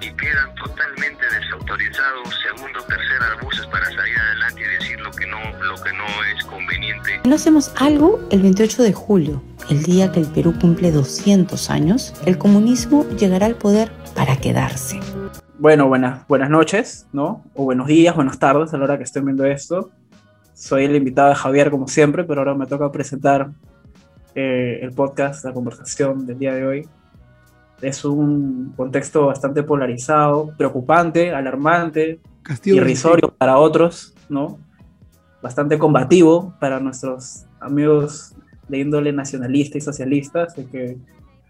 y 0.00 0.10
quedan 0.16 0.54
totalmente 0.54 1.24
desautorizados 1.40 2.28
segundo, 2.42 2.80
tercera 2.84 3.36
buses 3.42 3.66
para 3.66 3.84
salir 3.84 4.18
adelante 4.18 4.62
y 4.62 4.78
decir 4.78 5.00
lo 5.00 5.10
que 5.10 5.26
no, 5.26 5.38
lo 5.62 5.74
que 5.82 5.92
no 5.92 6.04
es 6.34 6.44
conveniente. 6.44 7.20
No 7.24 7.34
hacemos 7.34 7.72
algo 7.76 8.20
el 8.30 8.40
28 8.40 8.82
de 8.82 8.92
julio, 8.92 9.42
el 9.68 9.82
día 9.82 10.10
que 10.10 10.20
el 10.20 10.26
Perú 10.26 10.54
cumple 10.58 10.90
200 10.90 11.70
años, 11.70 12.14
el 12.24 12.38
comunismo 12.38 13.06
llegará 13.10 13.46
al 13.46 13.56
poder 13.56 13.92
para 14.14 14.36
quedarse. 14.36 15.00
Bueno, 15.58 15.88
buenas, 15.88 16.26
buenas 16.26 16.48
noches, 16.48 17.06
¿no? 17.12 17.44
O 17.54 17.64
buenos 17.64 17.86
días, 17.86 18.16
buenas 18.16 18.38
tardes 18.38 18.72
a 18.72 18.78
la 18.78 18.84
hora 18.84 18.96
que 18.96 19.04
estén 19.04 19.26
viendo 19.26 19.44
esto. 19.44 19.90
Soy 20.54 20.84
el 20.84 20.96
invitado 20.96 21.28
de 21.28 21.34
Javier, 21.34 21.70
como 21.70 21.88
siempre, 21.88 22.24
pero 22.24 22.40
ahora 22.40 22.54
me 22.54 22.66
toca 22.66 22.90
presentar 22.90 23.50
eh, 24.34 24.78
el 24.82 24.92
podcast, 24.92 25.44
la 25.44 25.52
conversación 25.52 26.26
del 26.26 26.38
día 26.38 26.54
de 26.54 26.66
hoy. 26.66 26.88
Es 27.82 28.04
un 28.04 28.72
contexto 28.76 29.26
bastante 29.26 29.62
polarizado, 29.62 30.52
preocupante, 30.56 31.32
alarmante, 31.32 32.20
irrisorio 32.64 33.32
para 33.36 33.58
otros, 33.58 34.14
¿no? 34.28 34.58
Bastante 35.42 35.78
combativo 35.78 36.54
para 36.60 36.80
nuestros 36.80 37.46
amigos 37.60 38.34
de 38.68 38.78
índole 38.78 39.12
nacionalista 39.12 39.78
y 39.78 39.80
socialista, 39.80 40.44
así 40.44 40.64
que 40.64 40.98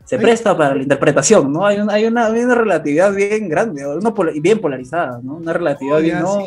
se 0.04 0.18
presta 0.18 0.56
para 0.56 0.74
la 0.74 0.82
interpretación, 0.82 1.52
¿no? 1.52 1.64
Hay, 1.64 1.78
hay, 1.88 2.06
una, 2.06 2.28
relatividad 2.28 3.14
bien 3.14 3.48
grande, 3.48 3.86
una 3.86 4.12
bien 4.40 4.58
polarizada, 4.58 5.20
¿no? 5.22 5.36
Una 5.36 5.52
relatividad 5.52 6.00
bien... 6.00 6.20
¿no? 6.20 6.40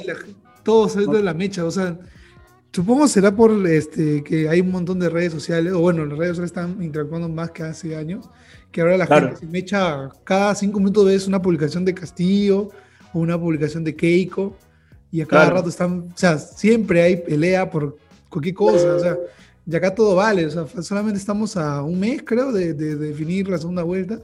todo 0.64 0.90
sale 0.90 1.08
de 1.08 1.23
la 1.23 1.34
mecha, 1.34 1.66
o 1.66 1.72
sea, 1.72 1.98
supongo 2.73 3.08
será 3.08 3.34
por 3.34 3.52
este, 3.68 4.23
que 4.23 4.50
hay 4.50 4.62
un 4.62 4.72
montón 4.72 5.00
de 5.00 5.09
redes 5.09 5.31
sociales, 5.31 5.73
o 5.73 5.80
bueno, 5.80 6.05
las 6.05 6.18
redes 6.18 6.38
sociales 6.38 6.52
están 6.52 6.84
interactuando 6.84 7.30
más 7.30 7.52
que 7.52 7.64
hace 7.64 7.95
años, 7.95 8.30
que 8.72 8.81
ahora 8.81 8.98
la 8.98 9.06
gente 9.06 9.36
se 9.38 9.45
mecha 9.45 10.09
cada 10.23 10.56
cinco 10.56 10.80
minutos 10.80 11.06
ves 11.06 11.28
una 11.28 11.42
publicación 11.42 11.86
de 11.86 11.94
Castillo 11.94 12.70
o 13.14 13.20
una 13.20 13.39
publicación 13.39 13.83
de 13.83 13.95
Keiko, 13.95 14.58
y 15.11 15.22
a 15.22 15.28
cada 15.28 15.52
rato 15.52 15.70
están, 15.70 16.11
o 16.14 16.17
sea, 16.17 16.39
siempre 16.39 17.03
hay 17.03 17.17
pelea 17.17 17.70
por 17.70 17.95
cualquier 18.30 18.56
cosa, 18.56 18.95
o 18.95 19.00
sea, 19.00 19.17
y 19.66 19.76
acá 19.76 19.94
todo 19.94 20.16
vale, 20.16 20.48
o 20.48 20.50
sea, 20.50 20.66
solamente 20.81 21.20
estamos 21.20 21.55
a 21.55 21.83
un 21.83 22.00
mes, 22.00 22.23
creo, 22.26 22.52
de, 22.52 22.73
definir 22.73 23.48
la 23.48 23.59
segunda 23.59 23.83
vuelta. 23.83 24.20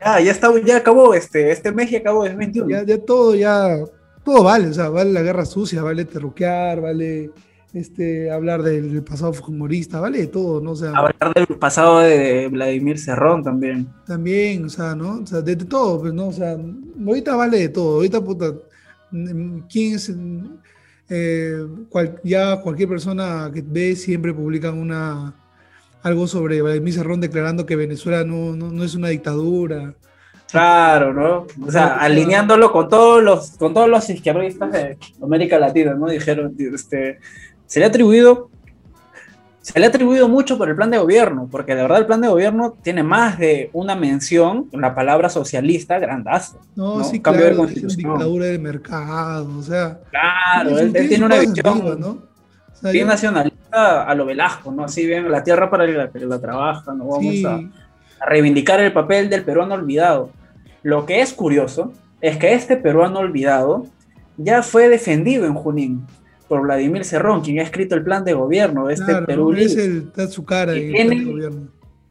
Ah, 0.00 0.20
ya 0.20 0.32
está, 0.32 0.52
ya 0.62 0.78
acabó 0.78 1.14
este, 1.14 1.52
este 1.52 1.70
mes 1.70 1.92
y 1.92 1.96
acabó 1.96 2.26
el 2.26 2.36
21. 2.36 2.68
Ya, 2.68 2.82
ya 2.82 2.98
todo, 2.98 3.36
ya, 3.36 3.78
todo 4.24 4.42
vale, 4.42 4.66
o 4.66 4.74
sea, 4.74 4.88
vale 4.88 5.12
la 5.12 5.22
guerra 5.22 5.46
sucia, 5.46 5.80
vale 5.82 6.04
terruquear, 6.04 6.80
vale 6.80 7.30
este, 7.74 8.30
hablar 8.30 8.62
del, 8.62 9.02
pasado 9.02 9.32
humorista, 9.48 10.00
vale 10.00 10.26
todo, 10.28 10.60
¿no? 10.60 10.70
O 10.70 10.76
sea, 10.76 10.90
hablar 10.90 11.34
del 11.34 11.46
pasado 11.58 12.00
de 12.00 12.48
Vladimir 12.48 12.98
Cerrón 12.98 13.42
también. 13.42 13.88
También, 14.06 14.64
o 14.64 14.68
sea, 14.68 14.94
¿no? 14.94 15.20
O 15.20 15.26
sea, 15.26 15.42
de, 15.42 15.56
todo, 15.56 16.00
pues, 16.00 16.14
¿no? 16.14 16.28
O 16.28 16.32
sea, 16.32 16.56
ahorita 17.06 17.36
vale 17.36 17.58
de 17.58 17.68
todo, 17.68 17.96
ahorita, 17.96 18.20
puta, 18.22 18.54
¿quién 19.68 19.94
es 19.94 20.12
eh, 21.10 21.66
ya 22.22 22.60
cualquier 22.60 22.88
persona 22.88 23.50
que 23.52 23.62
ve 23.62 23.94
siempre 23.94 24.32
publican 24.32 24.78
una 24.78 25.34
algo 26.04 26.26
sobre 26.26 26.60
Vladimir 26.60 26.92
Cerrón 26.92 27.20
declarando 27.20 27.64
que 27.66 27.76
Venezuela 27.76 28.24
no, 28.24 28.54
no, 28.54 28.84
es 28.84 28.94
una 28.94 29.08
dictadura. 29.08 29.94
Claro, 30.50 31.14
¿no? 31.14 31.46
O 31.66 31.70
sea, 31.70 31.96
alineándolo 31.96 32.70
con 32.70 32.88
todos 32.88 33.22
los, 33.22 33.50
con 33.56 33.72
todos 33.72 33.88
los 33.88 34.08
izquierdistas 34.10 34.70
de 34.70 34.98
América 35.22 35.58
Latina, 35.58 35.94
¿no? 35.94 36.06
Dijeron, 36.06 36.54
este, 36.58 37.18
se 37.74 37.80
le 37.80 37.86
ha 37.86 37.88
atribuido 37.88 38.50
se 39.60 39.80
le 39.80 39.86
ha 39.86 39.88
atribuido 39.88 40.28
mucho 40.28 40.56
por 40.56 40.68
el 40.68 40.76
plan 40.76 40.92
de 40.92 40.98
gobierno, 40.98 41.48
porque 41.50 41.74
de 41.74 41.82
verdad 41.82 41.98
el 41.98 42.06
plan 42.06 42.20
de 42.20 42.28
gobierno 42.28 42.76
tiene 42.82 43.02
más 43.02 43.36
de 43.36 43.68
una 43.72 43.96
mención, 43.96 44.68
la 44.72 44.94
palabra 44.94 45.28
socialista 45.28 45.98
grandazo. 45.98 46.60
No, 46.76 47.02
sí, 47.02 47.18
Cambio 47.18 47.46
claro, 47.46 47.66
de 47.66 47.72
es 47.72 47.96
dictadura 47.96 48.46
de 48.46 48.58
mercado, 48.60 49.58
o 49.58 49.62
sea. 49.62 49.98
Claro, 50.10 50.78
él, 50.78 50.92
tiene 50.92 51.24
una 51.24 51.38
visión 51.38 51.98
¿no? 51.98 52.18
bien 52.92 53.08
nacionalista 53.08 54.04
a 54.04 54.14
lo 54.14 54.24
Velasco, 54.24 54.70
¿no? 54.70 54.84
Así 54.84 55.04
bien, 55.04 55.28
la 55.28 55.42
tierra 55.42 55.68
para 55.68 55.84
la 55.84 56.12
que 56.12 56.20
la 56.20 56.38
trabaja, 56.38 56.94
¿no? 56.94 57.08
Vamos 57.08 57.44
a, 57.44 57.54
a 58.20 58.26
reivindicar 58.28 58.78
el 58.78 58.92
papel 58.92 59.28
del 59.28 59.42
peruano 59.42 59.74
olvidado. 59.74 60.30
Lo 60.84 61.06
que 61.06 61.22
es 61.22 61.32
curioso 61.32 61.92
es 62.20 62.36
que 62.36 62.54
este 62.54 62.76
peruano 62.76 63.18
olvidado 63.18 63.86
ya 64.36 64.62
fue 64.62 64.88
defendido 64.88 65.46
en 65.46 65.54
Junín 65.54 66.06
por 66.54 66.62
Vladimir 66.62 67.04
Cerrón, 67.04 67.40
quien 67.40 67.58
ha 67.58 67.62
escrito 67.64 67.96
el 67.96 68.04
plan 68.04 68.24
de 68.24 68.32
gobierno 68.32 68.86
de 68.86 68.94
este 68.94 69.12
Perú. 69.22 69.52
Es 69.54 69.76
el, 69.76 70.12
su 70.30 70.44
cara 70.44 70.72
tiene, 70.72 71.50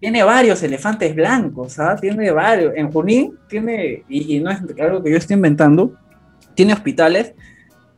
tiene 0.01 0.21
varios 0.21 0.61
elefantes 0.63 1.15
blancos, 1.15 1.79
¿ah? 1.79 1.95
tiene 1.95 2.29
varios. 2.29 2.73
En 2.75 2.91
Junín 2.91 3.37
tiene, 3.47 4.03
y, 4.09 4.41
no 4.41 4.51
es 4.51 4.59
algo 4.81 5.01
que 5.01 5.11
yo 5.11 5.15
estoy 5.15 5.35
inventando, 5.35 5.93
tiene 6.55 6.73
hospitales 6.73 7.31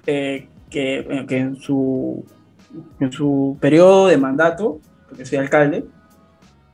eh, 0.06 0.48
que, 0.70 1.00
eh, 1.00 1.26
que, 1.28 1.36
en, 1.36 1.56
su, 1.56 2.24
en 3.00 3.12
su 3.12 3.58
periodo 3.60 4.06
de 4.06 4.18
mandato, 4.18 4.80
porque 5.10 5.26
soy 5.26 5.40
alcalde, 5.40 5.84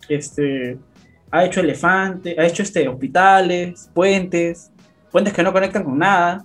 este, 0.09 0.79
ha 1.31 1.45
hecho 1.45 1.61
elefantes, 1.61 2.37
ha 2.37 2.45
hecho 2.45 2.61
este, 2.61 2.89
hospitales, 2.89 3.89
puentes, 3.93 4.69
puentes 5.13 5.31
que 5.31 5.43
no 5.43 5.53
conectan 5.53 5.85
con 5.85 5.97
nada, 5.97 6.43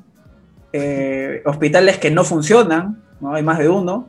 eh, 0.73 1.43
hospitales 1.45 1.99
que 1.99 2.13
no 2.13 2.23
funcionan, 2.23 3.03
¿no? 3.21 3.35
hay 3.35 3.43
más 3.43 3.59
de 3.59 3.69
uno, 3.69 4.09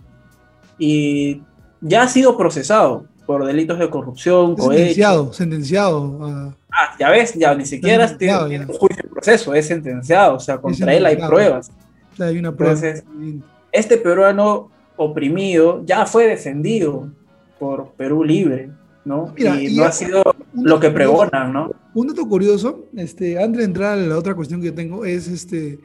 y 0.77 1.41
ya 1.81 2.03
ha 2.03 2.07
sido 2.07 2.37
procesado 2.37 3.05
por 3.25 3.45
delitos 3.45 3.77
de 3.77 3.89
corrupción. 3.89 4.55
Sentenciado, 4.57 5.33
sentenciado. 5.33 6.53
Ah, 6.71 6.95
ya 6.99 7.09
ves, 7.09 7.33
ya 7.33 7.53
ni 7.53 7.65
siquiera 7.65 8.17
tiene, 8.17 8.59
un 8.61 8.67
juicio 8.67 9.03
en 9.03 9.09
proceso, 9.09 9.53
es 9.53 9.67
sentenciado, 9.67 10.35
o 10.35 10.39
sea, 10.39 10.57
contra 10.57 10.93
él 10.93 11.05
hay 11.05 11.17
pruebas. 11.17 11.71
Hay 12.19 12.37
una 12.39 12.55
prueba. 12.55 12.79
este 13.71 13.97
peruano 13.97 14.71
oprimido 14.95 15.83
ya 15.85 16.05
fue 16.05 16.27
defendido 16.27 17.09
por 17.59 17.91
Perú 17.93 18.23
Libre, 18.23 18.71
¿no? 19.05 19.33
y, 19.37 19.75
no 19.75 19.83
ha 19.85 19.91
sido 19.91 20.23
lo 20.53 20.79
que 20.79 20.89
pregonan, 20.89 21.53
¿no? 21.53 21.71
Un 21.93 22.07
dato 22.07 22.27
curioso, 22.27 22.85
este, 22.95 23.41
antes 23.41 23.59
de 23.59 23.65
entrar 23.65 23.93
a 23.93 24.01
la 24.01 24.17
otra 24.17 24.35
cuestión 24.35 24.61
que 24.61 24.71
tengo, 24.71 25.05
es 25.05 25.27
este, 25.27 25.79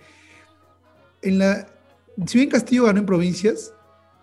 en 1.22 1.38
la, 1.38 1.66
si 2.26 2.38
bien 2.38 2.50
Castillo 2.50 2.84
ganó 2.84 3.00
en 3.00 3.06
provincias, 3.06 3.74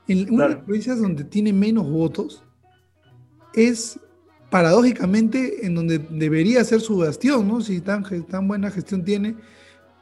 en 0.07 0.33
una 0.33 0.45
de 0.45 0.55
las 0.55 0.63
provincias 0.63 0.99
donde 0.99 1.23
tiene 1.23 1.53
menos 1.53 1.89
votos 1.89 2.43
es 3.53 3.99
paradójicamente 4.49 5.65
en 5.65 5.75
donde 5.75 5.99
debería 5.99 6.63
ser 6.63 6.81
su 6.81 6.97
bastión, 6.97 7.47
¿no? 7.47 7.61
Si 7.61 7.81
tan, 7.81 8.03
tan 8.25 8.47
buena 8.47 8.71
gestión 8.71 9.03
tiene, 9.03 9.35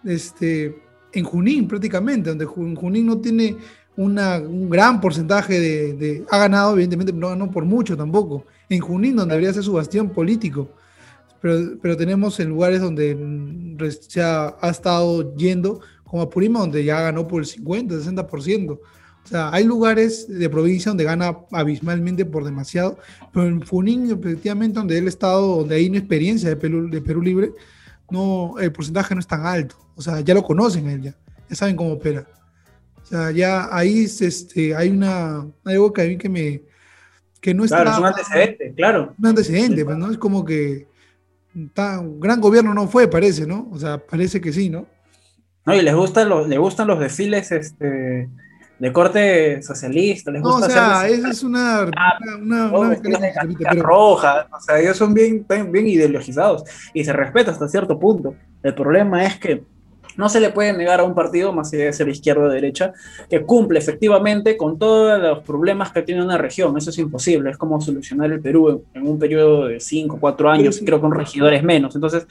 este, 0.06 0.82
en 1.12 1.24
Junín 1.24 1.68
prácticamente, 1.68 2.30
donde 2.30 2.46
Junín 2.46 3.06
no 3.06 3.20
tiene 3.20 3.58
una, 3.98 4.38
un 4.38 4.70
gran 4.70 5.02
porcentaje 5.02 5.60
de, 5.60 6.26
Ha 6.30 6.38
ganado, 6.38 6.74
evidentemente, 6.74 7.12
pero 7.12 7.22
no 7.22 7.30
ganó 7.30 7.52
por 7.52 7.66
mucho 7.66 7.98
tampoco. 7.98 8.46
En 8.70 8.80
Junín, 8.80 9.16
donde 9.16 9.34
debería 9.34 9.54
ser 9.54 9.64
su 9.64 9.74
bastión 9.74 10.10
político. 10.10 10.70
Pero, 11.42 11.78
pero 11.82 11.98
tenemos 11.98 12.40
en 12.40 12.50
lugares 12.50 12.82
donde 12.82 13.18
se 14.00 14.22
ha, 14.22 14.56
ha 14.62 14.70
estado 14.70 15.36
yendo 15.36 15.82
como 16.08 16.24
Apurima, 16.24 16.60
donde 16.60 16.84
ya 16.84 17.02
ganó 17.02 17.28
por 17.28 17.42
el 17.42 17.46
50, 17.46 17.96
60%. 17.96 18.72
O 18.72 19.30
sea, 19.30 19.50
hay 19.52 19.66
lugares 19.66 20.26
de 20.30 20.50
provincia 20.50 20.90
donde 20.90 21.04
gana 21.04 21.38
abismalmente 21.52 22.24
por 22.24 22.46
demasiado, 22.46 22.98
pero 23.34 23.46
en 23.46 23.62
Funín, 23.62 24.10
efectivamente, 24.10 24.80
donde 24.80 24.98
ha 24.98 25.02
estado, 25.04 25.58
donde 25.58 25.76
hay 25.76 25.90
una 25.90 25.98
experiencia 25.98 26.48
de 26.48 26.56
Perú, 26.56 26.90
de 26.90 27.02
Perú 27.02 27.22
Libre, 27.22 27.52
no, 28.10 28.56
el 28.58 28.72
porcentaje 28.72 29.14
no 29.14 29.20
es 29.20 29.28
tan 29.28 29.46
alto. 29.46 29.76
O 29.96 30.02
sea, 30.02 30.22
ya 30.22 30.34
lo 30.34 30.44
conocen 30.44 30.88
él, 30.90 31.02
ya, 31.02 31.16
ya 31.50 31.56
saben 31.56 31.76
cómo 31.76 31.92
opera. 31.92 32.26
O 33.04 33.06
sea, 33.06 33.32
ya 33.32 33.68
ahí 33.70 34.06
este, 34.06 34.74
hay 34.74 34.90
una, 34.90 35.46
algo 35.66 35.92
que 35.92 36.02
a 36.02 36.06
mí 36.06 36.18
que 36.18 36.30
me, 36.30 36.62
que 37.42 37.54
no 37.54 37.66
está... 37.66 37.82
Claro, 37.82 37.92
es 37.92 38.00
un 38.00 38.06
antecedente, 38.06 38.74
claro. 38.76 39.14
Un 39.20 39.26
antecedente, 39.26 39.84
pues, 39.84 39.98
¿no? 39.98 40.10
Es 40.10 40.18
como 40.18 40.46
que 40.46 40.88
tan, 41.74 42.18
gran 42.20 42.40
gobierno 42.40 42.74
no 42.74 42.88
fue, 42.88 43.10
parece, 43.10 43.46
¿no? 43.46 43.68
O 43.74 43.78
sea, 43.78 43.98
parece 43.98 44.40
que 44.40 44.54
sí, 44.54 44.70
¿no? 44.70 44.88
No, 45.68 45.76
y 45.76 45.82
les 45.82 45.94
gustan 45.94 46.30
los, 46.30 46.48
les 46.48 46.58
gustan 46.58 46.88
los 46.88 46.98
desfiles 46.98 47.52
este, 47.52 48.30
de 48.80 48.94
corte 48.94 49.62
socialista. 49.62 50.32
Les 50.32 50.42
gusta 50.42 50.60
no, 50.60 50.66
o 50.66 50.70
sea, 50.70 51.08
esa 51.08 51.30
es 51.30 51.44
una, 51.44 51.92
una, 52.40 52.72
una, 52.72 53.74
roja. 53.76 54.48
O 54.50 54.62
sea, 54.62 54.80
ellos 54.80 54.96
son 54.96 55.14
bien, 55.14 55.46
bien 55.70 55.88
ideologizados 55.88 56.64
y 56.94 57.04
se 57.04 57.12
respeta 57.12 57.52
hasta 57.52 57.68
cierto 57.68 58.00
punto. 58.00 58.34
El 58.64 58.74
problema 58.74 59.26
es 59.26 59.38
que 59.38 59.62
no 60.16 60.30
se 60.30 60.40
le 60.40 60.50
puede 60.50 60.72
negar 60.72 61.00
a 61.00 61.04
un 61.04 61.14
partido, 61.14 61.54
más 61.54 61.72
allá 61.74 61.86
de 61.86 61.94
ser 61.94 62.10
izquierda 62.10 62.46
o 62.46 62.50
derecha, 62.50 62.94
que 63.30 63.44
cumple 63.44 63.78
efectivamente 63.78 64.58
con 64.58 64.80
todos 64.80 65.22
los 65.22 65.44
problemas 65.44 65.92
que 65.92 66.02
tiene 66.02 66.24
una 66.24 66.38
región. 66.38 66.76
Eso 66.78 66.90
es 66.90 66.98
imposible. 66.98 67.52
Es 67.52 67.58
como 67.58 67.80
solucionar 67.80 68.32
el 68.32 68.42
Perú 68.42 68.84
en, 68.94 69.06
un 69.08 69.20
periodo 69.20 69.68
de 69.68 69.80
5, 69.80 70.18
4 70.20 70.50
años, 70.50 70.82
creo 70.84 71.00
con 71.00 71.12
regidores 71.12 71.62
menos. 71.62 71.94
Entonces, 71.94 72.26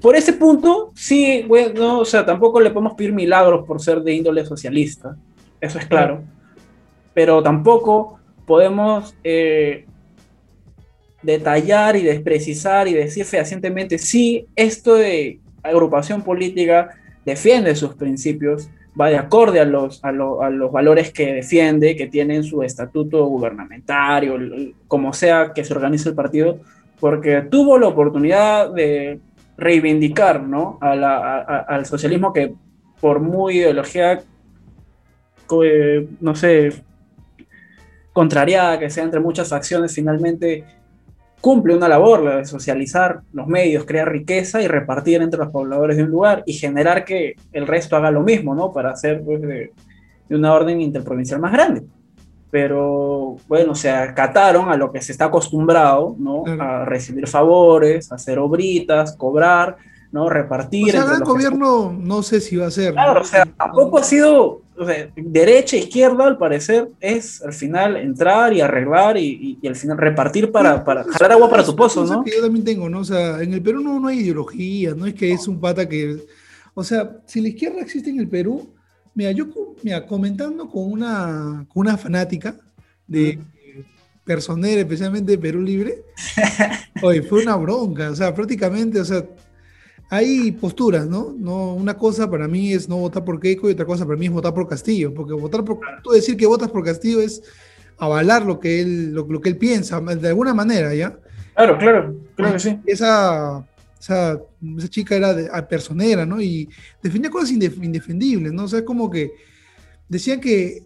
por 0.00 0.14
ese 0.14 0.34
punto, 0.34 0.92
sí, 0.94 1.44
bueno, 1.48 2.00
o 2.00 2.04
sea, 2.04 2.24
tampoco 2.24 2.60
le 2.60 2.70
podemos 2.70 2.94
pedir 2.94 3.12
milagros 3.12 3.66
por 3.66 3.80
ser 3.80 4.00
de 4.02 4.12
índole 4.12 4.44
socialista, 4.44 5.16
eso 5.60 5.78
es 5.78 5.86
claro, 5.86 6.22
pero 7.14 7.42
tampoco 7.42 8.18
podemos 8.46 9.14
eh, 9.24 9.86
detallar 11.22 11.96
y 11.96 12.02
desprecisar 12.02 12.88
y 12.88 12.94
decir 12.94 13.24
fehacientemente, 13.24 13.98
sí, 13.98 14.46
esto 14.54 14.94
de 14.96 15.40
agrupación 15.62 16.22
política 16.22 16.90
defiende 17.24 17.74
sus 17.74 17.94
principios, 17.94 18.68
va 18.98 19.08
de 19.08 19.16
acorde 19.16 19.60
a 19.60 19.64
los, 19.64 20.02
a, 20.04 20.10
los 20.12 20.72
valores 20.72 21.12
que 21.12 21.34
defiende, 21.34 21.96
que 21.96 22.06
tienen 22.06 22.42
su 22.42 22.62
estatuto 22.62 23.24
gubernamentario, 23.26 24.36
como 24.88 25.12
sea 25.12 25.52
que 25.54 25.64
se 25.64 25.72
organice 25.72 26.08
el 26.08 26.14
partido, 26.14 26.58
porque 26.98 27.42
tuvo 27.42 27.78
la 27.78 27.88
oportunidad 27.88 28.70
de 28.72 29.20
reivindicar 29.60 30.42
¿no? 30.42 30.78
al 30.80 31.86
socialismo 31.86 32.32
que 32.32 32.54
por 33.00 33.20
muy 33.20 33.58
ideología, 33.58 34.20
eh, 35.64 36.08
no 36.20 36.34
sé, 36.34 36.72
contrariada 38.12 38.78
que 38.78 38.90
sea 38.90 39.04
entre 39.04 39.20
muchas 39.20 39.48
facciones, 39.48 39.94
finalmente 39.94 40.64
cumple 41.40 41.74
una 41.74 41.88
labor, 41.88 42.22
la 42.22 42.36
de 42.36 42.44
socializar 42.44 43.20
los 43.32 43.46
medios, 43.46 43.84
crear 43.84 44.10
riqueza 44.10 44.60
y 44.60 44.68
repartir 44.68 45.22
entre 45.22 45.40
los 45.40 45.50
pobladores 45.50 45.96
de 45.96 46.04
un 46.04 46.10
lugar 46.10 46.42
y 46.46 46.52
generar 46.54 47.04
que 47.04 47.36
el 47.52 47.66
resto 47.66 47.96
haga 47.96 48.10
lo 48.10 48.20
mismo, 48.20 48.54
¿no? 48.54 48.72
Para 48.72 48.90
hacer 48.90 49.22
pues, 49.24 49.40
de, 49.40 49.72
una 50.30 50.52
orden 50.52 50.80
interprovincial 50.80 51.40
más 51.40 51.52
grande. 51.52 51.82
Pero 52.50 53.36
bueno, 53.46 53.74
se 53.74 53.90
acataron 53.90 54.70
a 54.70 54.76
lo 54.76 54.90
que 54.90 55.00
se 55.00 55.12
está 55.12 55.26
acostumbrado, 55.26 56.16
¿no? 56.18 56.44
A 56.60 56.84
recibir 56.84 57.28
favores, 57.28 58.10
hacer 58.10 58.38
obritas, 58.38 59.16
cobrar, 59.16 59.76
¿no? 60.10 60.28
Repartir. 60.28 60.88
O 60.88 60.90
sea, 60.90 61.14
el 61.14 61.24
gobierno 61.24 61.92
no 61.96 62.22
sé 62.22 62.40
si 62.40 62.56
va 62.56 62.66
a 62.66 62.70
ser. 62.70 62.92
Claro, 62.92 63.20
o 63.20 63.24
sea, 63.24 63.44
tampoco 63.44 63.98
ha 63.98 64.02
sido 64.02 64.62
o 64.80 64.86
sea, 64.86 65.10
derecha, 65.14 65.76
izquierda, 65.76 66.26
al 66.26 66.38
parecer, 66.38 66.88
es 67.00 67.42
al 67.42 67.52
final 67.52 67.98
entrar 67.98 68.54
y 68.54 68.62
arreglar 68.62 69.18
y, 69.18 69.58
y, 69.60 69.68
al 69.68 69.76
final 69.76 69.98
repartir 69.98 70.50
para, 70.50 70.82
para 70.82 71.04
jalar 71.04 71.32
agua 71.32 71.50
para 71.50 71.64
tu 71.64 71.76
pozo, 71.76 72.02
¿no? 72.06 72.24
Que 72.24 72.30
yo 72.30 72.40
también 72.40 72.64
tengo, 72.64 72.88
¿no? 72.88 73.00
O 73.00 73.04
sea, 73.04 73.42
en 73.42 73.52
el 73.52 73.60
Perú 73.60 73.82
no, 73.82 74.00
no 74.00 74.08
hay 74.08 74.20
ideología, 74.20 74.94
no 74.94 75.04
es 75.04 75.12
que 75.12 75.32
es 75.32 75.46
un 75.46 75.60
pata 75.60 75.86
que. 75.86 76.16
O 76.72 76.82
sea, 76.82 77.18
si 77.26 77.42
la 77.42 77.48
izquierda 77.48 77.80
existe 77.80 78.08
en 78.08 78.20
el 78.20 78.28
Perú, 78.28 78.70
mira, 79.20 79.32
yo 79.32 79.48
mira, 79.82 80.06
comentando 80.06 80.66
con 80.70 80.90
una, 80.90 81.66
con 81.68 81.82
una 81.82 81.98
fanática 81.98 82.56
de 83.06 83.38
personera, 84.24 84.80
especialmente 84.80 85.32
de 85.32 85.38
Perú 85.38 85.60
Libre, 85.60 86.04
hoy 87.02 87.20
fue 87.20 87.42
una 87.42 87.54
bronca, 87.56 88.10
o 88.10 88.16
sea, 88.16 88.34
prácticamente, 88.34 88.98
o 88.98 89.04
sea, 89.04 89.22
hay 90.08 90.52
posturas, 90.52 91.06
¿no? 91.06 91.34
¿no? 91.36 91.74
Una 91.74 91.98
cosa 91.98 92.30
para 92.30 92.48
mí 92.48 92.72
es 92.72 92.88
no 92.88 92.96
votar 92.96 93.22
por 93.22 93.38
Keiko 93.38 93.68
y 93.68 93.72
otra 93.72 93.84
cosa 93.84 94.06
para 94.06 94.16
mí 94.16 94.24
es 94.24 94.32
votar 94.32 94.54
por 94.54 94.66
Castillo, 94.66 95.12
porque 95.12 95.34
votar 95.34 95.64
por, 95.64 95.80
tú 96.02 96.12
decir 96.12 96.38
que 96.38 96.46
votas 96.46 96.70
por 96.70 96.82
Castillo 96.82 97.20
es 97.20 97.42
avalar 97.98 98.46
lo 98.46 98.58
que 98.58 98.80
él, 98.80 99.12
lo, 99.12 99.28
que 99.42 99.50
él 99.50 99.58
piensa, 99.58 100.00
de 100.00 100.28
alguna 100.28 100.54
manera, 100.54 100.94
¿ya? 100.94 101.18
Claro, 101.54 101.76
claro, 101.76 102.14
claro 102.36 102.54
que 102.54 102.58
sí. 102.58 102.78
Esa, 102.86 103.66
esa, 104.00 104.40
esa 104.78 104.88
chica 104.88 105.14
era 105.14 105.34
de, 105.34 105.62
personera, 105.64 106.24
¿no? 106.24 106.40
Y 106.40 106.68
defendía 107.02 107.30
cosas 107.30 107.50
indefendibles, 107.50 108.52
¿no? 108.52 108.64
O 108.64 108.68
sea, 108.68 108.84
como 108.84 109.10
que 109.10 109.32
decían 110.08 110.40
que 110.40 110.84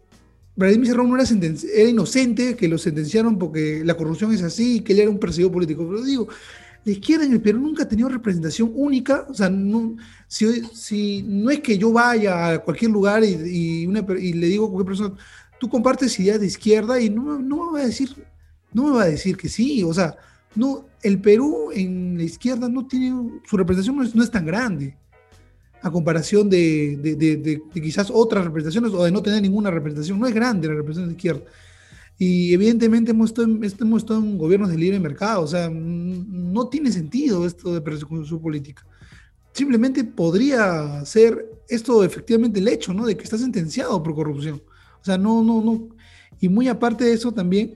Vladimir 0.56 0.88
Serrón 0.88 1.10
no 1.10 1.16
era, 1.16 1.28
era 1.74 1.88
inocente, 1.88 2.56
que 2.56 2.68
lo 2.68 2.78
sentenciaron 2.78 3.38
porque 3.38 3.82
la 3.84 3.96
corrupción 3.96 4.32
es 4.32 4.42
así, 4.42 4.80
que 4.80 4.92
él 4.92 5.00
era 5.00 5.10
un 5.10 5.18
perseguido 5.18 5.50
político. 5.50 5.86
Pero 5.88 6.02
digo, 6.02 6.28
la 6.84 6.92
izquierda 6.92 7.24
en 7.24 7.32
el 7.32 7.40
Perú 7.40 7.60
nunca 7.60 7.84
ha 7.84 7.88
tenido 7.88 8.08
representación 8.08 8.70
única, 8.74 9.26
o 9.28 9.34
sea, 9.34 9.48
no, 9.48 9.96
si, 10.28 11.22
no 11.22 11.50
es 11.50 11.60
que 11.60 11.78
yo 11.78 11.92
vaya 11.92 12.50
a 12.50 12.58
cualquier 12.58 12.90
lugar 12.90 13.24
y, 13.24 13.86
le 13.86 14.46
digo 14.46 14.66
a 14.66 14.70
cualquier 14.70 14.86
persona, 14.86 15.14
tú 15.58 15.68
compartes 15.68 16.18
ideas 16.20 16.40
de 16.40 16.46
izquierda 16.46 17.00
y 17.00 17.10
no, 17.10 17.38
no, 17.38 17.72
me 17.72 17.78
va 17.78 17.84
a 17.84 17.86
decir, 17.86 18.10
no 18.72 18.84
me 18.84 18.90
va 18.96 19.02
a 19.04 19.08
decir 19.08 19.36
que 19.36 19.48
sí, 19.48 19.82
o 19.82 19.94
sea, 19.94 20.16
no, 20.54 20.86
el 21.02 21.20
Perú 21.20 21.70
en 21.72 22.16
la 22.16 22.22
izquierda 22.22 22.68
no 22.68 22.86
tiene, 22.86 23.40
su 23.44 23.56
representación 23.56 24.10
no 24.14 24.22
es, 24.22 24.30
tan 24.30 24.46
grande 24.46 24.96
a 25.82 25.90
comparación 25.90 26.48
de, 26.48 26.96
de, 26.96 27.62
quizás 27.74 28.10
otras 28.12 28.44
representaciones 28.44 28.92
o 28.92 29.04
de 29.04 29.10
no 29.10 29.22
tener 29.22 29.42
ninguna 29.42 29.70
representación, 29.70 30.18
no 30.18 30.26
es 30.26 30.34
grande 30.34 30.68
la 30.68 30.74
representación 30.74 31.08
de 31.08 31.14
izquierda. 31.14 31.42
Y 32.16 32.54
evidentemente 32.54 33.10
hemos 33.10 33.30
estado, 33.30 33.48
en, 33.48 33.62
hemos 33.62 34.02
estado 34.02 34.22
gobiernos 34.22 34.70
de 34.70 34.78
libre 34.78 35.00
mercado, 35.00 35.42
o 35.42 35.46
sea, 35.46 35.68
no 35.70 36.68
tiene 36.68 36.92
sentido 36.92 37.44
esto 37.44 37.74
de 37.74 37.80
persecución 37.80 38.40
política. 38.40 38.86
Simplemente 39.52 40.04
podría 40.04 41.04
ser 41.04 41.50
esto 41.68 42.04
efectivamente 42.04 42.60
el 42.60 42.68
hecho, 42.68 42.94
¿no? 42.94 43.04
De 43.04 43.16
que 43.16 43.24
está 43.24 43.36
sentenciado 43.36 44.02
por 44.02 44.14
corrupción. 44.14 44.62
O 45.00 45.04
sea, 45.04 45.18
no, 45.18 45.42
no, 45.42 45.62
no. 45.62 45.88
Y 46.40 46.48
muy 46.48 46.68
aparte 46.68 47.04
de 47.04 47.12
eso 47.12 47.32
también, 47.32 47.74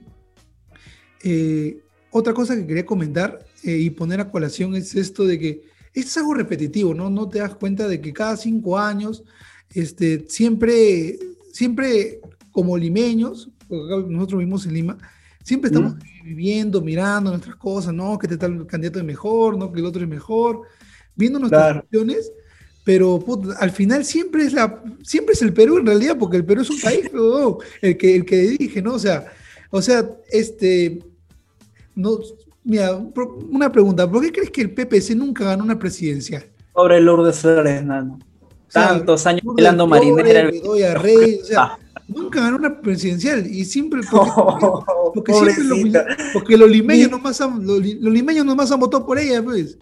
eh, 1.23 1.81
otra 2.11 2.33
cosa 2.33 2.55
que 2.55 2.65
quería 2.65 2.85
comentar 2.85 3.45
eh, 3.63 3.77
y 3.77 3.89
poner 3.89 4.19
a 4.19 4.31
colación 4.31 4.75
es 4.75 4.95
esto 4.95 5.25
de 5.25 5.39
que 5.39 5.63
esto 5.93 6.09
es 6.09 6.17
algo 6.17 6.33
repetitivo, 6.33 6.93
¿no? 6.93 7.09
No 7.09 7.27
te 7.27 7.39
das 7.39 7.55
cuenta 7.55 7.87
de 7.87 7.99
que 7.99 8.13
cada 8.13 8.37
cinco 8.37 8.77
años, 8.77 9.23
este, 9.73 10.25
siempre, 10.27 11.17
siempre 11.51 12.21
como 12.51 12.77
limeños, 12.77 13.49
nosotros 13.69 14.39
vivimos 14.39 14.65
en 14.65 14.73
Lima, 14.73 14.97
siempre 15.43 15.69
estamos 15.69 15.95
viviendo, 16.23 16.81
mirando 16.81 17.31
nuestras 17.31 17.55
cosas, 17.55 17.93
¿no? 17.93 18.17
Que 18.17 18.27
este 18.27 18.37
tal 18.37 18.65
candidato 18.67 18.99
es 18.99 19.05
mejor, 19.05 19.57
¿no? 19.57 19.71
Que 19.71 19.79
el 19.79 19.85
otro 19.85 20.01
es 20.01 20.07
mejor, 20.07 20.61
viendo 21.15 21.39
nuestras 21.39 21.77
opciones, 21.77 22.31
pero 22.83 23.23
al 23.59 23.71
final 23.71 24.05
siempre 24.05 24.43
es 24.43 24.53
la 24.53 24.83
siempre 25.03 25.33
es 25.33 25.41
el 25.41 25.53
Perú 25.53 25.77
en 25.77 25.85
realidad, 25.85 26.17
porque 26.17 26.37
el 26.37 26.45
Perú 26.45 26.61
es 26.61 26.69
un 26.69 26.79
país, 26.79 27.09
el 27.81 27.97
que 27.97 28.15
el 28.15 28.25
que 28.25 28.37
dirige, 28.37 28.81
¿no? 28.81 28.93
O 28.93 28.99
sea, 28.99 29.25
o 29.71 29.81
sea, 29.81 30.09
este 30.31 30.99
no 31.99 32.19
mira, 32.63 32.95
una 33.49 33.71
pregunta, 33.71 34.09
¿por 34.09 34.21
qué 34.21 34.31
crees 34.31 34.51
que 34.51 34.61
el 34.61 34.71
PPC 34.71 35.15
nunca 35.15 35.45
ganó 35.45 35.63
una 35.63 35.77
presidencial? 35.77 36.45
Pobre 36.73 37.01
Lourdes 37.01 37.39
Flores, 37.39 37.83
nano. 37.83 38.19
Tantos 38.71 39.25
años 39.25 39.41
pelando 39.55 39.87
marinera. 39.87 40.49
Rey, 40.99 41.39
o 41.41 41.45
sea, 41.45 41.77
nunca 42.07 42.41
ganó 42.41 42.57
una 42.57 42.79
presidencial 42.79 43.47
y 43.47 43.65
siempre 43.65 44.01
porque, 44.09 44.31
porque, 45.15 45.33
siempre 45.33 45.63
los, 45.63 46.03
porque 46.33 46.57
los 46.57 46.69
limeños 46.69 47.09
nomás 47.09 47.41
han, 47.41 47.65
los, 47.65 47.79
limeños 47.79 48.45
nomás 48.45 48.71
han 48.71 48.79
votado 48.79 49.05
por 49.05 49.17
ella, 49.17 49.41
pues. 49.43 49.77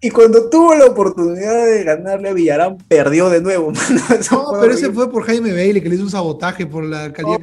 Y 0.00 0.10
cuando 0.10 0.48
tuvo 0.48 0.76
la 0.76 0.84
oportunidad 0.84 1.64
de 1.64 1.82
ganarle 1.82 2.28
a 2.28 2.32
Villarán, 2.32 2.78
perdió 2.86 3.30
de 3.30 3.40
nuevo. 3.40 3.72
no, 4.30 4.44
pero 4.60 4.72
ese 4.72 4.92
fue 4.92 5.10
por 5.10 5.24
Jaime 5.24 5.52
Bailey, 5.52 5.82
que 5.82 5.88
le 5.88 5.96
hizo 5.96 6.04
un 6.04 6.10
sabotaje 6.10 6.66
por 6.66 6.84
la 6.84 7.06
alcaldía. 7.06 7.38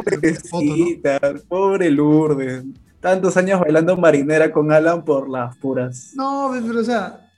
Pobre 1.49 1.91
Lourdes. 1.91 2.63
Tantos 3.05 3.37
años 3.37 3.59
bailando 3.59 3.95
marinera 3.95 4.51
con 4.51 4.71
Alan 4.71 5.05
por 5.05 5.29
las 5.29 5.55
puras. 5.57 6.13
No, 6.15 6.49
pero 6.51 6.79
o 6.79 6.83
sea, 6.83 7.29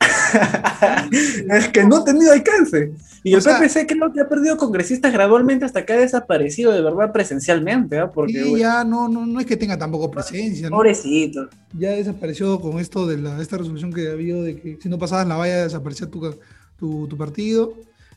es 1.50 1.68
que 1.68 1.84
no 1.84 1.96
ha 1.96 2.04
tenido 2.04 2.32
alcance. 2.32 2.94
Y 3.22 3.34
el 3.34 3.42
PPC 3.42 3.86
creo 3.86 4.10
que 4.14 4.22
ha 4.22 4.28
perdido 4.30 4.56
congresistas 4.56 5.12
gradualmente 5.12 5.66
hasta 5.66 5.84
que 5.84 5.92
ha 5.92 5.98
desaparecido 5.98 6.72
de 6.72 6.80
verdad 6.80 7.12
presencialmente. 7.12 7.98
¿eh? 7.98 8.06
Porque, 8.14 8.58
ya 8.58 8.82
no, 8.82 9.10
no, 9.10 9.26
no 9.26 9.40
es 9.40 9.44
que 9.44 9.58
tenga 9.58 9.76
tampoco 9.76 10.10
presencia. 10.10 10.70
Pobrecito. 10.70 11.50
Ya 11.78 11.90
desapareció 11.90 12.58
con 12.58 12.78
esto 12.78 13.06
de 13.06 13.18
la, 13.18 13.42
esta 13.42 13.58
resolución 13.58 13.92
que 13.92 14.08
ha 14.08 14.12
habido 14.12 14.42
de 14.42 14.56
que 14.58 14.78
si 14.80 14.88
no 14.88 14.98
pasabas 14.98 15.28
la 15.28 15.36
valla 15.36 15.64
desaparecía 15.64 16.08
tu, 16.08 16.34
tu, 16.78 17.16
partido. 17.18 17.74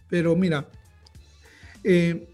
Pero 0.10 0.38
mira, 0.38 0.70
eh, 1.84 2.30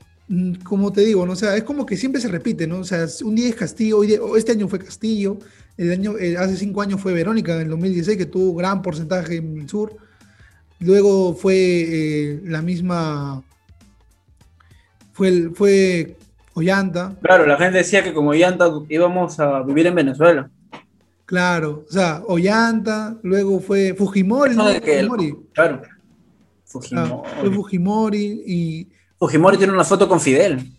como 0.64 0.92
te 0.92 1.02
digo, 1.02 1.26
¿no? 1.26 1.34
o 1.34 1.36
sea, 1.36 1.56
es 1.56 1.64
como 1.64 1.86
que 1.86 1.98
siempre 1.98 2.22
se 2.22 2.28
repite, 2.28 2.68
¿no? 2.68 2.80
O 2.80 2.84
sea, 2.84 3.06
un 3.24 3.36
día 3.36 3.50
es 3.50 3.56
Castillo, 3.56 3.98
hoy 3.98 4.20
este 4.38 4.52
año 4.52 4.68
fue 4.68 4.78
Castillo, 4.78 5.40
el 5.80 5.92
año, 5.92 6.18
eh, 6.18 6.38
hace 6.38 6.58
cinco 6.58 6.82
años 6.82 7.00
fue 7.00 7.14
Verónica 7.14 7.56
en 7.56 7.62
el 7.62 7.70
2016, 7.70 8.18
que 8.18 8.26
tuvo 8.26 8.54
gran 8.54 8.82
porcentaje 8.82 9.38
en 9.38 9.62
el 9.62 9.70
sur. 9.70 9.96
Luego 10.82 11.34
fue 11.34 11.56
eh, 11.56 12.42
la 12.44 12.62
misma. 12.62 13.42
Fue, 15.14 15.50
fue 15.54 16.18
Ollanta. 16.54 17.16
Claro, 17.22 17.46
la 17.46 17.58
gente 17.58 17.78
decía 17.78 18.04
que 18.04 18.14
como 18.14 18.32
Ollanta 18.32 18.70
íbamos 18.90 19.40
a 19.40 19.64
vivir 19.64 19.88
en 19.88 19.96
Venezuela. 19.96 20.50
Claro, 21.26 21.86
o 21.88 21.92
sea, 21.92 22.24
Ollanta, 22.28 23.18
luego 23.24 23.62
fue 23.62 23.94
Fujimori. 23.94 24.56
¿no? 24.56 24.66
Fujimori. 24.66 25.36
claro. 25.54 25.82
Fujimori. 26.66 27.12
Ah, 27.14 27.24
fue 27.40 27.52
Fujimori 27.52 28.44
y. 28.46 28.88
Fujimori 29.20 29.58
tiene 29.58 29.74
una 29.74 29.84
foto 29.84 30.08
con 30.08 30.22
Fidel. 30.22 30.72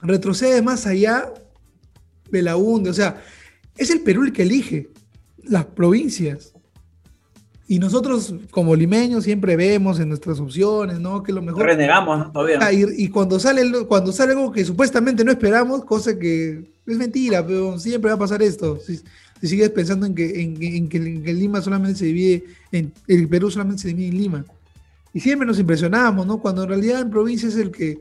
Retrocede 0.00 0.60
más 0.60 0.86
allá, 0.86 1.32
Belaunde, 2.30 2.90
o 2.90 2.94
sea, 2.94 3.22
es 3.76 3.90
el 3.90 4.00
Perú 4.00 4.24
el 4.24 4.32
que 4.32 4.42
elige 4.42 4.90
las 5.44 5.64
provincias. 5.64 6.52
Y 7.66 7.78
nosotros, 7.78 8.34
como 8.50 8.76
limeños, 8.76 9.24
siempre 9.24 9.56
vemos 9.56 9.98
en 9.98 10.08
nuestras 10.08 10.38
opciones, 10.38 11.00
¿no? 11.00 11.22
Que 11.22 11.32
lo 11.32 11.40
mejor. 11.40 11.64
Renegamos, 11.64 12.18
¿no? 12.18 12.30
Todavía. 12.30 12.58
Ah, 12.60 12.72
y, 12.72 13.08
cuando, 13.08 13.40
sale, 13.40 13.86
cuando 13.86 14.12
sale 14.12 14.32
algo 14.32 14.52
que 14.52 14.64
supuestamente 14.64 15.24
no 15.24 15.30
esperamos, 15.30 15.84
cosa 15.84 16.18
que 16.18 16.74
es 16.86 16.98
mentira, 16.98 17.46
pero 17.46 17.78
siempre 17.78 18.10
va 18.10 18.16
a 18.16 18.18
pasar 18.18 18.42
esto. 18.42 18.78
Si, 18.80 19.00
sigues 19.40 19.70
pensando 19.70 20.04
en 20.04 20.14
que, 20.14 20.42
en, 20.42 20.88
que, 20.88 20.98
Lima 20.98 21.62
solamente 21.62 21.98
se 21.98 22.04
divide, 22.06 22.44
en 22.70 22.92
el 23.08 23.28
Perú 23.28 23.50
solamente 23.50 23.82
se 23.82 23.88
divide 23.88 24.08
en 24.08 24.18
Lima. 24.18 24.44
Y 25.14 25.20
siempre 25.20 25.46
nos 25.46 25.58
impresionamos, 25.58 26.26
¿no? 26.26 26.38
Cuando 26.38 26.64
en 26.64 26.68
realidad 26.68 27.00
en 27.00 27.10
provincia 27.10 27.48
es 27.48 27.56
el 27.56 27.70
que. 27.70 27.98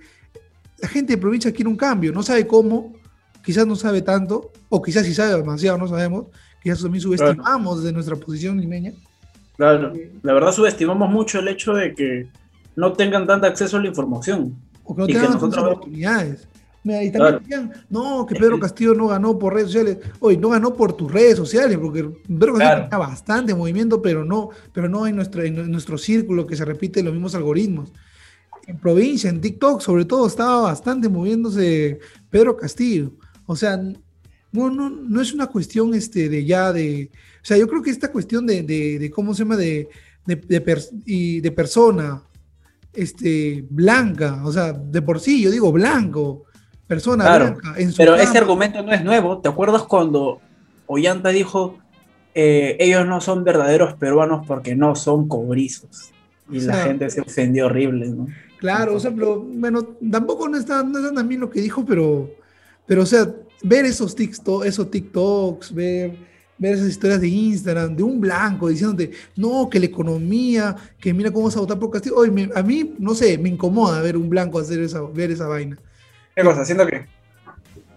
La 0.80 0.90
gente 0.90 1.14
de 1.14 1.18
provincia 1.18 1.54
quiere 1.54 1.70
un 1.70 1.78
cambio, 1.78 2.12
no 2.12 2.22
sabe 2.24 2.46
cómo, 2.46 2.94
quizás 3.46 3.66
no 3.66 3.78
sabe 3.78 4.02
tanto, 4.02 4.52
o 4.68 4.82
quizás 4.82 5.06
sí 5.06 5.14
sabe 5.14 5.38
demasiado, 5.38 5.78
no 5.78 5.88
sabemos, 5.88 6.26
quizás 6.62 6.82
también 6.82 7.02
subestimamos 7.02 7.82
desde 7.82 7.94
nuestra 7.94 8.18
posición 8.18 8.60
limeña, 8.60 8.92
Claro, 9.56 9.94
la 10.24 10.34
verdad 10.34 10.52
subestimamos 10.52 11.10
mucho 11.10 11.40
el 11.40 11.48
hecho 11.48 11.74
de 11.74 11.94
que 11.94 12.28
no 12.76 12.94
tengan 12.94 13.28
tanto 13.28 13.48
acceso 13.48 13.78
a 13.78 13.82
la 13.82 13.88
información. 13.88 14.56
O 14.84 14.96
que 14.96 15.02
no 15.02 15.08
tengan 15.08 15.34
nosotros... 15.34 15.64
oportunidades. 15.64 16.48
Y 16.84 17.12
también 17.12 17.40
decían, 17.40 17.74
no, 17.90 18.26
que 18.26 18.36
Pedro 18.36 18.60
Castillo 18.60 18.94
no 18.94 19.08
ganó 19.08 19.40
por 19.40 19.54
redes 19.54 19.68
sociales. 19.68 19.98
Oye, 20.20 20.38
no 20.38 20.50
ganó 20.50 20.74
por 20.74 20.94
tus 20.94 21.12
redes 21.12 21.38
sociales, 21.38 21.78
porque 21.78 22.04
Pedro 22.04 22.56
Castillo 22.56 22.84
tenía 22.84 22.98
bastante 22.98 23.56
movimiento, 23.56 24.02
pero 24.02 24.26
no, 24.26 24.50
pero 24.74 24.90
no 24.90 25.08
en 25.08 25.16
nuestro, 25.16 25.44
en 25.44 25.72
nuestro 25.72 25.98
círculo 25.98 26.46
que 26.46 26.58
se 26.58 26.66
repite 26.66 27.02
los 27.02 27.14
mismos 27.14 27.36
algoritmos. 27.36 27.94
En 28.68 28.78
provincia, 28.78 29.30
en 29.30 29.40
TikTok, 29.40 29.82
sobre 29.82 30.06
todo, 30.06 30.28
estaba 30.28 30.62
bastante 30.62 31.08
moviéndose 31.08 32.00
Pedro 32.30 32.58
Castillo. 32.58 33.14
O 33.46 33.56
sea, 33.56 33.78
no, 33.78 34.70
no, 34.70 34.90
no 34.90 35.22
es 35.22 35.34
una 35.34 35.48
cuestión 35.48 35.94
este, 35.94 36.28
de 36.28 36.46
ya 36.46 36.74
de. 36.74 37.12
O 37.42 37.46
sea, 37.46 37.58
yo 37.58 37.68
creo 37.68 37.82
que 37.82 37.92
esta 37.92 38.12
cuestión 38.12 38.46
de, 38.46 38.64
de, 38.64 39.12
cómo 39.12 39.34
se 39.34 39.44
llama, 39.44 39.56
de, 39.56 39.90
de, 40.26 40.84
y 41.06 41.40
de 41.40 41.52
persona 41.52 42.24
este, 42.94 43.66
blanca, 43.70 44.46
o 44.46 44.52
sea, 44.52 44.74
de 44.74 45.02
por 45.02 45.20
sí, 45.20 45.42
yo 45.42 45.52
digo 45.52 45.72
blanco, 45.72 46.46
persona 46.88 47.38
blanca. 47.38 47.76
pero 47.98 48.16
ese 48.16 48.38
argumento 48.38 48.82
no 48.84 48.92
es 48.92 49.04
nuevo. 49.04 49.40
¿Te 49.40 49.50
acuerdas 49.50 49.84
cuando 49.84 50.42
Ollanta 50.88 51.30
dijo, 51.30 51.78
eh, 52.36 52.78
ellos 52.80 53.06
no 53.06 53.22
son 53.22 53.44
verdaderos 53.44 53.94
peruanos 53.96 54.46
porque 54.48 54.76
no 54.76 54.96
son 54.96 55.28
cobrizos? 55.28 56.12
Y 56.50 56.60
la 56.62 56.76
gente 56.76 57.10
se 57.10 57.22
ofendió 57.22 57.68
horrible, 57.68 58.10
¿no? 58.10 58.28
Claro, 58.58 58.96
o 58.96 59.00
sea, 59.00 59.12
pero 59.12 59.42
bueno, 59.42 59.84
tampoco 60.10 60.48
no 60.48 60.58
es 60.58 60.66
tan, 60.66 60.92
no 60.92 61.00
es 61.00 61.14
tan 61.14 61.40
lo 61.40 61.50
que 61.50 61.62
dijo, 61.62 61.86
pero, 61.86 62.30
pero 62.86 63.04
o 63.04 63.06
sea, 63.06 63.30
ver 63.62 63.86
esos, 63.86 64.16
TikTok, 64.16 64.66
esos 64.66 64.90
TikToks, 64.90 65.74
ver, 65.74 66.16
ver 66.58 66.76
esas 66.76 66.88
historias 66.88 67.20
de 67.20 67.28
Instagram, 67.28 67.96
de 67.96 68.04
un 68.04 68.22
blanco 68.22 68.70
diciéndote, 68.70 69.12
no, 69.36 69.70
que 69.70 69.80
la 69.80 69.88
economía, 69.88 70.76
que 71.00 71.14
mira 71.14 71.32
cómo 71.32 71.46
vas 71.46 71.58
a 71.58 71.60
votar 71.60 71.80
por 71.80 71.92
Castillo. 71.92 72.16
Oye, 72.16 72.50
a 72.56 72.64
mí, 72.64 72.96
no 73.00 73.16
sé, 73.16 73.38
me 73.38 73.50
incomoda 73.50 74.02
ver 74.02 74.16
un 74.16 74.30
blanco 74.30 74.60
hacer 74.60 74.80
esa, 74.80 75.02
ver 75.02 75.32
esa 75.32 75.48
vaina. 75.48 75.78
¿Qué 76.36 76.44
cosa? 76.44 76.62
¿Haciendo 76.62 76.88
qué? 76.88 77.06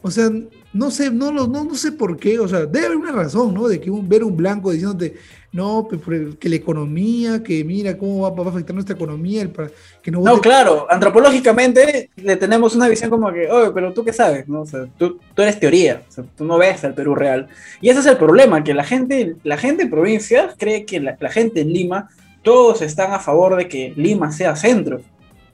O 0.02 0.10
sea, 0.10 0.30
no 0.72 0.90
sé, 0.90 1.10
no, 1.10 1.32
no, 1.32 1.46
no 1.46 1.74
sé 1.74 1.90
por 1.90 2.16
qué, 2.16 2.38
o 2.38 2.46
sea, 2.46 2.60
debe 2.66 2.86
haber 2.86 2.98
una 2.98 3.12
razón, 3.12 3.54
¿no? 3.54 3.66
De 3.66 3.80
que 3.80 3.90
un, 3.90 4.08
ver 4.08 4.22
un 4.22 4.36
blanco 4.36 4.70
diciéndote, 4.70 5.16
no, 5.52 5.88
que 6.38 6.48
la 6.48 6.56
economía, 6.56 7.42
que 7.42 7.64
mira 7.64 7.96
cómo 7.96 8.20
va, 8.20 8.44
a 8.44 8.48
afectar 8.48 8.74
nuestra 8.74 8.94
economía, 8.94 9.48
que 10.02 10.10
no... 10.10 10.20
No, 10.20 10.40
claro, 10.40 10.86
antropológicamente 10.90 12.10
le 12.16 12.36
tenemos 12.36 12.76
una 12.76 12.88
visión 12.88 13.08
como 13.10 13.32
que, 13.32 13.50
oye, 13.50 13.70
pero 13.72 13.92
tú 13.92 14.04
qué 14.04 14.12
sabes, 14.12 14.46
¿no? 14.46 14.60
O 14.60 14.66
sea, 14.66 14.86
tú, 14.98 15.18
tú 15.34 15.42
eres 15.42 15.58
teoría, 15.58 16.02
o 16.08 16.12
sea, 16.12 16.24
tú 16.36 16.44
no 16.44 16.58
ves 16.58 16.84
el 16.84 16.94
Perú 16.94 17.14
real. 17.14 17.48
Y 17.80 17.88
ese 17.88 18.00
es 18.00 18.06
el 18.06 18.18
problema, 18.18 18.62
que 18.62 18.74
la 18.74 18.84
gente, 18.84 19.36
la 19.44 19.56
gente 19.56 19.84
en 19.84 19.90
provincia 19.90 20.54
cree 20.58 20.84
que 20.84 21.00
la, 21.00 21.16
la 21.18 21.30
gente 21.30 21.62
en 21.62 21.72
Lima, 21.72 22.10
todos 22.42 22.82
están 22.82 23.12
a 23.12 23.18
favor 23.18 23.56
de 23.56 23.66
que 23.66 23.94
Lima 23.96 24.30
sea 24.30 24.54
centro, 24.56 25.00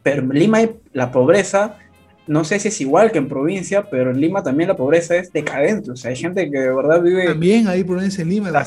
pero 0.03 0.23
en 0.23 0.29
Lima 0.31 0.59
hay 0.59 0.73
la 0.93 1.13
pobreza 1.13 1.79
no 2.27 2.45
sé 2.45 2.59
si 2.61 2.69
es 2.69 2.81
igual 2.81 3.11
que 3.11 3.19
en 3.19 3.29
provincia, 3.29 3.83
pero 3.91 4.11
en 4.11 4.21
Lima 4.21 4.43
también 4.43 4.69
la 4.69 4.77
pobreza 4.77 5.17
es 5.17 5.33
decadente. 5.33 5.91
O 5.91 5.97
sea, 5.97 6.11
hay 6.11 6.17
gente 6.17 6.51
que 6.51 6.59
de 6.59 6.73
verdad 6.73 7.03
vive. 7.03 7.27
También 7.27 7.67
hay 7.67 7.83
pobreza 7.83 8.23
en 8.23 8.29
Lima. 8.29 8.51
La, 8.51 8.65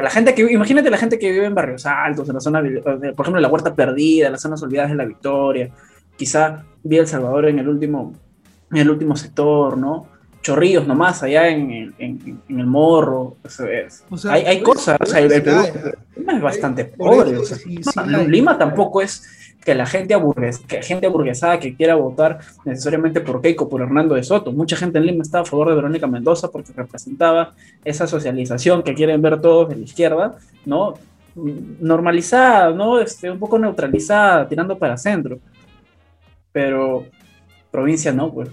la 0.00 0.10
gente 0.10 0.34
que, 0.34 0.42
imagínate 0.52 0.90
la 0.90 0.96
gente 0.96 1.18
que 1.18 1.32
vive 1.32 1.46
en 1.46 1.54
barrios 1.54 1.86
altos, 1.86 2.28
en 2.28 2.34
la 2.34 2.40
zona, 2.40 2.60
por 2.60 3.00
ejemplo, 3.02 3.36
en 3.36 3.42
la 3.42 3.48
Huerta 3.48 3.74
Perdida, 3.74 4.26
en 4.26 4.32
las 4.32 4.42
zonas 4.42 4.62
olvidadas 4.62 4.90
de 4.90 4.96
la 4.96 5.04
Victoria. 5.04 5.70
Quizá 6.16 6.64
vi 6.82 6.98
El 6.98 7.06
Salvador 7.06 7.46
en 7.46 7.58
el 7.58 7.68
último, 7.68 8.14
en 8.70 8.76
el 8.78 8.90
último 8.90 9.16
sector, 9.16 9.76
¿no? 9.76 10.06
Chorrillos 10.40 10.86
nomás, 10.86 11.22
allá 11.24 11.48
en, 11.48 11.94
en, 11.98 12.40
el 12.48 12.66
morro. 12.66 13.36
hay, 14.30 14.42
hay 14.44 14.62
cosas, 14.62 14.98
o 15.00 15.04
sea, 15.04 15.18
el, 15.20 15.28
Perú 15.28 15.62
es 16.16 16.40
bastante 16.40 16.84
pobre. 16.84 17.32
Lima 18.28 18.56
tampoco 18.56 19.02
es 19.02 19.37
que 19.64 19.74
la 19.74 19.86
gente, 19.86 20.14
aburgues, 20.14 20.58
que 20.60 20.82
gente 20.82 21.06
aburguesada 21.06 21.58
que 21.58 21.74
quiera 21.74 21.94
votar 21.94 22.38
necesariamente 22.64 23.20
por 23.20 23.42
Keiko, 23.42 23.68
por 23.68 23.82
Hernando 23.82 24.14
de 24.14 24.22
Soto. 24.22 24.52
Mucha 24.52 24.76
gente 24.76 24.98
en 24.98 25.06
Lima 25.06 25.22
está 25.22 25.40
a 25.40 25.44
favor 25.44 25.68
de 25.68 25.74
Verónica 25.74 26.06
Mendoza 26.06 26.50
porque 26.50 26.72
representaba 26.74 27.52
esa 27.84 28.06
socialización 28.06 28.82
que 28.82 28.94
quieren 28.94 29.20
ver 29.20 29.40
todos 29.40 29.68
de 29.68 29.76
la 29.76 29.82
izquierda, 29.82 30.38
¿no? 30.64 30.94
Normalizada, 31.34 32.70
¿no? 32.70 32.98
Este, 33.00 33.30
un 33.30 33.38
poco 33.38 33.58
neutralizada, 33.58 34.48
tirando 34.48 34.78
para 34.78 34.96
centro. 34.96 35.38
Pero 36.52 37.06
provincia 37.70 38.12
no, 38.12 38.32
pues. 38.32 38.48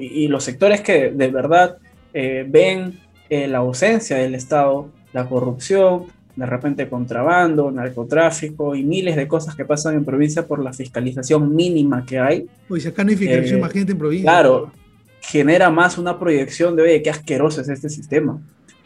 y, 0.00 0.28
los 0.28 0.42
sectores 0.42 0.80
que 0.80 1.10
de 1.10 1.28
verdad 1.28 1.78
eh, 2.12 2.44
ven 2.48 3.00
eh, 3.30 3.46
la 3.46 3.58
ausencia 3.58 4.16
del 4.16 4.34
Estado, 4.34 4.90
la 5.12 5.28
corrupción, 5.28 6.06
de 6.36 6.46
repente 6.46 6.88
contrabando, 6.88 7.70
narcotráfico 7.70 8.74
y 8.74 8.82
miles 8.82 9.16
de 9.16 9.28
cosas 9.28 9.54
que 9.54 9.64
pasan 9.64 9.94
en 9.94 10.04
provincia 10.04 10.46
por 10.46 10.62
la 10.62 10.72
fiscalización 10.72 11.54
mínima 11.54 12.04
que 12.04 12.18
hay. 12.18 12.46
Pues 12.68 12.86
acá 12.86 13.04
no 13.04 13.10
hay 13.10 13.16
fiscalización, 13.16 13.60
eh, 13.62 13.90
en 13.90 13.98
provincia. 13.98 14.30
Claro, 14.30 14.72
genera 15.20 15.70
más 15.70 15.96
una 15.98 16.18
proyección 16.18 16.76
de, 16.76 16.82
oye, 16.82 17.02
qué 17.02 17.10
asqueroso 17.10 17.60
es 17.60 17.68
este 17.68 17.88
sistema. 17.88 18.40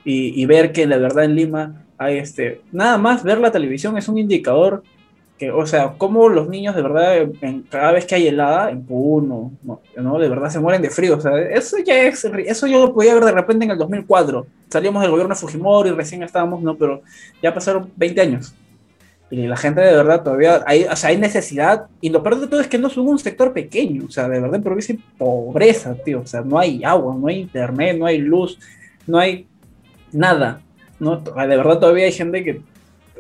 Y, 0.05 0.41
y 0.41 0.47
ver 0.47 0.73
que 0.73 0.87
la 0.87 0.99
verdad 0.99 1.25
en 1.25 1.35
Lima 1.35 1.85
hay 1.99 2.19
este, 2.19 2.61
nada 2.71 2.97
más 2.97 3.25
ver 3.25 3.39
la 3.39 3.51
televisión 3.51 3.99
es 3.99 4.09
un 4.09 4.19
indicador 4.19 4.83
que, 5.39 5.51
o 5.51 5.67
sea, 5.67 5.95
cómo 5.97 6.29
los 6.29 6.49
niños 6.49 6.75
de 6.75 6.83
verdad, 6.83 7.17
en, 7.17 7.63
cada 7.63 7.93
vez 7.93 8.05
que 8.05 8.17
hay 8.17 8.27
helada, 8.27 8.71
en 8.71 8.85
Puno, 8.85 9.53
no, 9.97 10.19
de 10.19 10.29
verdad 10.29 10.51
se 10.51 10.59
mueren 10.59 10.83
de 10.83 10.91
frío. 10.91 11.17
O 11.17 11.21
sea, 11.21 11.39
eso 11.41 11.79
ya 11.79 12.03
es, 12.03 12.25
eso 12.25 12.67
yo 12.67 12.87
lo 12.87 12.93
podía 12.93 13.15
ver 13.15 13.25
de 13.25 13.33
repente 13.33 13.65
en 13.65 13.71
el 13.71 13.79
2004. 13.79 14.47
Salíamos 14.69 15.03
del 15.03 15.11
gobierno 15.11 15.35
de 15.35 15.41
Fujimori 15.41 15.91
recién 15.91 16.23
estábamos, 16.23 16.61
no, 16.61 16.77
pero 16.77 17.03
ya 17.43 17.55
pasaron 17.55 17.91
20 17.97 18.21
años. 18.21 18.55
Y 19.31 19.47
la 19.47 19.57
gente 19.57 19.81
de 19.81 19.95
verdad 19.95 20.23
todavía, 20.23 20.63
hay, 20.67 20.85
o 20.85 20.97
sea, 20.97 21.11
hay 21.11 21.19
necesidad. 21.19 21.87
Y 22.01 22.11
lo 22.11 22.23
peor 22.23 22.41
de 22.41 22.47
todo 22.49 22.61
es 22.61 22.67
que 22.67 22.79
no 22.79 22.91
son 22.91 23.07
un 23.07 23.19
sector 23.19 23.53
pequeño. 23.53 24.07
O 24.07 24.11
sea, 24.11 24.29
de 24.29 24.41
verdad 24.41 24.57
en 24.57 24.63
provincia 24.63 24.95
hay 24.95 25.05
pobreza, 25.19 25.95
tío. 25.95 26.21
O 26.21 26.27
sea, 26.27 26.41
no 26.41 26.59
hay 26.59 26.83
agua, 26.83 27.15
no 27.19 27.29
hay 27.29 27.41
internet, 27.41 27.97
no 27.99 28.07
hay 28.07 28.19
luz, 28.19 28.59
no 29.07 29.19
hay 29.19 29.47
nada. 30.13 30.61
¿no? 30.99 31.17
De 31.17 31.47
verdad 31.47 31.79
todavía 31.79 32.07
hay 32.07 32.13
gente 32.13 32.43
que 32.43 32.61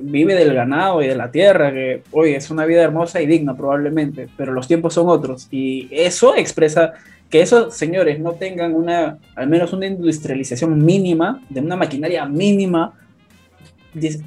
vive 0.01 0.35
del 0.35 0.55
ganado 0.55 1.03
y 1.03 1.07
de 1.07 1.17
la 1.17 1.31
tierra, 1.31 1.73
que 1.73 2.03
hoy 2.13 2.35
es 2.35 2.51
una 2.51 2.65
vida 2.65 2.83
hermosa 2.83 3.21
y 3.21 3.27
digna 3.27 3.57
probablemente, 3.57 4.29
pero 4.37 4.53
los 4.53 4.67
tiempos 4.67 4.95
son 4.95 5.09
otros. 5.09 5.49
Y 5.51 5.89
eso 5.91 6.37
expresa 6.37 6.95
que 7.31 7.43
esos 7.43 7.75
señores 7.75 8.19
no 8.21 8.33
tengan 8.33 8.75
una, 8.75 9.19
al 9.35 9.49
menos 9.49 9.73
una 9.73 9.87
industrialización 9.87 10.85
mínima, 10.85 11.43
de 11.49 11.61
una 11.61 11.77
maquinaria 11.77 12.25
mínima, 12.27 12.95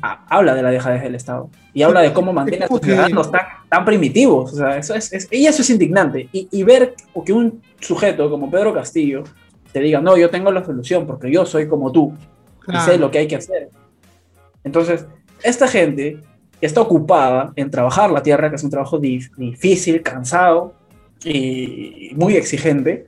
habla 0.02 0.54
de 0.54 0.64
la 0.64 0.72
dejadez 0.72 1.02
del 1.02 1.16
Estado. 1.16 1.50
Y 1.74 1.84
habla 1.84 2.02
de 2.02 2.14
cómo 2.14 2.34
mantiene 2.34 2.66
a 2.66 2.68
sus 2.68 2.82
ciudadanos 2.82 3.32
tan, 3.32 3.42
tan, 3.70 3.86
primitivos. 3.86 4.54
O 4.54 4.56
sea, 4.56 4.78
eso 4.78 4.94
es, 4.94 5.28
y 5.32 5.46
eso 5.46 5.62
es 5.62 5.70
indignante. 5.70 6.28
Y, 6.32 6.64
ver 6.64 6.96
que 7.26 7.34
un 7.34 7.62
sujeto 7.80 8.30
como 8.30 8.52
Pedro 8.52 8.74
Castillo 8.74 9.24
te 9.72 9.80
diga, 9.80 10.02
no, 10.02 10.18
yo 10.18 10.30
tengo 10.30 10.52
la 10.52 10.66
solución 10.66 11.08
porque 11.08 11.32
yo 11.32 11.46
soy 11.46 11.68
como 11.68 11.92
tú 11.92 12.14
y 12.68 12.78
sé 12.80 12.98
lo 12.98 13.10
que 13.10 13.20
hay 13.20 13.28
que 13.28 13.38
hacer. 13.38 13.70
Entonces, 14.64 15.06
esta 15.44 15.68
gente 15.68 16.20
está 16.62 16.82
ocupada 16.82 17.54
en 17.56 17.70
trabajar 17.72 18.12
la 18.12 18.24
tierra, 18.24 18.50
que 18.50 18.56
es 18.56 18.64
un 18.64 18.70
trabajo 18.70 19.00
difícil, 19.00 20.02
cansado 20.02 20.74
y 21.24 22.12
muy 22.16 22.36
exigente. 22.36 23.08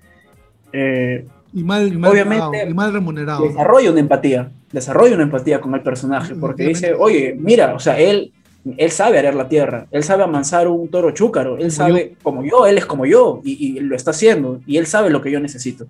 Eh, 0.72 1.26
y 1.54 1.64
mal, 1.64 2.04
obviamente, 2.06 2.68
y 2.68 2.74
mal 2.74 2.92
remunerado. 2.92 3.48
Desarrolla 3.48 3.92
una 3.92 4.00
empatía, 4.00 4.52
desarrolla 4.72 5.14
una 5.14 5.24
empatía 5.24 5.62
con 5.62 5.74
el 5.76 5.82
personaje, 5.82 6.34
porque 6.34 6.64
dice, 6.64 6.94
oye, 6.98 7.36
mira, 7.38 7.76
o 7.76 7.80
sea, 7.80 8.00
él, 8.00 8.34
él 8.76 8.92
sabe 8.92 9.20
arar 9.20 9.36
la 9.36 9.48
tierra, 9.48 9.86
él 9.92 10.04
sabe 10.04 10.24
amansar 10.24 10.68
un 10.68 10.90
toro 10.90 11.12
chúcaro, 11.12 11.58
él 11.58 11.72
sabe, 11.72 12.16
como 12.24 12.44
yo, 12.44 12.66
él 12.66 12.80
es 12.80 12.88
como 12.88 13.06
yo, 13.06 13.40
y, 13.44 13.78
y, 13.78 13.80
lo 13.82 13.96
está 13.96 14.12
haciendo, 14.12 14.62
y 14.66 14.78
él 14.78 14.88
sabe 14.88 15.12
lo 15.12 15.22
que 15.22 15.30
yo 15.30 15.40
necesito. 15.40 15.86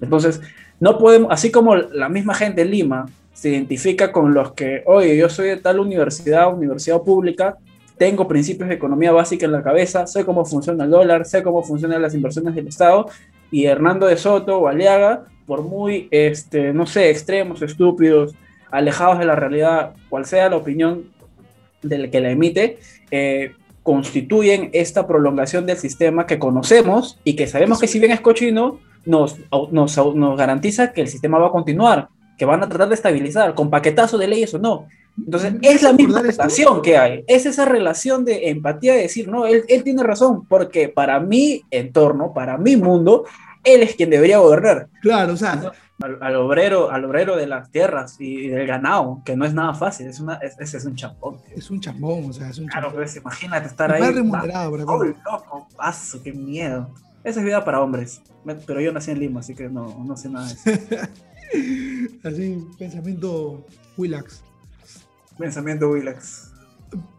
Entonces, 0.00 0.40
no 0.80 0.98
podemos, 0.98 1.30
así 1.30 1.52
como 1.52 1.76
la 1.76 2.08
misma 2.08 2.34
gente 2.34 2.62
en 2.62 2.70
Lima 2.72 3.06
se 3.40 3.48
identifica 3.48 4.12
con 4.12 4.34
los 4.34 4.52
que, 4.52 4.82
oye, 4.84 5.16
yo 5.16 5.30
soy 5.30 5.48
de 5.48 5.56
tal 5.56 5.80
universidad, 5.80 6.52
universidad 6.52 7.00
pública, 7.00 7.56
tengo 7.96 8.28
principios 8.28 8.68
de 8.68 8.74
economía 8.74 9.12
básica 9.12 9.46
en 9.46 9.52
la 9.52 9.62
cabeza, 9.62 10.06
sé 10.06 10.26
cómo 10.26 10.44
funciona 10.44 10.84
el 10.84 10.90
dólar, 10.90 11.24
sé 11.24 11.42
cómo 11.42 11.62
funcionan 11.62 12.02
las 12.02 12.14
inversiones 12.14 12.54
del 12.54 12.68
Estado, 12.68 13.08
y 13.50 13.64
Hernando 13.64 14.06
de 14.06 14.18
Soto 14.18 14.58
o 14.58 14.68
Aliaga, 14.68 15.24
por 15.46 15.62
muy, 15.62 16.06
este, 16.10 16.74
no 16.74 16.84
sé, 16.84 17.08
extremos, 17.08 17.62
estúpidos, 17.62 18.34
alejados 18.70 19.18
de 19.18 19.24
la 19.24 19.36
realidad, 19.36 19.94
cual 20.10 20.26
sea 20.26 20.50
la 20.50 20.58
opinión 20.58 21.04
del 21.80 22.10
que 22.10 22.20
la 22.20 22.32
emite, 22.32 22.78
eh, 23.10 23.52
constituyen 23.82 24.68
esta 24.74 25.06
prolongación 25.06 25.64
del 25.64 25.78
sistema 25.78 26.26
que 26.26 26.38
conocemos 26.38 27.18
y 27.24 27.36
que 27.36 27.46
sabemos 27.46 27.80
que 27.80 27.86
si 27.86 28.00
bien 28.00 28.12
es 28.12 28.20
cochino, 28.20 28.80
nos, 29.06 29.38
nos, 29.70 29.96
nos 29.96 30.36
garantiza 30.36 30.92
que 30.92 31.00
el 31.00 31.08
sistema 31.08 31.38
va 31.38 31.46
a 31.46 31.52
continuar 31.52 32.08
que 32.40 32.46
van 32.46 32.62
a 32.62 32.68
tratar 32.70 32.88
de 32.88 32.94
estabilizar, 32.94 33.54
con 33.54 33.68
paquetazo 33.68 34.16
de 34.16 34.26
leyes 34.26 34.54
o 34.54 34.58
no. 34.58 34.88
Entonces, 35.18 35.56
es 35.60 35.82
la 35.82 35.92
misma 35.92 36.22
relación 36.22 36.80
que 36.80 36.96
hay, 36.96 37.22
es 37.26 37.44
esa 37.44 37.66
relación 37.66 38.24
de 38.24 38.48
empatía 38.48 38.94
de 38.94 39.02
decir, 39.02 39.28
no, 39.28 39.44
él, 39.44 39.64
él 39.68 39.84
tiene 39.84 40.02
razón, 40.02 40.46
porque 40.46 40.88
para 40.88 41.20
mi 41.20 41.62
entorno, 41.70 42.32
para 42.32 42.56
mi 42.56 42.76
mundo, 42.76 43.26
él 43.62 43.82
es 43.82 43.94
quien 43.94 44.08
debería 44.08 44.38
gobernar. 44.38 44.88
Claro, 45.02 45.34
o 45.34 45.36
sea, 45.36 45.70
al, 46.00 46.36
obrero, 46.36 46.90
al 46.90 47.04
obrero 47.04 47.36
de 47.36 47.46
las 47.46 47.70
tierras 47.70 48.16
y, 48.18 48.48
del 48.48 48.66
ganado, 48.66 49.20
que 49.22 49.36
no 49.36 49.44
es 49.44 49.52
nada 49.52 49.74
fácil, 49.74 50.06
es 50.06 50.18
una, 50.18 50.36
ese 50.36 50.78
es, 50.78 50.84
un 50.86 50.94
chambón. 50.94 51.36
Es 51.54 51.70
un 51.70 51.78
chambón, 51.78 52.30
o 52.30 52.32
sea, 52.32 52.48
es 52.48 52.56
un 52.56 52.68
Claro, 52.68 52.90
pues 52.94 53.16
imagínate 53.16 53.66
estar 53.66 53.92
ahí. 53.92 54.00
Más 54.00 54.14
remunerado, 54.14 54.72
oh, 54.86 55.04
loco, 55.04 55.68
paso, 55.76 56.22
qué 56.22 56.32
miedo. 56.32 56.88
Esa 57.22 57.40
es 57.40 57.46
vida 57.46 57.64
para 57.64 57.80
hombres, 57.80 58.22
pero 58.66 58.80
yo 58.80 58.92
nací 58.92 59.10
en 59.10 59.20
Lima, 59.20 59.40
así 59.40 59.54
que 59.54 59.68
no, 59.68 60.04
no 60.04 60.16
sé 60.16 60.28
nada 60.28 60.46
de 60.46 60.54
eso. 60.54 61.08
así, 62.28 62.66
pensamiento 62.78 63.66
Willax. 63.96 64.42
Pensamiento 65.38 65.90
Willax. 65.90 66.52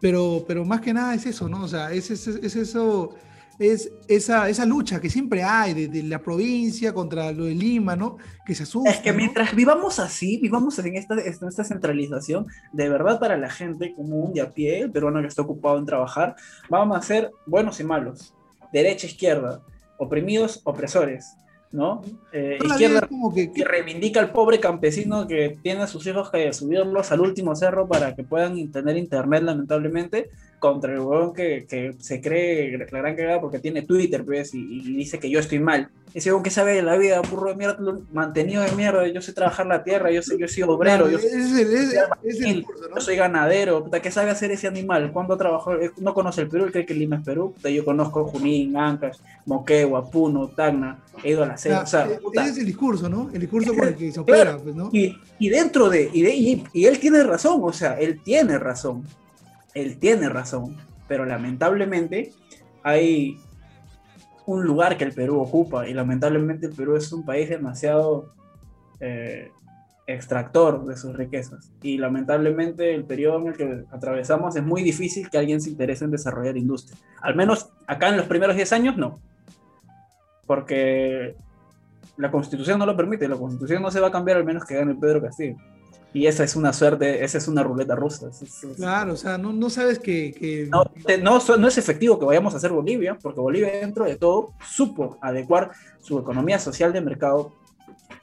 Pero, 0.00 0.44
pero 0.46 0.64
más 0.64 0.80
que 0.80 0.92
nada 0.92 1.14
es 1.14 1.24
eso, 1.26 1.48
¿no? 1.48 1.62
O 1.62 1.68
sea, 1.68 1.92
es, 1.92 2.10
es, 2.10 2.26
es 2.26 2.56
eso 2.56 3.14
es 3.58 3.92
esa, 4.08 4.48
esa 4.48 4.66
lucha 4.66 5.00
que 5.00 5.10
siempre 5.10 5.42
hay 5.42 5.86
de, 5.86 6.02
la 6.02 6.18
provincia 6.20 6.92
contra 6.92 7.32
lo 7.32 7.44
de 7.44 7.54
Lima, 7.54 7.96
¿no? 7.96 8.16
Que 8.44 8.54
se 8.54 8.64
asusta. 8.64 8.90
Es 8.90 9.00
que 9.00 9.12
mientras 9.12 9.54
vivamos 9.54 9.98
así, 9.98 10.38
vivamos 10.38 10.78
en 10.78 10.96
esta, 10.96 11.14
en 11.14 11.48
esta 11.48 11.64
centralización, 11.64 12.46
de 12.72 12.88
verdad 12.88 13.20
para 13.20 13.36
la 13.36 13.50
gente 13.50 13.94
común 13.94 14.32
de 14.32 14.40
a 14.40 14.50
pie, 14.50 14.80
el 14.80 14.90
peruano 14.90 15.20
que 15.20 15.28
está 15.28 15.42
ocupado 15.42 15.78
en 15.78 15.86
trabajar, 15.86 16.34
vamos 16.68 16.96
a 16.96 17.02
ser 17.02 17.30
buenos 17.46 17.78
y 17.80 17.84
malos, 17.84 18.34
derecha, 18.72 19.06
izquierda, 19.06 19.62
oprimidos, 20.02 20.60
opresores. 20.64 21.36
¿no? 21.72 22.02
Eh, 22.32 22.58
izquierda 22.62 23.06
como 23.08 23.34
que, 23.34 23.50
reivindica 23.64 24.20
al 24.20 24.30
pobre 24.30 24.60
campesino 24.60 25.26
que 25.26 25.58
tiene 25.62 25.82
a 25.82 25.86
sus 25.86 26.06
hijos 26.06 26.30
que 26.30 26.52
subirlos 26.52 27.10
al 27.12 27.20
último 27.20 27.56
cerro 27.56 27.88
para 27.88 28.14
que 28.14 28.24
puedan 28.24 28.70
tener 28.70 28.98
internet, 28.98 29.42
lamentablemente, 29.42 30.28
contra 30.62 30.92
el 30.92 31.00
huevón 31.00 31.34
que, 31.34 31.66
que, 31.68 31.96
se 31.98 32.20
cree 32.20 32.78
la 32.78 32.86
gran 32.86 33.16
cagada 33.16 33.40
porque 33.40 33.58
tiene 33.58 33.82
Twitter, 33.82 34.24
pues, 34.24 34.54
y, 34.54 34.60
y, 34.60 34.94
dice 34.94 35.18
que 35.18 35.28
yo 35.28 35.40
estoy 35.40 35.58
mal. 35.58 35.90
Ese 36.14 36.30
huevón 36.30 36.44
que 36.44 36.50
sabe 36.50 36.74
de 36.74 36.82
la 36.82 36.96
vida, 36.96 37.20
burro 37.20 37.48
de 37.48 37.56
mierda, 37.56 37.78
mantenido 38.12 38.62
de 38.62 38.70
mierda, 38.72 39.08
yo 39.08 39.20
sé 39.20 39.32
trabajar 39.32 39.66
la 39.66 39.82
tierra, 39.82 40.12
yo 40.12 40.22
sé, 40.22 40.38
yo 40.38 40.46
soy 40.46 40.62
obrero, 40.62 41.10
yo, 41.10 41.18
soy, 43.00 43.16
ganadero, 43.16 43.82
puta, 43.82 44.00
¿qué 44.00 44.12
sabe 44.12 44.30
hacer 44.30 44.52
ese 44.52 44.68
animal? 44.68 45.10
¿Cuándo 45.10 45.36
trabajó? 45.36 45.72
No 45.98 46.14
conoce 46.14 46.42
el 46.42 46.48
Perú, 46.48 46.68
cree 46.70 46.86
que 46.86 46.94
Lima 46.94 47.16
es 47.16 47.24
Perú, 47.24 47.56
yo 47.64 47.84
conozco 47.84 48.24
Junín, 48.26 48.76
Ancash, 48.76 49.18
Moquegua, 49.46 50.08
Puno, 50.08 50.46
Tacna, 50.46 51.00
he 51.24 51.30
ido 51.30 51.42
a 51.42 51.46
la 51.46 51.56
sede, 51.56 51.74
o 51.74 51.86
sea, 51.86 52.06
e-, 52.06 52.20
ese 52.34 52.50
es 52.50 52.58
el 52.58 52.66
discurso, 52.66 53.08
¿no? 53.08 53.30
El 53.34 53.40
discurso 53.40 53.74
con 53.74 53.88
el 53.88 53.96
que 53.96 54.12
se 54.12 54.20
opera, 54.20 54.58
pues, 54.58 54.76
¿no? 54.76 54.90
Y, 54.92 55.18
y 55.40 55.48
dentro 55.48 55.88
de, 55.88 56.08
y, 56.12 56.22
de 56.22 56.32
y, 56.32 56.64
y 56.72 56.84
él 56.84 57.00
tiene 57.00 57.24
razón, 57.24 57.58
o 57.64 57.72
sea, 57.72 57.98
él 57.98 58.20
tiene 58.22 58.60
razón 58.60 59.02
él 59.74 59.98
tiene 59.98 60.28
razón, 60.28 60.76
pero 61.08 61.24
lamentablemente 61.24 62.32
hay 62.82 63.38
un 64.46 64.64
lugar 64.64 64.96
que 64.96 65.04
el 65.04 65.12
Perú 65.12 65.40
ocupa 65.40 65.88
y 65.88 65.94
lamentablemente 65.94 66.66
el 66.66 66.74
Perú 66.74 66.96
es 66.96 67.12
un 67.12 67.24
país 67.24 67.48
demasiado 67.48 68.34
eh, 69.00 69.50
extractor 70.06 70.84
de 70.84 70.96
sus 70.96 71.14
riquezas 71.16 71.72
y 71.80 71.98
lamentablemente 71.98 72.94
el 72.94 73.04
periodo 73.04 73.38
en 73.40 73.46
el 73.48 73.56
que 73.56 73.84
atravesamos 73.92 74.56
es 74.56 74.62
muy 74.62 74.82
difícil 74.82 75.30
que 75.30 75.38
alguien 75.38 75.60
se 75.60 75.70
interese 75.70 76.04
en 76.04 76.10
desarrollar 76.10 76.56
industria. 76.56 76.98
Al 77.20 77.36
menos 77.36 77.70
acá 77.86 78.08
en 78.08 78.16
los 78.16 78.26
primeros 78.26 78.56
10 78.56 78.72
años 78.72 78.96
no, 78.96 79.20
porque 80.46 81.36
la 82.16 82.30
constitución 82.30 82.78
no 82.78 82.86
lo 82.86 82.96
permite, 82.96 83.28
la 83.28 83.36
constitución 83.36 83.82
no 83.82 83.90
se 83.90 84.00
va 84.00 84.08
a 84.08 84.12
cambiar 84.12 84.38
al 84.38 84.44
menos 84.44 84.64
que 84.64 84.74
gane 84.74 84.94
Pedro 84.94 85.22
Castillo. 85.22 85.56
Y 86.14 86.26
esa 86.26 86.44
es 86.44 86.56
una 86.56 86.72
suerte, 86.72 87.24
esa 87.24 87.38
es 87.38 87.48
una 87.48 87.62
ruleta 87.62 87.94
rusa. 87.94 88.28
claro, 88.76 89.14
o 89.14 89.16
sea, 89.16 89.38
no, 89.38 89.52
no 89.52 89.70
sabes 89.70 89.98
que... 89.98 90.68
No, 90.70 90.84
no, 91.56 91.68
es 91.68 91.78
efectivo 91.78 92.18
que 92.18 92.26
vayamos 92.26 92.52
a 92.54 92.58
hacer 92.58 92.70
Bolivia, 92.70 93.16
porque 93.20 93.40
Bolivia 93.40 93.70
dentro 93.80 94.04
de 94.04 94.16
todo 94.16 94.52
supo 94.66 95.18
adecuar 95.22 95.70
su 96.00 96.18
economía 96.18 96.58
social 96.58 96.92
de 96.92 97.00
mercado 97.00 97.54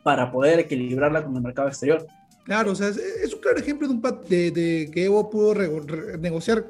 para 0.03 0.31
poder 0.31 0.59
equilibrarla 0.59 1.23
con 1.23 1.35
el 1.35 1.41
mercado 1.41 1.67
exterior. 1.67 2.05
Claro, 2.43 2.71
o 2.71 2.75
sea, 2.75 2.89
es, 2.89 3.33
un 3.33 3.41
claro 3.41 3.59
ejemplo 3.59 3.87
de, 3.87 3.93
un 3.93 4.01
de, 4.27 4.51
de 4.51 4.91
que 4.91 5.05
Evo 5.05 5.29
pudo 5.29 5.53
negociar. 6.19 6.65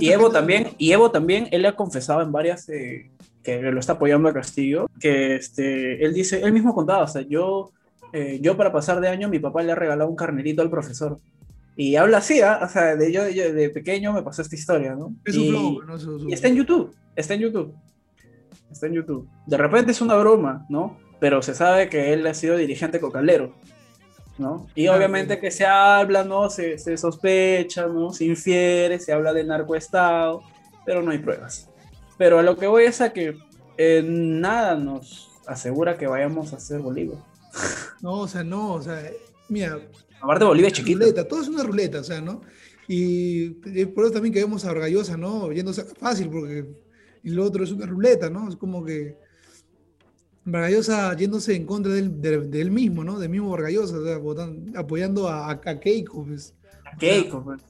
Y 0.00 0.10
Evo 0.10 0.30
también, 0.30 0.72
y 0.76 0.92
Evo 0.92 1.10
también, 1.10 1.48
él 1.50 1.62
le 1.62 1.68
ha 1.68 1.76
confesado 1.76 2.20
en 2.20 2.32
varias 2.32 2.68
eh, 2.68 3.10
que 3.42 3.62
lo 3.62 3.80
está 3.80 3.94
apoyando 3.94 4.28
a 4.28 4.34
Castillo, 4.34 4.90
que 5.00 5.36
este, 5.36 6.04
él 6.04 6.12
dice, 6.12 6.40
él 6.42 6.52
mismo 6.52 6.74
contaba, 6.74 7.04
o 7.04 7.08
sea, 7.08 7.22
yo 7.22 7.70
eh, 8.12 8.38
yo 8.40 8.56
para 8.56 8.72
pasar 8.72 9.00
de 9.00 9.08
año, 9.08 9.28
mi 9.28 9.38
papá 9.38 9.62
le 9.62 9.72
ha 9.72 9.74
regalado 9.74 10.08
un 10.10 10.16
carnerito 10.16 10.62
al 10.62 10.70
profesor. 10.70 11.18
Y 11.76 11.96
habla 11.96 12.18
así, 12.18 12.40
¿ah? 12.40 12.60
o 12.62 12.68
sea, 12.68 12.96
de 12.96 13.12
yo, 13.12 13.22
de 13.24 13.70
pequeño 13.70 14.12
me 14.12 14.22
pasó 14.22 14.42
esta 14.42 14.56
historia, 14.56 14.94
¿no? 14.96 15.14
y, 15.26 15.78
está 16.32 16.48
en 16.48 16.56
YouTube, 16.56 16.94
está 17.14 17.34
en 17.34 17.40
YouTube. 17.40 17.74
Está 18.70 18.86
en 18.86 18.94
YouTube. 18.94 19.28
De 19.46 19.56
repente 19.56 19.92
es 19.92 20.00
una 20.00 20.16
broma, 20.16 20.66
¿no? 20.68 20.98
Pero 21.20 21.40
se 21.40 21.54
sabe 21.54 21.88
que 21.88 22.12
él 22.12 22.26
ha 22.26 22.34
sido 22.34 22.56
dirigente 22.56 23.00
cocalero, 23.00 23.54
¿no? 24.38 24.66
Y 24.74 24.88
obviamente 24.88 25.38
que 25.38 25.50
se 25.50 25.64
habla, 25.64 26.24
¿no? 26.24 26.50
Se, 26.50 26.78
se, 26.78 26.96
sospecha, 26.96 27.86
¿no? 27.86 28.12
Se 28.12 28.24
infiere, 28.24 28.98
se 28.98 29.12
habla 29.12 29.32
de 29.32 29.44
narcoestado, 29.44 30.42
pero 30.84 31.02
no 31.02 31.12
hay 31.12 31.18
pruebas. 31.18 31.70
Pero 32.18 32.40
a 32.40 32.42
lo 32.42 32.56
que 32.56 32.66
voy 32.66 32.84
es 32.84 33.00
a 33.00 33.12
que 33.12 33.38
eh, 33.76 34.02
nada 34.04 34.74
nos 34.74 35.30
asegura 35.46 35.96
que 35.96 36.08
vayamos 36.08 36.52
a 36.52 36.56
hacer 36.56 36.80
Bolívar. 36.80 37.18
No, 38.00 38.20
o 38.20 38.28
sea, 38.28 38.44
no, 38.44 38.74
o 38.74 38.82
sea, 38.82 39.10
mira. 39.48 39.80
Aparte 40.20 40.44
Bolivia 40.44 40.68
es 40.68 40.74
chiquita. 40.74 41.26
todo 41.26 41.42
es 41.42 41.48
una 41.48 41.62
ruleta, 41.62 42.00
o 42.00 42.04
sea, 42.04 42.20
¿no? 42.20 42.42
Y, 42.88 43.50
por 43.94 44.04
eso 44.04 44.14
también 44.14 44.32
que 44.32 44.40
vemos 44.40 44.64
a 44.64 44.68
Vargallosa, 44.68 45.16
¿no? 45.16 45.52
Yéndose 45.52 45.84
fácil, 45.84 46.30
porque 46.30 46.66
y 47.22 47.30
lo 47.30 47.44
otro 47.44 47.64
es 47.64 47.70
una 47.70 47.86
ruleta, 47.86 48.30
¿no? 48.30 48.48
Es 48.48 48.56
como 48.56 48.84
que 48.84 49.16
Vargallosa 50.44 51.14
yéndose 51.14 51.54
en 51.54 51.66
contra 51.66 51.92
de 51.92 52.60
él, 52.60 52.70
mismo, 52.70 53.04
¿no? 53.04 53.18
Del 53.18 53.28
mismo 53.28 53.50
Vargallosa, 53.50 53.98
o 53.98 54.04
sea, 54.04 54.18
apoyando 54.76 55.28
a, 55.28 55.60
Keiko, 55.60 56.24
pues. 56.24 56.54
A 56.90 56.96
Keiko, 56.96 57.44
pues. 57.44 57.60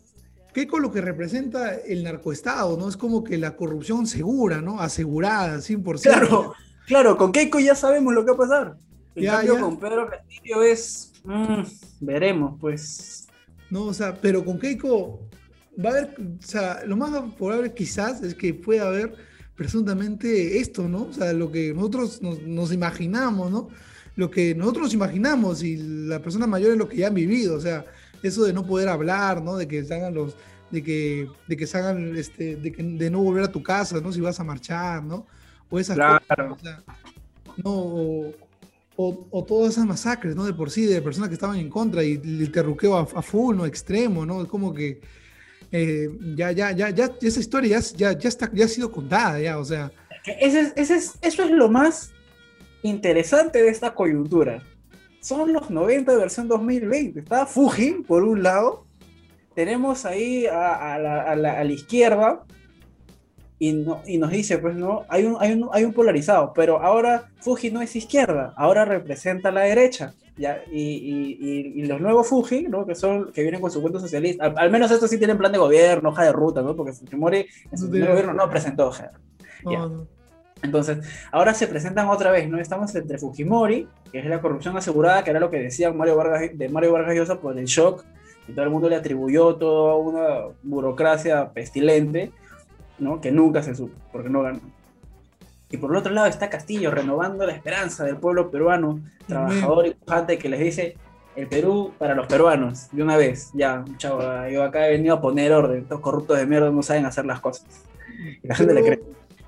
Keiko 0.54 0.78
lo 0.78 0.92
que 0.92 1.00
representa 1.00 1.74
el 1.74 2.04
narcoestado, 2.04 2.76
¿no? 2.76 2.88
Es 2.88 2.96
como 2.96 3.24
que 3.24 3.36
la 3.36 3.56
corrupción 3.56 4.06
segura, 4.06 4.60
¿no? 4.60 4.80
Asegurada, 4.80 5.58
100%. 5.58 6.00
Claro, 6.02 6.54
claro, 6.86 7.16
con 7.16 7.32
Keiko 7.32 7.58
ya 7.58 7.74
sabemos 7.74 8.14
lo 8.14 8.24
que 8.24 8.30
va 8.30 8.36
a 8.36 8.38
pasar. 8.38 8.76
El 9.14 9.26
cambio 9.26 9.60
con 9.60 9.78
Pedro 9.78 10.08
Castillo 10.08 10.62
es. 10.62 11.12
Mm, 11.24 11.62
veremos, 12.00 12.58
pues. 12.60 13.28
No, 13.70 13.84
o 13.84 13.94
sea, 13.94 14.14
pero 14.20 14.44
con 14.44 14.58
Keiko 14.58 15.20
va 15.82 15.90
a 15.90 15.92
haber. 15.92 16.14
O 16.18 16.46
sea, 16.46 16.84
lo 16.86 16.96
más 16.96 17.10
probable 17.34 17.72
quizás 17.74 18.22
es 18.22 18.34
que 18.34 18.54
pueda 18.54 18.86
haber 18.86 19.14
presuntamente 19.58 20.60
esto, 20.60 20.88
¿no? 20.88 21.02
O 21.02 21.12
sea, 21.12 21.32
lo 21.32 21.50
que 21.50 21.74
nosotros 21.74 22.22
nos, 22.22 22.72
imaginamos, 22.72 23.50
¿no? 23.50 23.68
Lo 24.14 24.30
que 24.30 24.54
nosotros 24.54 24.94
imaginamos 24.94 25.64
y 25.64 25.76
la 25.76 26.20
persona 26.20 26.46
mayor 26.46 26.70
es 26.70 26.78
lo 26.78 26.88
que 26.88 26.98
ya 26.98 27.08
han 27.08 27.14
vivido, 27.14 27.56
o 27.56 27.60
sea, 27.60 27.84
eso 28.22 28.44
de 28.44 28.52
no 28.52 28.64
poder 28.64 28.88
hablar, 28.88 29.42
¿no? 29.42 29.56
De 29.56 29.66
que 29.66 29.84
salgan 29.84 30.14
los, 30.14 30.36
de 30.70 30.82
que, 30.82 31.28
de 31.48 31.56
que 31.56 31.66
salgan, 31.66 32.16
este, 32.16 32.54
de, 32.54 32.70
que, 32.70 32.84
de 32.84 33.10
no 33.10 33.20
volver 33.20 33.44
a 33.44 33.52
tu 33.52 33.60
casa, 33.60 34.00
¿no? 34.00 34.12
Si 34.12 34.20
vas 34.20 34.38
a 34.38 34.44
marchar, 34.44 35.02
¿no? 35.02 35.26
O 35.70 35.80
esas 35.80 35.96
claro. 35.96 36.20
cosas, 36.28 36.52
o 36.52 36.58
sea, 36.60 36.82
no, 37.64 38.32
o, 39.00 39.44
todas 39.44 39.74
esas 39.74 39.86
masacres, 39.86 40.34
¿no? 40.34 40.44
De 40.44 40.52
por 40.52 40.72
sí, 40.72 40.84
de 40.84 41.00
personas 41.00 41.28
que 41.28 41.34
estaban 41.34 41.56
en 41.56 41.70
contra 41.70 42.02
y 42.02 42.14
el 42.14 42.50
terruqueo 42.50 42.96
a, 42.96 43.22
full, 43.22 43.56
¿no? 43.56 43.64
Extremo, 43.64 44.26
¿no? 44.26 44.42
Es 44.42 44.48
como 44.48 44.74
que 44.74 45.00
eh, 45.70 46.08
ya, 46.34 46.50
ya, 46.50 46.72
ya, 46.72 46.90
ya, 46.90 47.12
esa 47.22 47.38
historia 47.38 47.78
ya, 47.96 48.12
ya, 48.18 48.28
está, 48.28 48.50
ya 48.52 48.64
ha 48.64 48.68
sido 48.68 48.90
contada, 48.90 49.40
ya, 49.40 49.58
o 49.58 49.64
sea. 49.64 49.92
Ese, 50.26 50.72
ese 50.74 50.96
eso 50.96 51.42
es 51.44 51.50
lo 51.50 51.68
más 51.68 52.10
interesante 52.82 53.62
de 53.62 53.68
esta 53.68 53.94
coyuntura. 53.94 54.64
Son 55.20 55.52
los 55.52 55.70
90 55.70 56.10
de 56.10 56.18
versión 56.18 56.48
2020. 56.48 57.20
Está 57.20 57.46
Fuji, 57.46 58.02
por 58.04 58.24
un 58.24 58.42
lado. 58.42 58.84
Tenemos 59.54 60.06
ahí 60.06 60.46
a 60.46 60.98
la 60.98 61.64
izquierda 61.66 62.44
y, 63.58 63.72
no, 63.72 64.02
y 64.06 64.18
nos 64.18 64.30
dice, 64.30 64.58
pues 64.58 64.76
no, 64.76 65.04
hay 65.08 65.24
un, 65.24 65.36
hay, 65.40 65.52
un, 65.52 65.68
hay 65.72 65.84
un 65.84 65.92
polarizado, 65.92 66.52
pero 66.54 66.80
ahora 66.80 67.28
Fuji 67.40 67.70
no 67.70 67.82
es 67.82 67.94
izquierda, 67.96 68.54
ahora 68.56 68.84
representa 68.84 69.50
la 69.50 69.62
derecha. 69.62 70.14
¿ya? 70.36 70.62
Y, 70.70 70.80
y, 70.80 71.80
y, 71.80 71.86
los 71.86 72.00
nuevos 72.00 72.28
Fuji, 72.28 72.68
¿no? 72.68 72.86
que, 72.86 72.94
son, 72.94 73.32
que 73.32 73.42
vienen 73.42 73.60
con 73.60 73.72
su 73.72 73.80
cuento 73.80 73.98
socialista, 73.98 74.46
al, 74.56 74.70
menos 74.70 74.90
estos 74.92 75.10
sí 75.10 75.18
tienen 75.18 75.36
plan 75.36 75.50
de 75.50 75.58
gobierno, 75.58 76.10
hoja 76.10 76.24
de 76.24 76.32
ruta, 76.32 76.62
¿no? 76.62 76.76
porque 76.76 76.92
Fujimori 76.92 77.46
en 77.72 77.78
su 77.78 77.90
primer 77.90 78.10
gobierno 78.10 78.32
no 78.32 78.48
presentó 78.48 78.86
hoja 78.86 79.10
Entonces, 80.62 80.98
ahora 81.32 81.54
se 81.54 81.66
presentan 81.66 82.08
otra 82.08 82.30
vez, 82.30 82.48
¿no? 82.48 82.58
Estamos 82.58 82.94
entre 82.94 83.18
Fujimori, 83.18 83.88
que 84.12 84.20
es 84.20 84.26
la 84.26 84.40
corrupción 84.40 84.76
asegurada, 84.76 85.24
que 85.24 85.30
era 85.30 85.40
lo 85.40 85.50
que 85.50 85.58
decía 85.58 85.92
Mario 85.92 86.16
Vargas, 86.16 86.50
de 86.56 86.68
Mario 86.68 86.92
Vargas 86.92 87.16
Llosa 87.16 87.40
por 87.40 87.58
el 87.58 87.66
shock, 87.66 88.04
y 88.46 88.52
todo 88.52 88.64
el 88.64 88.70
mundo 88.70 88.88
le 88.88 88.96
atribuyó 88.96 89.56
toda 89.56 89.96
una 89.96 90.54
burocracia 90.62 91.52
pestilente, 91.52 92.32
que 93.20 93.30
nunca 93.30 93.62
se 93.62 93.74
supo, 93.74 93.94
porque 94.12 94.28
no 94.28 94.42
ganó. 94.42 94.60
Y 95.70 95.76
por 95.76 95.90
el 95.90 95.96
otro 95.96 96.12
lado 96.12 96.26
está 96.26 96.48
Castillo 96.48 96.90
renovando 96.90 97.46
la 97.46 97.52
esperanza 97.52 98.04
del 98.04 98.16
pueblo 98.16 98.50
peruano, 98.50 99.00
trabajador 99.26 99.86
y 99.86 99.94
pujante, 99.94 100.38
que 100.38 100.48
les 100.48 100.60
dice 100.60 100.96
el 101.36 101.46
Perú 101.46 101.92
para 101.98 102.14
los 102.14 102.26
peruanos, 102.26 102.88
de 102.90 103.02
una 103.02 103.16
vez, 103.16 103.50
ya, 103.54 103.84
chavo, 103.96 104.20
yo 104.50 104.64
acá 104.64 104.88
he 104.88 104.92
venido 104.92 105.14
a 105.14 105.20
poner 105.20 105.52
orden, 105.52 105.82
estos 105.82 106.00
corruptos 106.00 106.38
de 106.38 106.46
mierda 106.46 106.70
no 106.70 106.82
saben 106.82 107.06
hacer 107.06 107.26
las 107.26 107.40
cosas. 107.40 107.66
Y 108.42 108.48
la 108.48 108.54
gente 108.54 108.74
le 108.74 108.82
cree. 108.82 109.00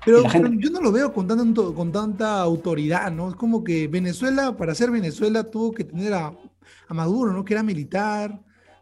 Pero, 0.05 0.23
yo 0.57 0.69
no 0.71 0.81
lo 0.81 0.91
veo 0.91 1.13
con, 1.13 1.27
tanto, 1.27 1.75
con 1.75 1.91
tanta 1.91 2.39
autoridad, 2.41 3.11
¿no? 3.11 3.29
Es 3.29 3.35
como 3.35 3.63
que 3.63 3.87
Venezuela, 3.87 4.55
para 4.55 4.73
ser 4.73 4.89
Venezuela, 4.89 5.43
tuvo 5.43 5.71
que 5.71 5.83
tener 5.83 6.13
a, 6.13 6.33
Maduro, 6.89 7.31
¿no? 7.31 7.45
Que 7.45 7.53
era 7.53 7.63
militar, 7.63 8.39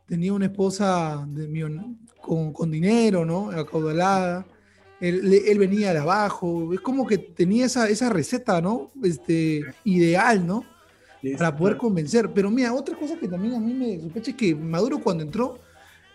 tenía 0.08 0.34
una 0.34 0.46
esposa 0.46 1.28
con, 2.22 2.54
con, 2.54 2.72
dinero, 2.72 3.26
¿no? 3.26 3.52
Acaudalada. 3.52 4.46
Él, 5.00 5.34
él, 5.46 5.60
venía 5.60 5.94
de 5.94 6.00
abajo. 6.00 6.74
Es 6.74 6.82
como 6.82 7.08
que 7.08 7.18
tenía 7.18 7.66
esa, 7.66 7.88
esa 7.90 8.10
receta, 8.10 8.62
¿no? 8.62 8.92
Este, 9.04 9.64
ideal, 9.84 10.46
¿no? 10.46 10.66
Para 11.38 11.56
poder 11.56 11.78
convencer. 11.78 12.32
Pero 12.34 12.50
mira, 12.52 12.74
otra 12.74 12.98
cosa 12.98 13.18
que 13.18 13.28
también 13.28 13.56
a 13.56 13.60
mí 13.60 13.74
me 13.74 14.00
sospecha 14.02 14.32
es 14.32 14.38
que 14.38 14.56
Maduro 14.56 15.00
cuando 15.00 15.24
entró 15.24 15.60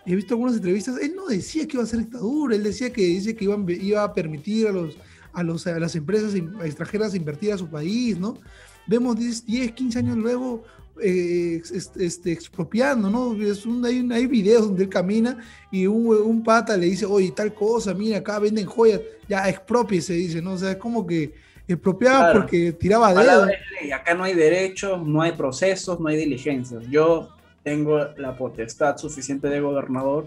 he 0.07 0.14
visto 0.14 0.35
algunas 0.35 0.57
entrevistas, 0.57 0.99
él 1.01 1.14
no 1.16 1.27
decía 1.27 1.66
que 1.66 1.77
iba 1.77 1.83
a 1.83 1.87
ser 1.87 2.01
dictadura, 2.01 2.55
él 2.55 2.62
decía 2.62 2.92
que 2.92 3.03
dice 3.03 3.35
que 3.35 3.44
iba, 3.44 3.57
iba 3.73 4.05
a 4.05 4.12
permitir 4.12 4.68
a 4.68 4.73
los, 4.73 4.97
a, 5.33 5.42
los, 5.42 5.66
a 5.66 5.79
las 5.79 5.97
empresas 5.97 6.35
extranjeras 6.35 7.14
invertir 7.14 7.53
a 7.53 7.59
su 7.59 7.68
país, 7.68 8.18
¿no? 8.18 8.38
Vemos 8.87 9.16
10, 9.16 9.47
10 9.47 9.73
15 9.73 9.99
años 9.99 10.16
luego 10.18 10.62
eh, 11.03 11.61
este, 11.97 12.33
expropiando, 12.33 13.11
¿no? 13.11 13.35
Es 13.43 13.67
un, 13.67 13.85
hay, 13.85 14.07
hay 14.13 14.27
videos 14.27 14.67
donde 14.67 14.85
él 14.85 14.89
camina 14.89 15.39
y 15.71 15.87
un, 15.87 16.07
un, 16.07 16.43
pata 16.43 16.77
le 16.77 16.87
dice, 16.87 17.05
oye, 17.05 17.33
tal 17.33 17.53
cosa, 17.53 17.93
mira, 17.95 18.19
acá 18.19 18.39
venden 18.39 18.67
joyas, 18.67 19.01
ya 19.29 19.49
expropie, 19.49 20.01
se 20.01 20.13
dice, 20.13 20.41
¿no? 20.41 20.53
O 20.53 20.59
sea, 20.59 20.73
es 20.73 20.77
como 20.77 21.07
que 21.07 21.35
expropiaba 21.67 22.33
porque 22.33 22.73
tiraba 22.73 23.13
dedo. 23.15 23.47
Acá 23.95 24.15
no 24.15 24.25
hay 24.25 24.35
derechos, 24.35 25.05
no 25.05 25.23
hay 25.23 25.33
procesos, 25.33 25.99
no 25.99 26.09
hay 26.09 26.17
diligencias. 26.17 26.85
Yo 26.89 27.29
tengo 27.63 27.99
la 28.17 28.37
potestad 28.37 28.97
suficiente 28.97 29.49
de 29.49 29.61
gobernador 29.61 30.27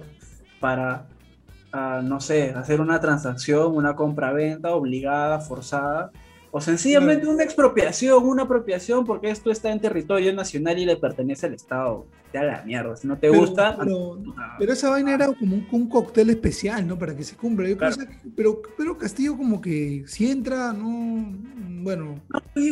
para, 0.60 1.06
ah, 1.72 2.02
no 2.04 2.20
sé, 2.20 2.52
hacer 2.52 2.82
una 2.82 3.00
transacción, 3.00 3.76
una 3.76 3.96
compra-venta 3.96 4.74
obligada, 4.74 5.40
forzada, 5.40 6.12
o 6.58 6.62
sencillamente 6.62 7.28
una 7.28 7.44
expropiación, 7.44 8.24
una 8.26 8.44
apropiación, 8.44 9.06
porque 9.06 9.30
esto 9.30 9.52
está 9.52 9.72
en 9.72 9.80
territorio 9.80 10.34
nacional 10.34 10.80
y 10.80 10.86
le 10.86 10.96
pertenece 10.96 11.46
al 11.46 11.54
Estado. 11.54 12.08
Te 12.32 12.40
haga 12.40 12.64
mierda, 12.66 12.96
si 12.96 13.08
no 13.08 13.16
te 13.16 13.30
gusta. 13.30 13.78
Pero, 14.58 14.74
esa 14.74 14.90
vaina 14.90 15.14
era 15.14 15.28
como 15.28 15.62
un, 15.72 15.88
cóctel 15.88 16.32
especial, 16.32 16.86
¿no? 16.88 16.98
Para 16.98 17.16
que 17.16 17.24
se 17.24 17.36
cumpla. 17.36 17.70
pero, 18.36 18.60
pero 18.76 18.98
Castillo, 18.98 19.38
como 19.38 19.62
que 19.62 20.04
si 20.08 20.32
entra, 20.32 20.74
no. 20.74 21.32
Bueno. 21.84 22.20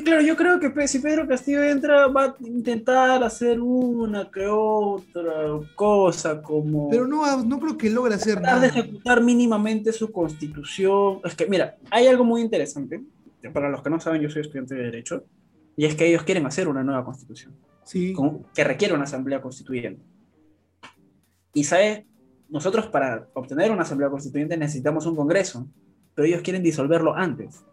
claro, 0.04 0.22
yo 0.22 0.36
creo 0.36 0.60
que 0.60 0.88
si 0.88 0.98
Pedro 0.98 1.28
Castillo 1.28 1.64
entra, 1.64 2.08
va 2.08 2.24
a 2.24 2.36
intentar 2.40 3.24
hacer 3.24 3.62
una 3.62 4.32
que 4.32 4.48
otra 4.48 5.60
cosa, 5.76 6.42
como. 6.42 6.90
Pero 6.90 7.08
no, 7.08 7.44
no 7.44 7.60
creo 7.60 7.78
que 7.78 7.92
logre 7.92 8.16
hacer 8.16 8.42
nada. 8.42 8.60
de 8.60 8.68
ejecutar 8.68 9.22
mínimamente 9.22 9.94
su 9.94 10.12
constitución. 10.12 11.20
Es 11.24 11.36
que, 11.36 11.46
mira, 11.46 11.78
hay 11.92 12.08
algo 12.08 12.24
muy 12.24 12.42
interesante 12.42 13.04
para 13.52 13.70
los 13.70 13.82
que 13.82 13.90
no 13.90 14.00
saben, 14.00 14.22
yo 14.22 14.30
soy 14.30 14.42
estudiante 14.42 14.76
de 14.76 14.84
Derecho, 14.84 15.26
y 15.76 15.86
es 15.86 15.96
que 15.96 16.08
ellos 16.08 16.24
quieren 16.24 16.46
hacer 16.46 16.68
una 16.68 16.84
nueva 16.84 17.04
constitución, 17.04 17.56
sí. 17.84 18.14
que 18.54 18.64
requiere 18.64 18.94
una 18.94 19.04
asamblea 19.04 19.42
constituyente. 19.42 20.02
Y 21.54 21.64
sabes, 21.64 22.04
nosotros 22.50 22.88
para 22.88 23.28
obtener 23.34 23.72
una 23.72 23.84
asamblea 23.84 24.10
constituyente 24.10 24.58
necesitamos 24.58 25.06
un 25.06 25.16
congreso, 25.16 25.68
pero 26.14 26.28
ellos 26.28 26.42
quieren 26.42 26.64
disolverlo 26.64 27.16
antes. 27.16 27.64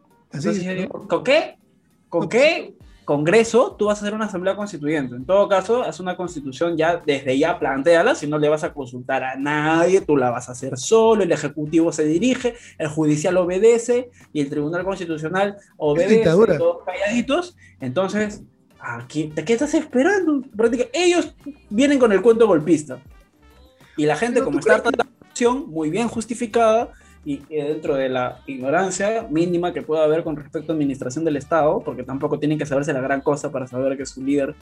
¿Con 1.09 1.25
qué? 1.25 1.59
¿Con 2.09 2.29
qué? 2.29 2.75
Congreso, 3.05 3.75
tú 3.79 3.87
vas 3.87 3.99
a 3.99 4.03
hacer 4.03 4.15
una 4.15 4.27
asamblea 4.27 4.55
constituyente. 4.55 5.17
En 5.17 5.25
todo 5.25 5.49
caso, 5.49 5.83
haz 5.83 6.01
una 6.01 6.17
constitución 6.17 6.77
ya, 6.77 7.03
desde 7.05 7.39
ya 7.39 7.59
planteala, 7.59 8.15
si 8.15 8.27
no 8.27 8.39
le 8.39 8.49
vas 8.49 8.65
a 8.65 8.73
consultar 8.73 9.25
a 9.25 9.37
nadie, 9.37 10.01
tú 10.01 10.17
la 10.17 10.31
vas 10.31 10.49
a 10.49 10.53
hacer 10.53 10.79
solo, 10.79 11.23
el 11.23 11.33
Ejecutivo 11.33 11.93
se 11.93 12.05
dirige, 12.05 12.55
el 12.79 12.89
Judicial 12.89 13.37
obedece 13.37 14.11
y 14.33 14.41
el 14.41 14.51
Tribunal 14.51 14.85
Constitucional 14.85 15.57
obedece, 15.77 16.23
todos 16.59 16.85
calladitos. 16.85 17.57
Entonces, 17.81 18.43
aquí, 18.79 19.33
¿qué 19.45 19.53
estás 19.53 19.75
esperando? 19.75 20.43
Ellos 20.93 21.35
vienen 21.71 21.99
con 21.99 22.13
el 22.13 22.23
cuento 22.23 22.47
golpista. 22.47 23.01
Y 23.97 24.07
la 24.07 24.17
gente, 24.17 24.43
como 24.43 24.59
está 24.59 24.83
tanta 24.83 25.07
muy 25.51 25.91
bien 25.91 26.09
justificada, 26.09 26.93
y 27.25 27.39
dentro 27.49 27.95
de 27.95 28.09
la 28.09 28.41
ignorancia 28.47 29.27
mínima 29.31 29.73
que 29.73 29.83
pueda 29.83 30.05
haber 30.05 30.25
con 30.25 30.37
respecto 30.37 30.73
a 30.73 30.75
administración 30.75 31.25
del 31.25 31.37
Estado, 31.37 31.81
porque 31.85 32.03
tampoco 32.03 32.39
tienen 32.39 32.59
que 32.59 32.67
saberse 32.67 32.93
la 32.93 33.01
gran 33.01 33.21
cosa 33.21 33.53
para 33.53 33.67
saber 33.67 33.97
que 33.97 34.07
su 34.07 34.25
líder 34.25 34.55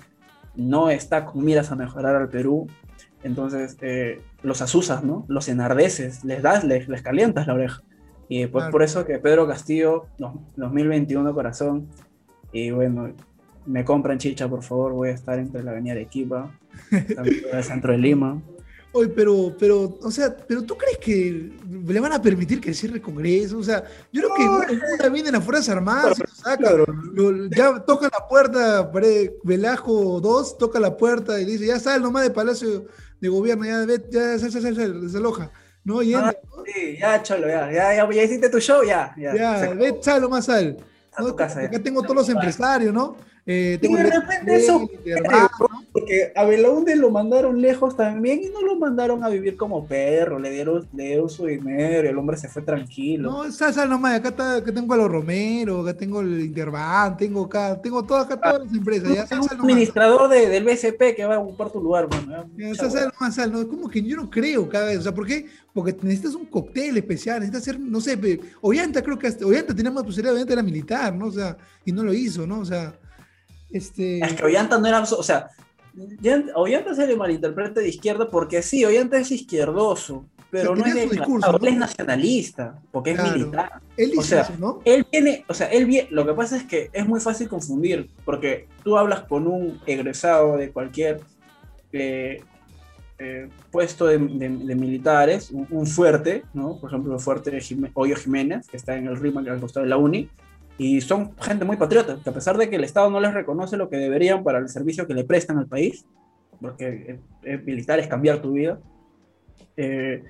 no 0.57 0.90
está 0.90 1.25
con 1.25 1.44
miras 1.44 1.73
a 1.73 1.77
mejorar 1.77 2.16
al 2.16 2.29
Perú, 2.29 2.66
entonces 3.23 3.77
eh, 3.81 4.20
los 4.42 4.62
asusas, 4.62 5.03
¿no? 5.05 5.25
Los 5.29 5.49
enardeces, 5.49 6.25
les 6.25 6.42
das, 6.42 6.64
les, 6.64 6.88
les 6.88 7.03
calientas 7.03 7.46
la 7.46 7.55
oreja. 7.55 7.83
Y 8.29 8.46
pues 8.46 8.66
por 8.66 8.83
eso 8.83 9.05
que 9.05 9.18
Pedro 9.18 9.49
Castillo, 9.49 10.07
no, 10.18 10.44
2021 10.57 11.35
corazón, 11.35 11.88
y 12.53 12.70
bueno, 12.70 13.12
me 13.66 13.85
compran 13.85 14.18
chicha, 14.18 14.49
por 14.49 14.62
favor, 14.62 14.92
voy 14.92 15.09
a 15.09 15.12
estar 15.12 15.38
entre 15.38 15.62
la 15.62 15.73
avenida 15.73 15.94
de 15.94 16.03
Equipa, 16.03 16.51
el 16.90 17.64
centro 17.64 17.92
de 17.92 17.99
Lima. 17.99 18.40
Oye, 18.92 19.09
pero, 19.09 19.55
pero, 19.57 19.98
o 20.03 20.11
sea, 20.11 20.37
pero 20.37 20.64
¿tú 20.64 20.76
crees 20.76 20.98
que 20.98 21.53
le 21.87 22.00
van 22.00 22.12
a 22.12 22.20
permitir 22.20 22.61
que 22.61 22.74
cierre 22.74 22.96
el 22.96 23.03
Congreso? 23.03 23.59
O 23.59 23.62
sea, 23.62 23.85
yo 24.12 24.22
creo 24.22 24.66
que 24.66 24.74
una 24.74 25.09
vienen 25.09 25.33
las 25.35 25.44
Fuerzas 25.44 25.68
Armadas 25.68 26.18
lo 27.12 27.46
ya 27.48 27.79
toca 27.81 28.09
la 28.12 28.26
puerta, 28.26 28.90
Velasco 29.44 30.20
2 30.20 30.59
toca 30.59 30.81
la 30.81 30.96
puerta 30.96 31.40
y 31.40 31.44
dice, 31.44 31.66
ya 31.66 31.79
sal 31.79 32.03
nomás 32.03 32.24
de 32.24 32.31
Palacio 32.31 32.87
de 33.20 33.29
Gobierno, 33.29 33.64
ya, 33.64 33.87
ya, 33.87 34.37
ya, 34.37 34.48
ya, 34.48 34.70
ya 34.70 34.88
desaloja. 34.88 35.53
¿No? 35.85 36.03
Y 36.03 36.12
ah, 36.14 36.35
sí, 36.66 36.98
ya, 36.98 37.22
cholo, 37.22 37.48
ya, 37.48 37.72
ya, 37.72 37.94
ya, 37.94 38.11
ya, 38.11 38.22
hiciste 38.22 38.50
tu 38.50 38.61
show, 38.61 38.83
ya. 38.83 39.14
Ya, 39.16 39.35
ya 39.35 39.74
ve, 39.74 39.98
sal 40.03 40.20
nomás 40.20 40.46
sal. 40.46 40.76
Acá 41.16 41.79
tengo 41.83 42.03
todos 42.03 42.16
los 42.16 42.29
empresarios, 42.29 42.92
¿no? 42.92 43.16
Eh, 43.46 43.79
y 43.81 43.94
de 43.94 44.03
repente 44.05 44.57
eso, 44.57 44.88
porque 45.92 46.33
a 46.37 46.44
Belaunde 46.44 46.94
lo 46.94 47.11
mandaron 47.11 47.61
lejos 47.61 47.96
también 47.96 48.42
y 48.42 48.48
no 48.50 48.62
lo 48.62 48.76
mandaron 48.76 49.24
a 49.24 49.29
vivir 49.29 49.57
como 49.57 49.87
perro, 49.87 50.38
le 50.38 50.50
dieron, 50.50 50.87
le 50.94 51.29
su 51.29 51.46
dinero 51.46 52.07
y 52.07 52.11
el 52.11 52.18
hombre 52.18 52.37
se 52.37 52.48
fue 52.48 52.62
tranquilo. 52.62 53.31
No, 53.31 53.50
sal, 53.50 53.88
nomás, 53.88 54.18
acá, 54.18 54.29
está, 54.29 54.57
acá 54.57 54.72
tengo 54.72 54.92
a 54.94 54.96
los 54.98 55.11
Romero, 55.11 55.81
acá 55.81 55.96
tengo 55.96 56.20
el 56.20 56.40
Interban, 56.40 57.16
tengo 57.16 57.44
acá, 57.44 57.81
tengo 57.81 58.05
todo, 58.05 58.18
acá 58.18 58.37
todas 58.37 58.64
las 58.64 58.72
empresas. 58.72 59.14
Ya, 59.14 59.40
un 59.40 59.50
administrador 59.50 60.29
de, 60.29 60.48
del 60.48 60.64
BCP 60.64 61.16
que 61.16 61.24
va 61.24 61.37
a 61.37 61.40
ocupar 61.40 61.70
tu 61.70 61.81
lugar, 61.81 62.09
bueno. 62.09 62.46
sal, 62.74 63.12
nomás, 63.18 63.35
sal, 63.35 63.53
no, 63.53 63.61
es 63.61 63.66
como 63.66 63.88
que 63.88 64.03
yo 64.03 64.16
no 64.16 64.31
creo 64.31 64.68
cada 64.68 64.87
vez, 64.87 64.98
o 64.98 65.03
sea, 65.03 65.14
¿por 65.14 65.26
qué? 65.26 65.46
Porque 65.72 65.96
necesitas 66.03 66.35
un 66.35 66.46
cóctel 66.46 66.96
especial, 66.96 67.40
necesitas 67.40 67.62
hacer, 67.62 67.81
no 67.81 68.00
sé, 68.00 68.18
Ollanta 68.61 69.03
creo 69.03 69.18
que 69.18 69.26
hasta, 69.26 69.46
Ollanta 69.46 69.74
tenía 69.74 69.90
más 69.90 70.05
posibilidad, 70.05 70.35
Ollanta 70.35 70.53
era 70.53 70.62
militar, 70.62 71.14
¿no? 71.14 71.26
O 71.26 71.33
sea, 71.33 71.57
y 71.85 71.92
no 71.92 72.03
lo 72.03 72.12
hizo, 72.12 72.46
¿no? 72.46 72.61
O 72.61 72.64
sea... 72.64 72.94
Este... 73.72 74.20
Es 74.20 74.35
que 74.35 74.44
Ollanta 74.44 74.78
no 74.78 74.87
era, 74.87 75.02
o 75.02 75.22
sea, 75.22 75.50
Ollanta 76.54 76.94
se 76.94 77.06
le 77.06 77.16
malinterpreta 77.16 77.80
de 77.80 77.88
izquierda 77.88 78.28
porque 78.30 78.62
sí, 78.62 78.85
Ollanta 78.85 79.18
es 79.18 79.30
izquierdoso, 79.30 80.24
pero 80.50 80.74
no 80.74 80.85
es, 80.85 81.11
discurso, 81.11 81.59
él 81.61 81.68
es 81.68 81.76
nacionalista, 81.76 82.74
porque 82.90 83.12
es 83.12 83.22
militar. 83.22 83.80
Él 83.96 84.12
o 84.16 84.22
sea, 84.22 84.48
¿no? 84.59 84.80
Él 84.85 85.06
viene, 85.11 85.44
o 85.48 85.54
sea, 85.54 85.68
él 85.68 85.87
viene, 85.87 86.09
lo 86.11 86.26
que 86.26 86.35
pasa 86.35 86.56
es 86.56 86.64
que 86.64 86.90
es 86.92 87.06
muy 87.06 87.20
fácil 87.20 87.48
confundir, 87.48 88.11
porque 88.24 88.66
tú 88.83 88.96
hablas 88.98 89.22
con 89.22 89.46
un 89.46 89.80
egresado 89.87 90.56
de 90.56 90.70
cualquier 90.70 91.20
eh, 91.92 92.42
eh, 93.18 93.48
puesto 93.70 94.06
de, 94.06 94.18
militares, 94.18 95.50
un, 95.52 95.87
fuerte, 95.87 96.42
¿no? 96.54 96.78
Por 96.80 96.90
ejemplo, 96.90 97.14
el 97.14 97.20
fuerte 97.20 97.50
de 97.50 97.90
Hoyo 97.94 98.16
Jiménez, 98.16 98.66
que 98.66 98.76
está 98.76 98.96
en 98.96 99.06
el 99.06 99.16
RIMA, 99.16 99.42
al 99.42 99.61
costado 99.61 99.85
de 99.85 99.90
la 99.90 99.98
UNI, 99.98 100.28
y 100.82 101.02
son 101.02 101.36
gente 101.36 101.66
muy 101.66 101.76
patriota, 101.76 102.16
que 102.24 102.30
a 102.30 102.32
pesar 102.32 102.56
de 102.56 102.70
que 102.70 102.76
el 102.76 102.84
Estado 102.84 103.10
no 103.10 103.20
les 103.20 103.34
reconoce 103.34 103.76
lo 103.76 103.90
que 103.90 103.98
deberían 103.98 104.42
para 104.42 104.58
el 104.58 104.70
servicio 104.70 105.06
que 105.06 105.12
le 105.12 105.24
prestan 105.24 105.58
al 105.58 105.66
país, 105.66 106.06
porque 106.58 107.20
militar 107.66 107.98
es 107.98 108.06
cambiar 108.06 108.40
tu 108.40 108.52
vida, 108.52 108.80
eh, 109.76 110.24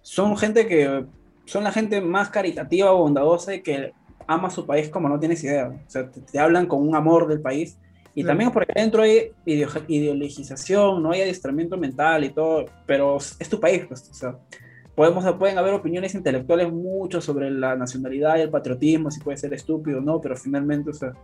son 0.00 0.36
gente 0.36 0.66
que 0.66 1.04
son 1.44 1.62
la 1.62 1.70
gente 1.70 2.00
más 2.00 2.30
caritativa, 2.30 2.90
bondadosa 2.90 3.54
y 3.54 3.62
que 3.62 3.92
ama 4.26 4.50
su 4.50 4.66
país 4.66 4.88
como 4.88 5.08
no 5.08 5.20
tienes 5.20 5.44
idea. 5.44 5.68
O 5.68 5.88
sea, 5.88 6.10
te, 6.10 6.36
hablan 6.36 6.66
con 6.66 6.82
un 6.82 6.96
amor 6.96 7.28
del 7.28 7.40
país. 7.40 7.78
Y 8.12 8.24
también 8.24 8.50
porque 8.50 8.72
dentro 8.74 9.02
hay 9.02 9.30
ideologización, 9.46 11.00
no 11.00 11.12
hay 11.12 11.22
adiestramiento 11.22 11.76
mental 11.76 12.24
y 12.24 12.30
todo, 12.30 12.64
pero 12.86 13.18
es 13.18 13.48
tu 13.48 13.60
país. 13.60 13.84
Pues, 13.86 14.10
o 14.10 14.14
sea, 14.14 14.36
Podemos, 14.94 15.24
pueden 15.36 15.56
haber 15.56 15.72
opiniones 15.74 16.14
intelectuales 16.14 16.70
mucho 16.70 17.20
sobre 17.20 17.50
la 17.50 17.76
nacionalidad 17.76 18.36
y 18.36 18.42
el 18.42 18.50
patriotismo, 18.50 19.10
si 19.10 19.20
puede 19.20 19.38
ser 19.38 19.54
estúpido 19.54 19.98
o 19.98 20.02
no, 20.02 20.20
pero 20.20 20.36
finalmente, 20.36 20.90
o 20.90 20.94
sea, 20.94 21.14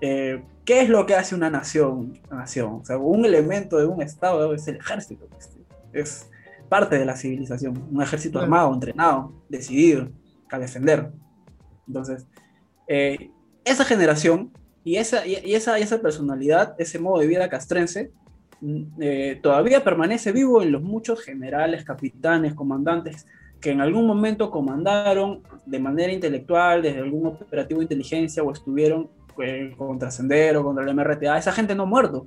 eh, 0.00 0.42
¿qué 0.64 0.82
es 0.82 0.88
lo 0.88 1.06
que 1.06 1.14
hace 1.14 1.34
una 1.34 1.50
nación? 1.50 2.18
nación? 2.30 2.80
O 2.82 2.84
sea, 2.84 2.98
un 2.98 3.24
elemento 3.24 3.78
de 3.78 3.86
un 3.86 4.02
Estado 4.02 4.52
es 4.54 4.68
el 4.68 4.76
ejército. 4.76 5.26
Pues, 5.26 5.56
es 5.92 6.30
parte 6.68 6.98
de 6.98 7.04
la 7.04 7.16
civilización. 7.16 7.82
Un 7.90 8.02
ejército 8.02 8.38
armado, 8.38 8.72
entrenado, 8.72 9.32
decidido 9.48 10.08
a 10.50 10.58
defender. 10.58 11.10
Entonces, 11.86 12.26
eh, 12.86 13.30
esa 13.64 13.84
generación 13.84 14.52
y 14.84 14.96
esa, 14.96 15.26
y 15.26 15.54
esa, 15.54 15.78
y 15.78 15.82
esa 15.82 16.00
personalidad, 16.00 16.74
ese 16.78 16.98
modo 16.98 17.20
de 17.20 17.26
vida 17.26 17.48
castrense, 17.48 18.12
eh, 19.00 19.38
todavía 19.42 19.84
permanece 19.84 20.32
vivo 20.32 20.62
en 20.62 20.72
los 20.72 20.82
muchos 20.82 21.20
generales, 21.22 21.84
capitanes, 21.84 22.54
comandantes 22.54 23.26
que 23.60 23.70
en 23.70 23.80
algún 23.80 24.06
momento 24.06 24.50
comandaron 24.50 25.42
de 25.66 25.78
manera 25.78 26.12
intelectual 26.12 26.82
desde 26.82 27.00
algún 27.00 27.26
operativo 27.26 27.80
de 27.80 27.84
inteligencia 27.84 28.42
o 28.42 28.52
estuvieron 28.52 29.08
eh, 29.42 29.74
contra 29.76 30.10
Sendero, 30.10 30.62
contra 30.62 30.84
el 30.84 30.94
MRTA, 30.94 31.38
esa 31.38 31.52
gente 31.52 31.74
no 31.74 31.84
ha 31.84 31.86
muerto. 31.86 32.26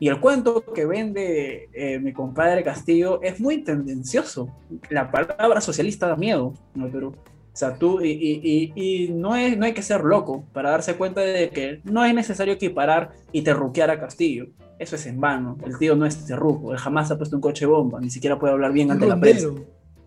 Y 0.00 0.08
el 0.08 0.20
cuento 0.20 0.64
que 0.64 0.86
vende 0.86 1.68
eh, 1.72 1.98
mi 1.98 2.12
compadre 2.12 2.62
Castillo 2.62 3.20
es 3.22 3.40
muy 3.40 3.64
tendencioso. 3.64 4.48
La 4.90 5.10
palabra 5.10 5.60
socialista 5.60 6.06
da 6.06 6.16
miedo 6.16 6.54
en 6.76 6.82
el 6.82 6.90
Perú. 6.90 7.16
O 7.58 7.60
sea, 7.60 7.74
tú, 7.74 8.00
y, 8.00 8.12
y, 8.12 8.72
y, 8.76 9.08
no, 9.08 9.34
es, 9.34 9.58
no 9.58 9.64
hay 9.64 9.74
que 9.74 9.82
ser 9.82 10.04
loco 10.04 10.44
para 10.52 10.70
darse 10.70 10.94
cuenta 10.94 11.22
de 11.22 11.50
que 11.50 11.80
no 11.82 12.04
es 12.04 12.14
necesario 12.14 12.54
equiparar 12.54 13.10
y 13.32 13.42
terruquear 13.42 13.90
a 13.90 13.98
Castillo. 13.98 14.46
Eso 14.78 14.94
es 14.94 15.04
en 15.06 15.20
vano. 15.20 15.58
El 15.66 15.76
tío 15.76 15.96
no 15.96 16.06
es 16.06 16.24
terruco. 16.24 16.70
Él 16.70 16.78
jamás 16.78 17.10
ha 17.10 17.18
puesto 17.18 17.34
un 17.34 17.42
coche 17.42 17.66
bomba. 17.66 18.00
Ni 18.00 18.10
siquiera 18.10 18.38
puede 18.38 18.52
hablar 18.52 18.70
bien 18.70 18.92
ante 18.92 19.08
la 19.08 19.18
prensa. 19.18 19.48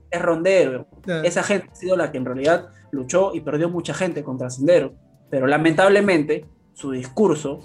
Es 0.10 0.22
rondero. 0.22 0.88
Esa 1.26 1.44
gente 1.44 1.68
ha 1.70 1.76
sido 1.76 1.98
la 1.98 2.10
que 2.10 2.20
en 2.20 2.24
realidad 2.24 2.70
luchó 2.92 3.36
y 3.36 3.42
perdió 3.42 3.70
mucha 3.70 3.94
gente 3.94 4.24
contra 4.24 4.50
Sendero. 4.50 4.94
Pero 5.30 5.46
lamentablemente 5.46 6.46
su 6.72 6.92
discurso 6.92 7.60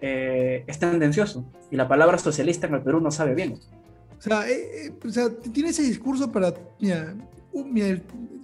eh, 0.00 0.62
es 0.68 0.78
tendencioso 0.78 1.44
y 1.72 1.76
la 1.76 1.88
palabra 1.88 2.18
socialista 2.18 2.68
en 2.68 2.74
el 2.74 2.82
Perú 2.82 3.00
no 3.00 3.10
sabe 3.10 3.34
bien. 3.34 3.58
O 4.16 4.22
sea, 4.22 4.48
eh, 4.48 4.86
eh, 4.86 4.92
o 5.04 5.10
sea 5.10 5.28
tiene 5.52 5.70
ese 5.70 5.82
discurso 5.82 6.30
para, 6.30 6.54
mira, 6.78 7.16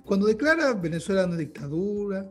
cuando 0.05 0.27
declara 0.27 0.73
Venezuela 0.75 1.25
una 1.25 1.37
dictadura. 1.37 2.31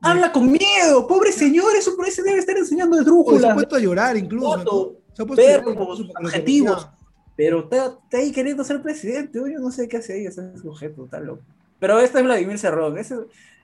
Habla 0.00 0.32
con 0.32 0.50
miedo, 0.50 1.06
pobre 1.06 1.32
señor, 1.32 1.74
eso 1.76 1.96
por 1.96 2.06
eso 2.06 2.22
debe 2.22 2.38
estar 2.38 2.56
enseñando 2.56 2.96
de 2.96 3.04
drújula. 3.04 3.40
Se 3.40 3.46
ha 3.46 3.54
puesto 3.54 3.76
a 3.76 3.80
llorar 3.80 4.16
incluso. 4.16 4.98
Se 5.14 5.22
ha 5.22 5.26
puesto 5.26 5.44
verbos, 5.44 6.00
objetivos. 6.20 6.88
Pero 7.36 7.60
está, 7.70 7.98
ahí 8.12 8.30
queriendo 8.30 8.62
ser 8.64 8.82
presidente. 8.82 9.38
Yo 9.38 9.58
no 9.58 9.70
sé 9.70 9.88
qué 9.88 9.96
hace 9.96 10.12
ahí 10.12 10.26
ese 10.26 10.56
sujeto, 10.58 11.04
está 11.04 11.20
loco. 11.20 11.42
Pero 11.80 11.98
este 11.98 12.18
es 12.18 12.24
Vladimir 12.24 12.58
Cerrón. 12.58 12.96
Ese, 12.98 13.16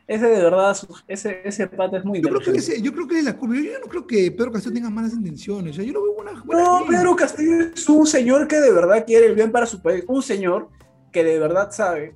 ese 0.06 0.26
de 0.26 0.42
verdad, 0.42 0.76
ese, 1.06 1.40
ese 1.44 1.66
pata 1.68 1.98
es 1.98 2.04
muy 2.04 2.20
yo 2.20 2.28
creo, 2.30 2.40
que 2.40 2.58
ese, 2.58 2.82
yo 2.82 2.92
creo 2.92 3.06
que 3.06 3.18
es 3.18 3.24
la 3.24 3.36
curva. 3.36 3.56
Yo, 3.56 3.78
no 3.78 3.86
creo 3.86 4.06
que 4.06 4.32
Pedro 4.32 4.50
Castillo 4.50 4.74
tenga 4.74 4.90
malas 4.90 5.12
intenciones. 5.12 5.72
O 5.72 5.76
sea, 5.76 5.84
yo 5.84 5.92
lo 5.92 6.02
veo 6.02 6.14
buena, 6.14 6.32
No, 6.32 6.84
Pedro 6.88 7.14
Castillo 7.14 7.60
es 7.74 7.88
un 7.88 8.06
señor 8.06 8.48
que 8.48 8.58
de 8.60 8.72
verdad 8.72 9.04
quiere 9.06 9.26
el 9.26 9.34
bien 9.34 9.52
para 9.52 9.66
su 9.66 9.80
país. 9.80 10.04
Un 10.08 10.22
señor 10.22 10.68
que 11.12 11.22
de 11.22 11.38
verdad 11.38 11.70
sabe 11.70 12.14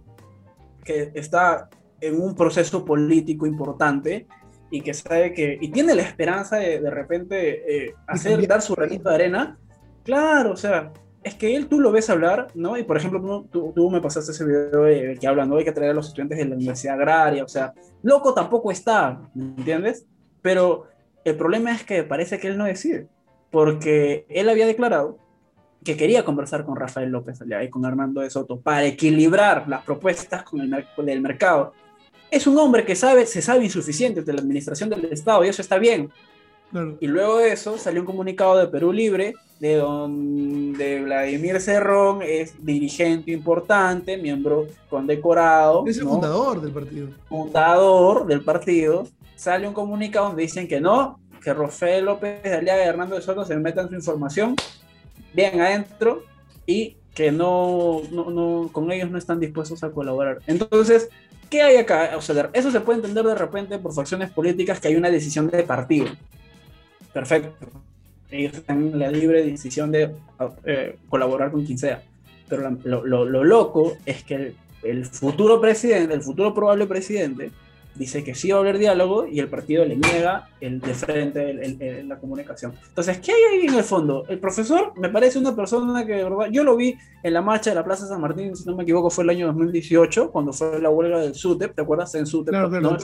que 0.84 1.10
está 1.14 1.68
en 2.00 2.20
un 2.20 2.34
proceso 2.34 2.84
político 2.84 3.46
importante 3.46 4.26
y 4.70 4.80
que 4.80 4.94
sabe 4.94 5.32
que. 5.32 5.58
y 5.60 5.68
tiene 5.70 5.94
la 5.94 6.02
esperanza 6.02 6.56
de 6.56 6.80
de 6.80 6.90
repente 6.90 7.86
eh, 7.86 7.94
hacer, 8.06 8.46
dar 8.46 8.62
su 8.62 8.74
granito 8.74 9.08
de 9.08 9.14
arena. 9.14 9.58
Claro, 10.02 10.52
o 10.52 10.56
sea, 10.56 10.92
es 11.22 11.34
que 11.34 11.56
él 11.56 11.66
tú 11.68 11.80
lo 11.80 11.90
ves 11.90 12.10
hablar, 12.10 12.48
¿no? 12.54 12.76
Y 12.76 12.82
por 12.82 12.96
ejemplo, 12.96 13.46
tú, 13.50 13.72
tú 13.74 13.90
me 13.90 14.00
pasaste 14.00 14.32
ese 14.32 14.44
video 14.44 14.82
de, 14.82 15.16
que 15.18 15.26
habla, 15.26 15.46
¿no? 15.46 15.56
Hay 15.56 15.64
que 15.64 15.72
traer 15.72 15.92
a 15.92 15.94
los 15.94 16.08
estudiantes 16.08 16.38
de 16.38 16.44
la 16.44 16.56
Universidad 16.56 16.96
Agraria, 16.96 17.42
o 17.44 17.48
sea, 17.48 17.72
loco 18.02 18.34
tampoco 18.34 18.70
está, 18.70 19.22
¿me 19.34 19.44
entiendes? 19.44 20.06
Pero 20.42 20.88
el 21.24 21.36
problema 21.36 21.72
es 21.72 21.84
que 21.84 22.02
parece 22.02 22.38
que 22.38 22.48
él 22.48 22.58
no 22.58 22.64
decide, 22.64 23.08
porque 23.50 24.26
él 24.28 24.48
había 24.50 24.66
declarado 24.66 25.18
que 25.84 25.96
quería 25.96 26.24
conversar 26.24 26.64
con 26.64 26.76
Rafael 26.76 27.10
López 27.10 27.38
y 27.62 27.70
con 27.70 27.84
Armando 27.84 28.20
de 28.22 28.30
Soto 28.30 28.58
para 28.58 28.84
equilibrar 28.84 29.68
las 29.68 29.84
propuestas 29.84 30.42
con 30.42 30.60
el 30.60 30.86
del 31.04 31.20
mercado. 31.20 31.72
Es 32.30 32.46
un 32.46 32.58
hombre 32.58 32.84
que 32.84 32.96
sabe, 32.96 33.26
se 33.26 33.42
sabe 33.42 33.64
insuficiente 33.64 34.22
de 34.22 34.32
la 34.32 34.40
administración 34.40 34.90
del 34.90 35.04
Estado 35.12 35.44
y 35.44 35.48
eso 35.48 35.62
está 35.62 35.78
bien, 35.78 36.10
y 36.98 37.06
luego 37.06 37.38
de 37.38 37.52
eso 37.52 37.78
salió 37.78 38.00
un 38.00 38.06
comunicado 38.06 38.56
de 38.58 38.66
Perú 38.66 38.92
Libre, 38.92 39.34
de 39.60 39.76
donde 39.76 41.02
Vladimir 41.02 41.60
Cerrón 41.60 42.20
es 42.22 42.64
dirigente 42.64 43.30
importante, 43.30 44.16
miembro 44.16 44.66
condecorado. 44.90 45.84
Es 45.86 45.98
el 45.98 46.04
fundador 46.04 46.60
del 46.60 46.72
partido. 46.72 47.08
Fundador 47.28 48.26
del 48.26 48.42
partido. 48.42 49.06
Sale 49.36 49.68
un 49.68 49.74
comunicado 49.74 50.28
donde 50.28 50.42
dicen 50.42 50.66
que 50.66 50.80
no, 50.80 51.20
que 51.42 51.54
Rafael 51.54 52.06
López 52.06 52.42
de 52.42 52.54
Aliaga 52.54 52.84
y 52.84 52.88
Hernando 52.88 53.14
de 53.14 53.22
Soto 53.22 53.44
se 53.44 53.56
metan 53.56 53.88
su 53.88 53.94
información 53.94 54.56
bien 55.34 55.60
adentro 55.60 56.24
y 56.66 56.96
que 57.14 57.30
no, 57.30 58.02
no, 58.10 58.30
no, 58.30 58.70
con 58.72 58.90
ellos 58.90 59.10
no 59.10 59.18
están 59.18 59.40
dispuestos 59.40 59.84
a 59.84 59.90
colaborar. 59.90 60.40
Entonces, 60.46 61.08
¿qué 61.50 61.62
hay 61.62 61.76
acá? 61.76 62.12
O 62.16 62.20
sea, 62.20 62.50
eso 62.52 62.70
se 62.70 62.80
puede 62.80 62.98
entender 62.98 63.24
de 63.24 63.34
repente 63.34 63.78
por 63.78 63.94
facciones 63.94 64.30
políticas 64.30 64.80
que 64.80 64.88
hay 64.88 64.96
una 64.96 65.10
decisión 65.10 65.48
de 65.48 65.62
partido 65.62 66.06
perfecto. 67.14 67.66
Ellos 68.30 68.52
tienen 68.66 68.98
la 68.98 69.10
libre 69.10 69.44
decisión 69.44 69.92
de 69.92 70.10
eh, 70.64 70.96
colaborar 71.08 71.52
con 71.52 71.64
quien 71.64 71.78
sea. 71.78 72.02
Pero 72.48 72.76
lo, 72.82 73.04
lo, 73.04 73.44
loco 73.44 73.96
es 74.04 74.24
que 74.24 74.54
el, 74.82 75.06
futuro 75.06 75.60
presidente, 75.60 76.12
el 76.12 76.20
futuro 76.20 76.52
probable 76.52 76.86
presidente, 76.86 77.52
dice 77.94 78.24
que 78.24 78.35
sí 78.35 78.50
va 78.50 78.59
a 78.59 78.61
haber 78.61 78.78
diálogo 78.78 79.26
y 79.26 79.40
el 79.40 79.48
partido 79.48 79.85
le 79.85 79.96
niega 79.96 80.48
el 80.61 80.80
de 80.80 80.94
frente 80.94 82.02
la 82.04 82.18
comunicación. 82.18 82.72
Entonces, 82.88 83.18
¿qué 83.18 83.33
hay 83.33 83.42
ahí 83.52 83.66
en 83.66 83.74
el 83.74 83.85
fondo? 83.85 84.24
El 84.28 84.38
profesor 84.38 84.92
me 84.96 85.09
parece 85.09 85.38
una 85.38 85.54
persona 85.54 86.04
que 86.04 86.14
de 86.14 86.24
verdad, 86.24 86.46
yo 86.50 86.64
lo 86.64 86.76
vi 86.76 86.96
en 87.22 87.33
la 87.33 87.42
marcha 87.42 87.70
de 87.70 87.76
la 87.76 87.85
Plaza 87.85 88.07
San 88.07 88.20
Martín, 88.20 88.57
si 88.57 88.64
no 88.68 88.76
me 88.76 88.83
equivoco, 88.83 89.11
fue 89.11 89.24
el 89.24 89.30
año 89.30 89.46
2018, 89.46 90.30
cuando 90.30 90.52
fue 90.52 90.80
la 90.80 90.90
huelga 90.90 91.20
del 91.20 91.35
SUTEP, 91.35 91.74
¿te 91.74 91.83
acuerdas? 91.83 92.14
En 92.14 92.26
SUTEP. 92.26 92.52
Claro, 92.52 92.70
claro, 92.70 92.98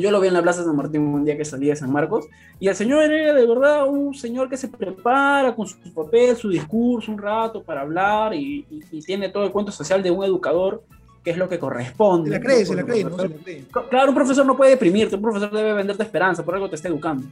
yo 0.00 0.10
lo 0.10 0.20
vi 0.20 0.28
en 0.28 0.34
la 0.34 0.42
Plaza 0.42 0.64
San 0.64 0.76
Martín 0.76 1.02
un 1.02 1.24
día 1.24 1.36
que 1.36 1.44
salía 1.44 1.72
de 1.72 1.76
San 1.76 1.92
Marcos, 1.92 2.26
y 2.58 2.68
el 2.68 2.74
señor 2.74 3.04
era 3.04 3.32
de 3.32 3.46
verdad 3.46 3.86
un 3.88 4.14
señor 4.14 4.48
que 4.48 4.56
se 4.56 4.68
prepara 4.68 5.54
con 5.54 5.66
su 5.66 5.76
papel, 5.94 6.36
su 6.36 6.48
discurso, 6.48 7.12
un 7.12 7.18
rato 7.18 7.62
para 7.62 7.82
hablar, 7.82 8.34
y, 8.34 8.66
tiene 9.04 9.28
todo 9.28 9.44
el 9.44 9.52
cuento 9.52 9.72
social 9.72 10.02
de 10.02 10.10
un 10.10 10.24
educador, 10.24 10.82
que 11.26 11.32
es 11.32 11.38
lo 11.38 11.48
que 11.48 11.58
corresponde. 11.58 12.30
Se 12.30 12.38
la 12.38 12.40
cree, 12.40 12.64
se 12.64 12.76
la 12.76 12.84
cree, 12.84 13.02
no 13.02 13.16
Claro, 13.90 14.10
un 14.10 14.14
profesor 14.14 14.46
no 14.46 14.56
puede 14.56 14.70
deprimirte, 14.70 15.16
un 15.16 15.22
profesor 15.22 15.50
debe 15.50 15.72
venderte 15.72 16.04
esperanza, 16.04 16.44
por 16.44 16.54
algo 16.54 16.70
te 16.70 16.76
está 16.76 16.86
educando. 16.86 17.26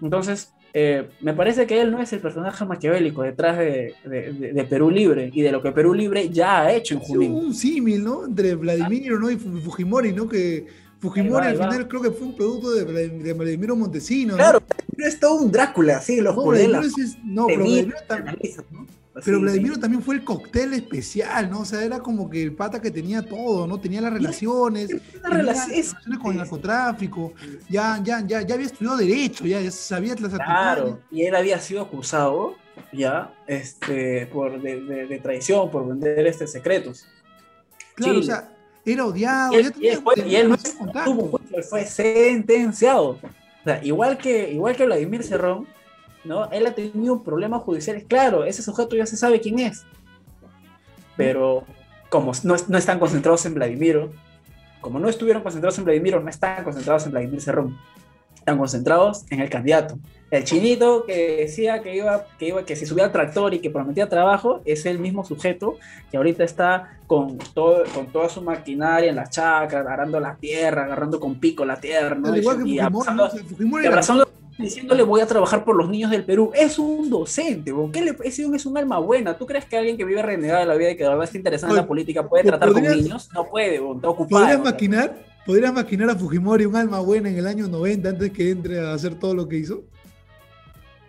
Entonces, 0.00 0.52
eh, 0.72 1.08
me 1.22 1.34
parece 1.34 1.66
que 1.66 1.80
él 1.80 1.90
no 1.90 2.00
es 2.00 2.12
el 2.12 2.20
personaje 2.20 2.64
maquiavélico 2.64 3.22
detrás 3.22 3.58
de, 3.58 3.96
de, 4.04 4.66
Perú 4.70 4.90
Libre 4.90 5.28
y 5.34 5.42
de 5.42 5.50
lo 5.50 5.60
que 5.60 5.72
Perú 5.72 5.92
Libre 5.92 6.28
ya 6.28 6.60
ha 6.60 6.72
hecho 6.72 6.94
en 6.94 7.00
Junín. 7.00 7.32
un 7.32 7.52
símil, 7.52 8.04
¿no? 8.04 8.26
Entre 8.26 8.54
Vladimir 8.54 9.18
¿no? 9.18 9.28
y 9.28 9.36
Fujimori, 9.36 10.12
¿no? 10.12 10.28
Que 10.28 10.64
Fujimori 11.00 11.48
al 11.48 11.56
final 11.56 11.88
creo 11.88 12.00
que 12.00 12.12
fue 12.12 12.28
un 12.28 12.36
producto 12.36 12.70
de, 12.70 13.08
de 13.08 13.32
Vladimiro 13.32 13.74
Montesino. 13.74 14.36
Claro, 14.36 14.62
es 14.98 15.18
todo 15.18 15.34
un 15.34 15.50
Drácula, 15.50 16.00
sí, 16.00 16.20
los 16.20 16.36
no, 16.36 16.42
no, 16.44 17.46
pero 17.48 17.64
Vladimiro, 17.64 17.96
también, 18.06 18.38
pero 19.24 19.40
Vladimiro 19.40 19.78
también 19.78 20.02
fue 20.02 20.14
el 20.14 20.24
cóctel 20.24 20.72
especial, 20.72 21.50
¿no? 21.50 21.60
O 21.60 21.64
sea, 21.64 21.84
era 21.84 22.00
como 22.00 22.30
que 22.30 22.42
el 22.42 22.54
pata 22.54 22.80
que 22.80 22.90
tenía 22.90 23.20
todo, 23.22 23.66
¿no? 23.66 23.78
Tenía 23.78 24.00
las 24.00 24.12
relaciones, 24.12 24.88
tenía 24.88 25.28
relaciones 25.28 25.94
con 26.20 26.32
el 26.32 26.38
narcotráfico, 26.38 27.34
ya, 27.68 28.00
ya, 28.02 28.24
ya, 28.26 28.40
ya 28.40 28.54
había 28.54 28.66
estudiado 28.66 28.96
Derecho, 28.96 29.44
ya, 29.44 29.70
sabía 29.70 30.14
las 30.14 30.32
Claro, 30.32 31.00
y 31.10 31.26
él 31.26 31.34
había 31.34 31.58
sido 31.58 31.82
acusado, 31.82 32.56
ya, 32.92 33.34
este, 33.46 34.26
por, 34.26 34.62
de, 34.62 34.80
de, 34.80 35.18
traición, 35.18 35.70
por 35.70 35.86
vender 35.86 36.26
este 36.26 36.46
secretos. 36.46 37.06
Claro, 37.94 38.20
o 38.20 38.22
sea, 38.22 38.50
era 38.84 39.04
odiado. 39.04 39.52
Y 39.78 39.88
él, 40.36 40.48
no 40.48 40.54
estuvo, 40.54 41.38
fue 41.68 41.84
sentenciado. 41.84 43.10
O 43.10 43.64
sea, 43.64 43.84
igual 43.84 44.16
que, 44.16 44.52
igual 44.52 44.74
que 44.74 44.86
Vladimir 44.86 45.22
Cerrón, 45.22 45.66
¿no? 46.24 46.50
Él 46.50 46.66
ha 46.66 46.74
tenido 46.74 47.22
problemas 47.22 47.62
judiciales. 47.62 48.04
Claro, 48.06 48.44
ese 48.44 48.62
sujeto 48.62 48.96
ya 48.96 49.06
se 49.06 49.16
sabe 49.16 49.40
quién 49.40 49.58
es. 49.58 49.84
Pero 51.16 51.64
como 52.08 52.32
no, 52.44 52.56
no 52.68 52.78
están 52.78 52.98
concentrados 52.98 53.44
en 53.46 53.54
Vladimiro, 53.54 54.10
como 54.80 54.98
no 54.98 55.08
estuvieron 55.08 55.42
concentrados 55.42 55.78
en 55.78 55.84
Vladimiro, 55.84 56.20
no 56.20 56.28
están 56.28 56.64
concentrados 56.64 57.06
en 57.06 57.12
Vladimir 57.12 57.40
Cerrón. 57.40 57.78
Están 58.34 58.58
concentrados 58.58 59.24
en 59.30 59.40
el 59.40 59.48
candidato. 59.48 59.96
El 60.32 60.44
chinito 60.44 61.04
que 61.04 61.36
decía 61.42 61.82
que 61.82 61.94
iba, 61.94 62.26
que 62.38 62.48
iba, 62.48 62.64
que 62.64 62.74
si 62.74 62.86
subía 62.86 63.04
al 63.04 63.12
tractor 63.12 63.54
y 63.54 63.60
que 63.60 63.70
prometía 63.70 64.08
trabajo, 64.08 64.62
es 64.64 64.84
el 64.86 64.98
mismo 64.98 65.24
sujeto 65.24 65.76
que 66.10 66.16
ahorita 66.16 66.42
está 66.42 66.98
con, 67.06 67.38
todo, 67.38 67.84
con 67.94 68.06
toda 68.06 68.28
su 68.28 68.42
maquinaria 68.42 69.10
en 69.10 69.16
las 69.16 69.30
chacras, 69.30 69.86
agarrando 69.86 70.18
la 70.18 70.34
tierra, 70.36 70.84
agarrando 70.84 71.20
con 71.20 71.38
pico 71.38 71.64
la 71.64 71.78
tierra, 71.78 72.16
¿no? 72.16 72.34
y, 72.66 72.78
abrazando, 72.78 74.26
diciéndole 74.58 75.02
voy 75.02 75.20
a 75.20 75.26
trabajar 75.26 75.64
por 75.64 75.76
los 75.76 75.88
niños 75.88 76.10
del 76.10 76.24
Perú. 76.24 76.50
Es 76.54 76.78
un 76.78 77.08
docente, 77.08 77.72
¿qué 77.92 78.02
le, 78.02 78.16
ese 78.24 78.46
es 78.54 78.66
un 78.66 78.78
alma 78.78 78.98
buena. 78.98 79.36
¿Tú 79.36 79.46
crees 79.46 79.64
que 79.64 79.76
alguien 79.76 79.96
que 79.96 80.04
vive 80.04 80.22
renegada 80.22 80.60
de 80.60 80.66
la 80.66 80.74
vida 80.74 80.90
y 80.90 80.96
que 80.96 81.04
de 81.04 81.08
verdad 81.08 81.24
está 81.24 81.38
interesado 81.38 81.72
en 81.72 81.76
la 81.76 81.86
política 81.86 82.28
puede 82.28 82.44
tratar 82.44 82.72
con 82.72 82.82
niños? 82.82 83.28
No 83.34 83.48
puede, 83.48 83.76
está 83.76 84.08
ocupado. 84.08 84.44
¿Podrías 84.44 84.62
maquinar, 84.62 85.16
¿Podrías 85.44 85.72
maquinar 85.72 86.10
a 86.10 86.14
Fujimori 86.14 86.64
un 86.66 86.76
alma 86.76 87.00
buena 87.00 87.28
en 87.28 87.36
el 87.36 87.46
año 87.46 87.66
90 87.68 88.08
antes 88.08 88.30
que 88.30 88.50
entre 88.50 88.80
a 88.80 88.94
hacer 88.94 89.14
todo 89.14 89.34
lo 89.34 89.48
que 89.48 89.56
hizo? 89.56 89.82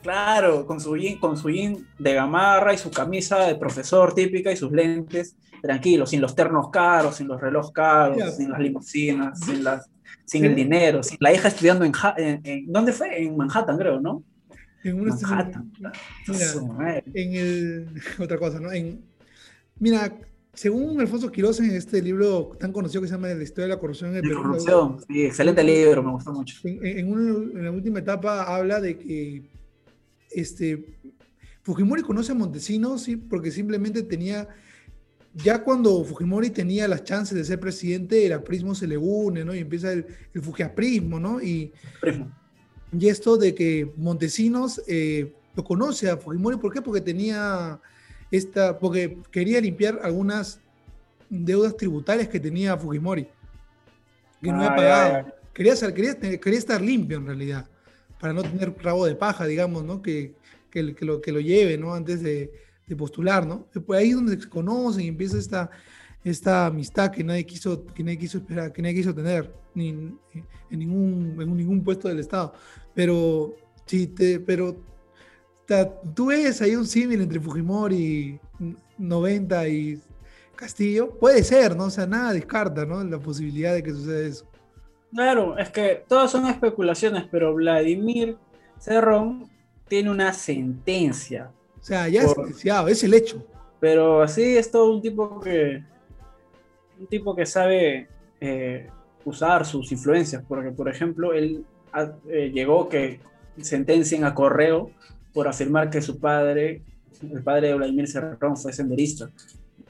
Claro, 0.01 0.65
con 0.65 0.81
su 0.81 0.97
jean, 0.97 1.17
con 1.17 1.37
su 1.37 1.49
jean 1.49 1.87
de 1.97 2.13
gamarra 2.13 2.73
y 2.73 2.77
su 2.77 2.91
camisa 2.91 3.39
de 3.39 3.55
profesor 3.55 4.13
típica 4.13 4.51
y 4.51 4.57
sus 4.57 4.71
lentes, 4.71 5.37
tranquilo, 5.61 6.05
sin 6.05 6.19
los 6.19 6.35
ternos 6.35 6.69
caros, 6.69 7.15
sin 7.15 7.27
los 7.29 7.39
relojes 7.39 7.71
caros, 7.71 8.35
sin 8.35 8.51
las 8.51 8.59
limusinas, 8.59 9.39
sin 9.39 9.63
las, 9.63 9.89
sin 10.25 10.45
el 10.45 10.55
dinero, 10.55 11.03
sin 11.03 11.17
la 11.19 11.33
hija 11.33 11.47
estudiando 11.47 11.85
en, 11.85 11.93
en, 12.17 12.71
¿dónde 12.71 12.91
fue? 12.91 13.23
En 13.23 13.35
Manhattan, 13.37 13.77
creo, 13.77 13.99
¿no? 13.99 14.23
En 14.83 15.03
Manhattan. 15.03 15.71
Mira, 16.27 17.03
en 17.13 17.33
el 17.35 17.87
otra 18.19 18.37
cosa, 18.37 18.59
¿no? 18.59 18.71
En, 18.71 19.03
mira, 19.79 20.13
según 20.53 20.99
Alfonso 21.01 21.31
Quiroz 21.31 21.59
en 21.59 21.71
este 21.71 22.01
libro 22.01 22.51
tan 22.59 22.71
conocido 22.71 23.01
que 23.01 23.07
se 23.07 23.15
llama 23.15 23.27
La 23.29 23.41
historia 23.41 23.63
de 23.67 23.73
la 23.73 23.79
corrupción 23.79 24.11
en 24.11 24.17
el 24.17 24.21
Perú. 24.21 24.41
corrupción, 24.43 24.99
sí, 25.07 25.25
excelente 25.25 25.63
libro, 25.63 26.03
me 26.03 26.11
gustó 26.11 26.31
mucho. 26.31 26.55
En, 26.63 27.63
la 27.63 27.71
última 27.71 27.99
etapa 27.99 28.43
habla 28.43 28.79
de 28.79 28.97
que 28.97 29.49
este, 30.29 30.99
Fujimori 31.63 32.03
conoce 32.03 32.33
a 32.33 32.35
Montesinos 32.35 33.01
¿sí? 33.01 33.15
porque 33.15 33.49
simplemente 33.49 34.03
tenía, 34.03 34.47
ya 35.35 35.63
cuando 35.63 36.03
Fujimori 36.03 36.49
tenía 36.49 36.87
las 36.87 37.03
chances 37.03 37.35
de 37.35 37.43
ser 37.43 37.59
presidente, 37.59 38.25
el 38.25 38.33
aprismo 38.33 38.75
se 38.75 38.87
le 38.87 38.97
une, 38.97 39.43
¿no? 39.43 39.55
Y 39.55 39.59
empieza 39.59 39.91
el, 39.91 40.05
el 40.33 40.41
fujiaprismo, 40.41 41.19
¿no? 41.19 41.41
Y, 41.41 41.71
y 42.97 43.07
esto 43.07 43.37
de 43.37 43.55
que 43.55 43.91
Montesinos 43.97 44.81
eh, 44.87 45.33
lo 45.55 45.63
conoce 45.63 46.09
a 46.09 46.17
Fujimori, 46.17 46.57
¿por 46.57 46.71
qué? 46.71 46.81
Porque 46.81 47.01
tenía 47.01 47.79
esta, 48.29 48.77
porque 48.77 49.17
quería 49.31 49.59
limpiar 49.59 49.99
algunas 50.03 50.59
deudas 51.29 51.75
tributarias 51.75 52.27
que 52.27 52.39
tenía 52.39 52.77
Fujimori, 52.77 53.27
que 54.41 54.51
no 54.51 54.57
había 54.57 54.75
pagado. 54.75 55.33
Quería, 55.53 55.75
quería, 55.93 56.39
quería, 56.39 56.59
estar 56.59 56.81
limpio 56.81 57.17
en 57.17 57.27
realidad, 57.27 57.67
para 58.19 58.33
no 58.33 58.41
tener 58.43 58.73
rabo 58.81 59.05
de 59.05 59.15
paja, 59.15 59.45
digamos, 59.45 59.83
¿no? 59.83 60.01
Que, 60.01 60.33
que, 60.69 60.83
lo, 61.01 61.21
que 61.21 61.31
lo 61.31 61.39
lleve, 61.39 61.77
¿no? 61.77 61.93
Antes 61.93 62.21
de, 62.21 62.51
postular, 62.97 63.45
¿no? 63.45 63.67
Pues 63.85 63.99
ahí 63.99 64.09
es 64.09 64.15
donde 64.15 64.39
se 64.39 64.49
conocen 64.49 65.05
y 65.05 65.07
empieza 65.07 65.37
esta, 65.37 65.69
esta 66.23 66.67
amistad 66.67 67.11
que 67.11 67.23
nadie 67.23 67.45
quiso, 67.45 67.85
que 67.85 68.03
nadie 68.03 68.17
quiso 68.17 68.37
esperar, 68.37 68.71
que 68.71 68.81
nadie 68.81 68.95
quiso 68.95 69.13
tener 69.13 69.53
ni, 69.73 69.89
en, 69.89 70.19
ningún, 70.69 71.37
en 71.41 71.57
ningún 71.57 71.83
puesto 71.83 72.07
del 72.07 72.19
Estado. 72.19 72.53
Pero, 72.93 73.55
sí, 73.85 74.07
te, 74.07 74.39
pero 74.39 74.75
tú 76.13 76.27
ves 76.27 76.61
ahí 76.61 76.75
un 76.75 76.85
símil 76.85 77.21
entre 77.21 77.39
Fujimori 77.39 78.39
90 78.97 79.67
y 79.67 80.01
Castillo. 80.55 81.17
Puede 81.17 81.43
ser, 81.43 81.75
¿no? 81.75 81.85
O 81.85 81.89
sea, 81.89 82.05
nada 82.05 82.33
descarta, 82.33 82.85
¿no? 82.85 83.03
La 83.03 83.19
posibilidad 83.19 83.73
de 83.73 83.83
que 83.83 83.91
suceda 83.91 84.27
eso. 84.27 84.45
Claro, 85.13 85.57
es 85.57 85.69
que 85.69 86.03
todas 86.07 86.31
son 86.31 86.47
especulaciones, 86.47 87.25
pero 87.29 87.53
Vladimir 87.53 88.37
Cerrón 88.79 89.49
tiene 89.87 90.09
una 90.09 90.33
sentencia. 90.33 91.51
O 91.83 91.85
sea, 91.85 92.07
ya 92.07 92.23
es 92.23 92.31
sentenciado, 92.31 92.87
es 92.87 93.03
el 93.03 93.13
hecho. 93.13 93.45
Pero 93.81 94.21
así 94.21 94.55
es 94.55 94.71
todo 94.71 94.89
un 94.93 95.01
tipo 95.01 95.41
que. 95.41 95.83
Un 96.97 97.07
tipo 97.07 97.35
que 97.35 97.45
sabe 97.45 98.07
eh, 98.39 98.87
usar 99.25 99.65
sus 99.65 99.91
influencias. 99.91 100.41
Porque, 100.47 100.71
por 100.71 100.87
ejemplo, 100.87 101.33
él 101.33 101.65
eh, 102.29 102.51
llegó 102.53 102.87
que 102.87 103.19
sentencien 103.59 104.23
a 104.23 104.33
correo 104.33 104.91
por 105.33 105.49
afirmar 105.49 105.89
que 105.89 106.01
su 106.01 106.21
padre, 106.21 106.83
el 107.21 107.43
padre 107.43 107.67
de 107.67 107.73
Vladimir 107.73 108.07
Cerrón, 108.07 108.55
fue 108.55 108.71
senderista. 108.71 109.29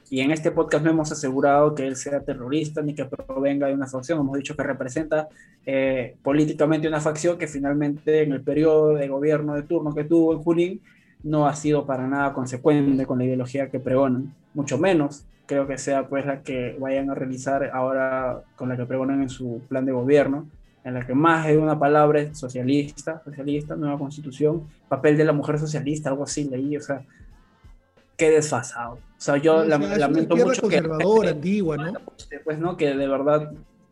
Y 0.09 0.21
en 0.21 0.31
este 0.31 0.49
podcast 0.49 0.83
no 0.83 0.89
hemos 0.89 1.11
asegurado 1.11 1.75
que 1.75 1.85
él 1.85 1.95
sea 1.95 2.21
terrorista 2.21 2.81
ni 2.81 2.95
que 2.95 3.05
provenga 3.05 3.67
de 3.67 3.75
una 3.75 3.87
facción, 3.87 4.19
hemos 4.19 4.37
dicho 4.37 4.55
que 4.55 4.63
representa 4.63 5.27
eh, 5.63 6.15
políticamente 6.23 6.87
una 6.87 7.01
facción 7.01 7.37
que 7.37 7.47
finalmente 7.47 8.23
en 8.23 8.31
el 8.31 8.41
periodo 8.41 8.93
de 8.95 9.07
gobierno 9.07 9.53
de 9.53 9.63
turno 9.63 9.93
que 9.93 10.03
tuvo 10.03 10.33
en 10.33 10.39
Junín 10.39 10.81
no 11.23 11.47
ha 11.47 11.55
sido 11.55 11.85
para 11.85 12.07
nada 12.07 12.33
consecuente 12.33 13.05
con 13.05 13.17
la 13.17 13.25
ideología 13.25 13.69
que 13.69 13.79
pregonan, 13.79 14.33
mucho 14.53 14.77
menos 14.77 15.25
creo 15.45 15.67
que 15.67 15.77
sea 15.77 16.07
pues 16.07 16.25
la 16.25 16.41
que 16.41 16.75
vayan 16.79 17.09
a 17.09 17.15
realizar 17.15 17.69
ahora 17.73 18.43
con 18.55 18.69
la 18.69 18.77
que 18.77 18.85
pregonan 18.85 19.21
en 19.21 19.29
su 19.29 19.61
plan 19.67 19.85
de 19.85 19.91
gobierno, 19.91 20.47
en 20.83 20.93
la 20.93 21.05
que 21.05 21.13
más 21.13 21.47
de 21.47 21.57
una 21.57 21.77
palabra 21.77 22.21
es 22.21 22.37
socialista, 22.37 23.21
socialista, 23.23 23.75
nueva 23.75 23.97
constitución, 23.97 24.63
papel 24.87 25.17
de 25.17 25.25
la 25.25 25.33
mujer 25.33 25.59
socialista, 25.59 26.09
algo 26.09 26.23
así 26.23 26.45
leí, 26.45 26.75
o 26.77 26.81
sea, 26.81 27.03
qué 28.17 28.29
desfasado. 28.29 28.93
O 28.93 28.99
sea, 29.17 29.37
yo 29.37 29.63
lamento 29.63 30.35
mucho 30.35 30.61
conservadora, 30.61 31.29
antigua, 31.31 31.77
¿no? 31.77 31.93
Pues, 32.43 32.57
¿no? 32.57 32.77
Que 32.77 32.95
de 32.95 33.07
verdad 33.07 33.51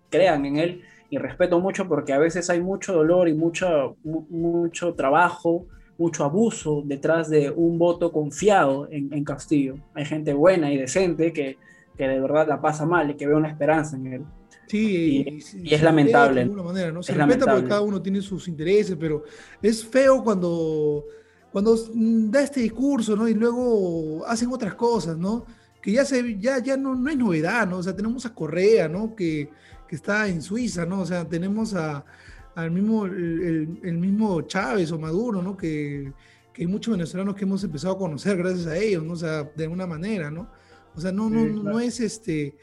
crean 0.10 0.46
en 0.46 0.58
él 0.58 0.82
y 1.10 1.18
respeto 1.18 1.60
mucho 1.60 1.88
porque 1.88 2.12
a 2.12 2.18
veces 2.18 2.50
hay 2.50 2.60
mucho 2.60 2.94
dolor 2.94 3.30
y 3.30 3.34
mucho, 3.34 3.96
mucho 4.04 4.94
trabajo, 4.94 5.66
mucho 5.98 6.24
abuso 6.24 6.82
detrás 6.86 7.30
de 7.30 7.52
un 7.52 7.78
voto 7.78 8.12
confiado 8.12 8.88
en, 8.92 9.14
en 9.14 9.24
Castillo. 9.24 9.76
Hay 9.94 10.06
gente 10.06 10.34
buena 10.34 10.72
y 10.72 10.78
decente 10.78 11.32
que, 11.32 11.58
que 11.98 12.08
de 12.08 12.20
verdad 12.20 12.48
la 12.48 12.62
pasa 12.62 12.86
mal 12.86 13.12
y 13.12 13.16
que 13.16 13.28
ve 13.28 13.36
una 13.36 13.50
esperanza 13.50 13.96
en 13.96 14.08
él. 14.08 14.26
Sí, 14.68 15.42
y, 15.64 15.74
es 15.74 15.82
lamentable. 15.82 16.36
De 16.36 16.42
alguna 16.44 16.64
manera, 16.64 16.92
¿no? 16.92 17.04
Se 17.04 17.14
respeta 17.14 17.46
porque 17.46 17.68
cada 17.68 17.82
uno 17.82 18.02
tiene 18.02 18.22
sus 18.22 18.48
intereses, 18.48 18.96
pero 18.98 19.24
es 19.62 19.86
feo 19.86 20.24
cuando, 20.24 21.04
cuando 21.52 21.78
da 21.94 22.42
este 22.42 22.62
discurso, 22.62 23.16
¿no? 23.16 23.28
Y 23.28 23.34
luego 23.34 24.26
hacen 24.26 24.50
otras 24.52 24.76
cosas, 24.76 25.18
¿no? 25.18 25.46
Que 25.82 25.92
ya, 25.92 26.06
se, 26.06 26.40
ya, 26.40 26.60
ya 26.60 26.78
no, 26.78 26.96
no 26.96 27.10
es 27.10 27.18
novedad, 27.18 27.68
¿no? 27.68 27.80
O 27.80 27.84
sea, 27.84 27.94
tenemos 27.94 28.26
a 28.26 28.34
Correa, 28.34 28.88
¿no? 28.88 29.14
Que, 29.14 29.50
que 29.90 29.96
está 29.96 30.28
en 30.30 30.42
Suiza, 30.42 30.86
¿no? 30.86 31.02
O 31.02 31.06
sea, 31.06 31.28
tenemos 31.28 31.74
a, 31.74 32.06
al 32.56 32.72
mismo, 32.72 33.06
el, 33.06 33.80
el, 33.84 33.98
mismo 33.98 34.42
Chávez 34.42 34.92
o 34.92 35.00
Maduro, 35.00 35.42
¿no? 35.42 35.56
Que, 35.56 36.12
que 36.54 36.64
hay 36.64 36.68
muchos 36.68 36.94
venezolanos 36.94 37.36
que 37.36 37.44
hemos 37.44 37.64
empezado 37.64 37.94
a 37.94 37.98
conocer 37.98 38.38
gracias 38.38 38.68
a 38.68 38.78
ellos, 38.78 39.04
¿no? 39.04 39.14
O 39.14 39.18
sea, 39.18 39.44
de 39.44 39.64
alguna 39.64 39.88
manera, 39.88 40.30
¿no? 40.30 40.50
O 40.96 41.02
sea, 41.02 41.12
no, 41.12 41.30
no, 41.30 41.46
no 41.46 41.80
es 41.80 42.00
este 42.00 42.56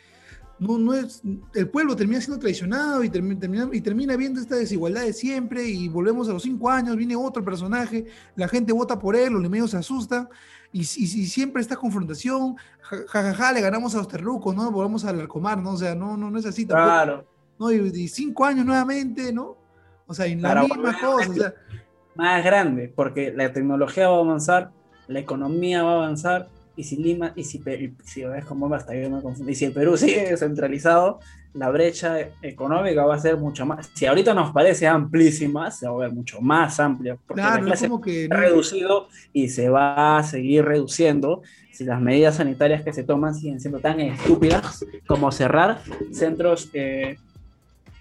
no, 0.58 0.76
no 0.78 0.94
es, 0.94 1.22
el 1.54 1.68
pueblo 1.68 1.94
termina 1.94 2.20
siendo 2.20 2.40
traicionado 2.40 3.04
y 3.04 3.08
termina, 3.08 3.68
y 3.72 3.80
termina 3.80 4.16
viendo 4.16 4.40
esta 4.40 4.56
desigualdad 4.56 5.02
de 5.02 5.12
siempre 5.12 5.68
y 5.68 5.88
volvemos 5.88 6.28
a 6.28 6.32
los 6.32 6.42
cinco 6.42 6.68
años, 6.68 6.96
viene 6.96 7.14
otro 7.14 7.44
personaje, 7.44 8.06
la 8.34 8.48
gente 8.48 8.72
vota 8.72 8.98
por 8.98 9.14
él, 9.14 9.32
los 9.32 9.48
medios 9.48 9.70
se 9.70 9.76
asustan 9.76 10.28
y, 10.72 10.80
y, 10.80 10.84
siempre 10.84 11.62
esta 11.62 11.76
confrontación, 11.76 12.56
jajaja, 12.80 13.34
ja, 13.34 13.52
le 13.52 13.60
ganamos 13.60 13.94
a 13.94 13.98
los 13.98 14.08
terrucos, 14.08 14.54
¿no? 14.54 14.70
Volvemos 14.70 15.04
al 15.04 15.20
Arcomar, 15.20 15.58
¿no? 15.58 15.72
O 15.72 15.76
sea, 15.76 15.94
no, 15.94 16.16
no, 16.16 16.30
no 16.30 16.38
es 16.38 16.44
así 16.44 16.66
tampoco. 16.66 16.86
Claro. 16.86 17.26
¿no? 17.58 17.72
Y, 17.72 18.08
cinco 18.08 18.44
años 18.44 18.66
nuevamente, 18.66 19.32
¿no? 19.32 19.56
O 20.08 20.14
sea, 20.14 20.26
en 20.26 20.42
la 20.42 20.62
misma 20.62 20.98
cosa, 20.98 21.30
o 21.30 21.34
sea. 21.34 21.54
Más 22.16 22.44
grande, 22.44 22.92
porque 22.92 23.32
la 23.32 23.52
tecnología 23.52 24.08
va 24.08 24.16
a 24.16 24.20
avanzar, 24.20 24.70
la 25.06 25.20
economía 25.20 25.84
va 25.84 25.92
a 25.92 25.96
avanzar, 25.96 26.48
y 26.74 26.82
si 26.82 26.96
Lima, 26.96 27.32
y 27.36 27.44
si, 27.44 27.62
si 28.04 28.24
ves 28.24 28.44
cómo 28.44 28.68
basta, 28.68 28.94
yo 28.94 29.08
me 29.10 29.22
confundo, 29.22 29.52
y 29.52 29.54
si 29.54 29.66
el 29.66 29.72
Perú 29.72 29.96
sigue 29.96 30.30
descentralizado, 30.30 31.20
la 31.54 31.70
brecha 31.70 32.18
económica 32.42 33.04
va 33.04 33.14
a 33.14 33.18
ser 33.18 33.36
mucho 33.36 33.66
más, 33.66 33.90
si 33.94 34.06
ahorita 34.06 34.34
nos 34.34 34.52
parece 34.52 34.86
amplísima, 34.86 35.70
se 35.70 35.86
va 35.86 35.94
a 35.94 35.98
ver 35.98 36.12
mucho 36.12 36.40
más 36.40 36.80
amplia, 36.80 37.16
porque 37.26 37.42
la 37.42 37.60
clase 37.60 37.88
que 38.04 38.28
ha 38.30 38.36
reducido 38.36 39.08
y 39.32 39.48
se 39.48 39.68
va 39.68 40.18
a 40.18 40.22
seguir 40.22 40.64
reduciendo 40.64 41.42
si 41.72 41.84
las 41.84 42.00
medidas 42.00 42.36
sanitarias 42.36 42.82
que 42.82 42.92
se 42.92 43.04
toman 43.04 43.34
siguen 43.34 43.60
siendo 43.60 43.78
tan 43.78 44.00
estúpidas 44.00 44.84
como 45.06 45.30
cerrar 45.30 45.80
centros 46.12 46.70
eh, 46.72 47.16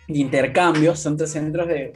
de 0.07 0.19
intercambio, 0.19 0.95
centros, 0.95 1.31
centros 1.31 1.67
de 1.67 1.93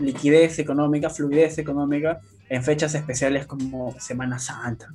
liquidez 0.00 0.58
económica, 0.58 1.08
fluidez 1.08 1.58
económica 1.58 2.20
en 2.48 2.62
fechas 2.62 2.94
especiales 2.94 3.46
como 3.46 3.94
Semana 4.00 4.38
Santa. 4.38 4.92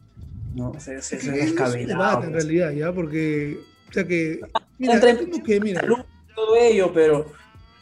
¿no? 0.55 0.73
Se, 0.79 0.95
es 0.95 1.09
descabellado. 1.09 2.23
en 2.23 2.33
realidad, 2.33 2.71
ya, 2.71 2.91
porque, 2.91 3.59
o 3.89 3.93
sea 3.93 4.05
que, 4.05 4.41
mira, 4.77 4.93
Entre, 4.95 5.41
que, 5.41 5.59
mira, 5.59 5.81
todo 6.35 6.55
ello, 6.55 6.91
pero 6.93 7.25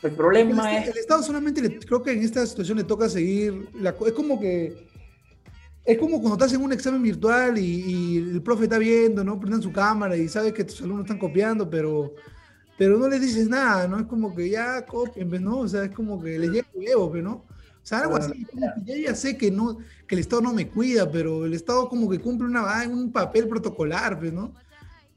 el 0.03 0.11
problema 0.11 0.77
es... 0.77 0.89
El 0.89 0.97
Estado 0.97 1.23
solamente, 1.23 1.61
le, 1.61 1.79
creo 1.79 2.01
que 2.01 2.11
en 2.11 2.23
esta 2.23 2.45
situación 2.45 2.77
le 2.77 2.83
toca 2.83 3.09
seguir, 3.09 3.69
la, 3.73 3.95
es 4.05 4.13
como 4.13 4.39
que, 4.39 4.87
es 5.85 5.97
como 5.97 6.19
cuando 6.19 6.33
estás 6.33 6.53
en 6.53 6.61
un 6.61 6.73
examen 6.73 7.01
virtual 7.01 7.57
y, 7.57 8.17
el 8.17 8.41
profe 8.41 8.63
está 8.63 8.77
viendo, 8.77 9.23
¿no? 9.23 9.39
Prendan 9.39 9.61
su 9.61 9.71
cámara 9.71 10.17
y 10.17 10.27
sabe 10.27 10.53
que 10.53 10.65
tus 10.65 10.81
alumnos 10.81 11.05
están 11.05 11.17
copiando, 11.17 11.69
pero, 11.69 12.13
pero 12.77 12.97
no 12.97 13.07
les 13.09 13.21
dices 13.21 13.49
nada, 13.49 13.87
¿no? 13.87 13.99
Es 13.99 14.05
como 14.05 14.35
que 14.35 14.49
ya 14.49 14.85
copien, 14.85 15.29
¿no? 15.43 15.59
O 15.59 15.67
sea, 15.67 15.83
es 15.85 15.91
como 15.91 16.21
que 16.21 16.37
les 16.37 16.51
llega 16.51 16.67
huevo, 16.73 17.15
¿no? 17.17 17.31
O 17.31 17.89
sea, 17.89 17.99
algo 17.99 18.17
así, 18.17 18.45
ya, 18.85 18.95
ya 18.97 19.15
sé 19.15 19.37
que, 19.37 19.49
no, 19.49 19.77
que 20.05 20.15
el 20.15 20.19
Estado 20.19 20.41
no 20.41 20.53
me 20.53 20.67
cuida, 20.67 21.09
pero 21.09 21.45
el 21.45 21.53
Estado 21.53 21.87
como 21.89 22.09
que 22.09 22.19
cumple 22.19 22.47
una, 22.47 22.85
un 22.87 23.11
papel 23.11 23.47
protocolar, 23.47 24.19
pues, 24.19 24.31
¿no? 24.33 24.53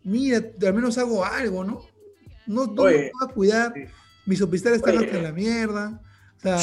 Mira, 0.05 0.41
al 0.63 0.75
menos 0.75 0.97
hago 0.97 1.25
algo, 1.25 1.65
¿no? 1.65 1.83
No, 2.47 2.67
no 2.67 2.85
me 2.85 3.11
a 3.21 3.27
cuidar, 3.27 3.75
mis 4.25 4.41
hospitales 4.41 4.79
están 4.79 4.99
hasta 4.99 5.21
la 5.21 5.33
mierda. 5.33 6.01
O 6.39 6.41
sea, 6.41 6.59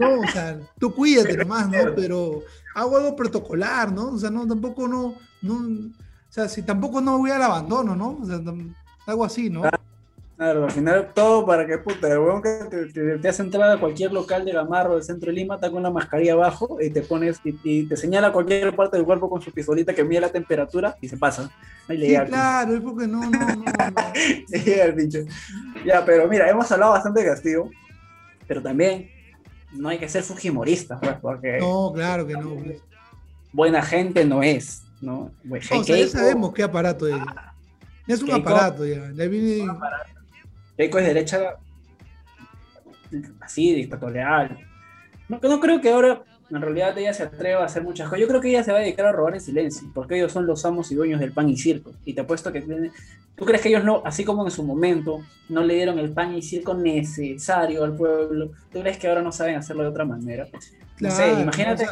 no, 0.00 0.20
o 0.20 0.26
sea, 0.26 0.60
tú 0.78 0.94
cuídate 0.94 1.36
nomás, 1.36 1.70
¿no? 1.70 1.94
Pero 1.94 2.42
hago 2.74 2.96
algo 2.98 3.16
protocolar, 3.16 3.90
¿no? 3.90 4.10
O 4.10 4.18
sea, 4.18 4.30
no, 4.30 4.46
tampoco 4.46 4.86
no, 4.86 5.14
no, 5.40 5.54
o 5.54 6.32
sea, 6.32 6.48
si 6.48 6.62
tampoco 6.62 7.00
no 7.00 7.18
voy 7.18 7.30
al 7.30 7.42
abandono, 7.42 7.96
¿no? 7.96 8.18
O 8.20 8.26
sea, 8.26 8.42
algo 9.06 9.24
así, 9.24 9.48
¿no? 9.48 9.62
Claro, 10.36 10.64
al 10.64 10.70
final 10.70 11.12
todo 11.14 11.46
para 11.46 11.66
que 11.66 11.78
puta, 11.78 12.12
el 12.12 12.18
weón 12.18 12.42
que 12.42 12.58
te, 12.68 13.18
te, 13.18 13.28
hace 13.28 13.42
entrar 13.42 13.70
a 13.70 13.80
cualquier 13.80 14.12
local 14.12 14.44
de 14.44 14.52
Gamarro 14.52 14.94
del 14.94 15.02
centro 15.02 15.30
de 15.30 15.32
Lima, 15.32 15.54
está 15.54 15.70
con 15.70 15.78
una 15.78 15.90
mascarilla 15.90 16.34
abajo 16.34 16.76
y 16.78 16.90
te 16.90 17.00
pones 17.00 17.40
y, 17.42 17.84
te 17.84 17.96
señala 17.96 18.32
cualquier 18.32 18.76
parte 18.76 18.98
del 18.98 19.06
cuerpo 19.06 19.30
con 19.30 19.40
su 19.40 19.50
pistolita 19.50 19.94
que 19.94 20.04
mide 20.04 20.20
la 20.20 20.28
temperatura 20.28 20.94
y 21.00 21.08
se 21.08 21.16
pasa. 21.16 21.50
sí, 21.88 22.16
claro, 22.26 22.74
es 22.74 22.80
porque 22.82 23.06
no, 23.06 23.20
no, 23.30 23.30
no. 23.30 23.64
sí, 24.46 24.72
el 24.72 24.94
dicho. 24.94 25.20
Ya, 25.86 26.04
pero 26.04 26.28
mira, 26.28 26.50
hemos 26.50 26.70
hablado 26.70 26.92
bastante 26.92 27.20
de 27.20 27.26
Castillo, 27.28 27.70
pero 28.46 28.60
también 28.60 29.08
no 29.72 29.88
hay 29.88 29.96
que 29.96 30.08
ser 30.08 30.22
fujimorista, 30.22 31.00
pues, 31.00 31.16
porque. 31.22 31.56
No, 31.60 31.92
claro 31.94 32.26
que 32.26 32.34
no. 32.34 32.56
Pues. 32.56 32.82
Buena 33.54 33.80
gente 33.80 34.26
no 34.26 34.42
es, 34.42 34.82
¿no? 35.00 35.30
o 35.50 35.82
sea, 35.82 35.96
ya 35.96 36.08
sabemos 36.08 36.52
qué 36.52 36.62
aparato 36.62 37.08
es. 37.08 37.16
es 38.06 38.22
un 38.22 38.32
aparato 38.32 38.84
ya. 38.84 39.10
ya 39.14 39.26
viene... 39.28 39.66
Keiko 40.76 40.98
es 40.98 41.06
derecha 41.06 41.56
así, 43.40 43.74
dictatorial. 43.74 44.58
No, 45.28 45.38
no 45.42 45.60
creo 45.60 45.80
que 45.80 45.90
ahora 45.90 46.22
en 46.50 46.60
realidad 46.60 46.96
ella 46.96 47.12
se 47.12 47.24
atreva 47.24 47.62
a 47.62 47.66
hacer 47.66 47.82
muchas 47.82 48.08
cosas. 48.08 48.20
Yo 48.20 48.28
creo 48.28 48.40
que 48.40 48.50
ella 48.50 48.62
se 48.62 48.72
va 48.72 48.78
a 48.78 48.82
dedicar 48.82 49.06
a 49.06 49.12
robar 49.12 49.34
en 49.34 49.40
silencio, 49.40 49.88
porque 49.94 50.16
ellos 50.16 50.32
son 50.32 50.46
los 50.46 50.64
amos 50.64 50.90
y 50.92 50.94
dueños 50.94 51.20
del 51.20 51.32
pan 51.32 51.48
y 51.48 51.56
circo. 51.56 51.92
Y 52.04 52.14
te 52.14 52.20
apuesto 52.20 52.52
que 52.52 52.62
tú 53.34 53.44
crees 53.44 53.62
que 53.62 53.68
ellos 53.68 53.84
no, 53.84 54.02
así 54.04 54.24
como 54.24 54.44
en 54.44 54.50
su 54.50 54.62
momento 54.62 55.20
no 55.48 55.62
le 55.62 55.74
dieron 55.74 55.98
el 55.98 56.12
pan 56.12 56.34
y 56.34 56.42
circo 56.42 56.74
necesario 56.74 57.84
al 57.84 57.96
pueblo, 57.96 58.50
tú 58.72 58.80
crees 58.80 58.98
que 58.98 59.08
ahora 59.08 59.22
no 59.22 59.32
saben 59.32 59.56
hacerlo 59.56 59.82
de 59.82 59.88
otra 59.88 60.04
manera. 60.04 60.46
No 61.00 61.10
sé, 61.10 61.32
imagínate, 61.32 61.86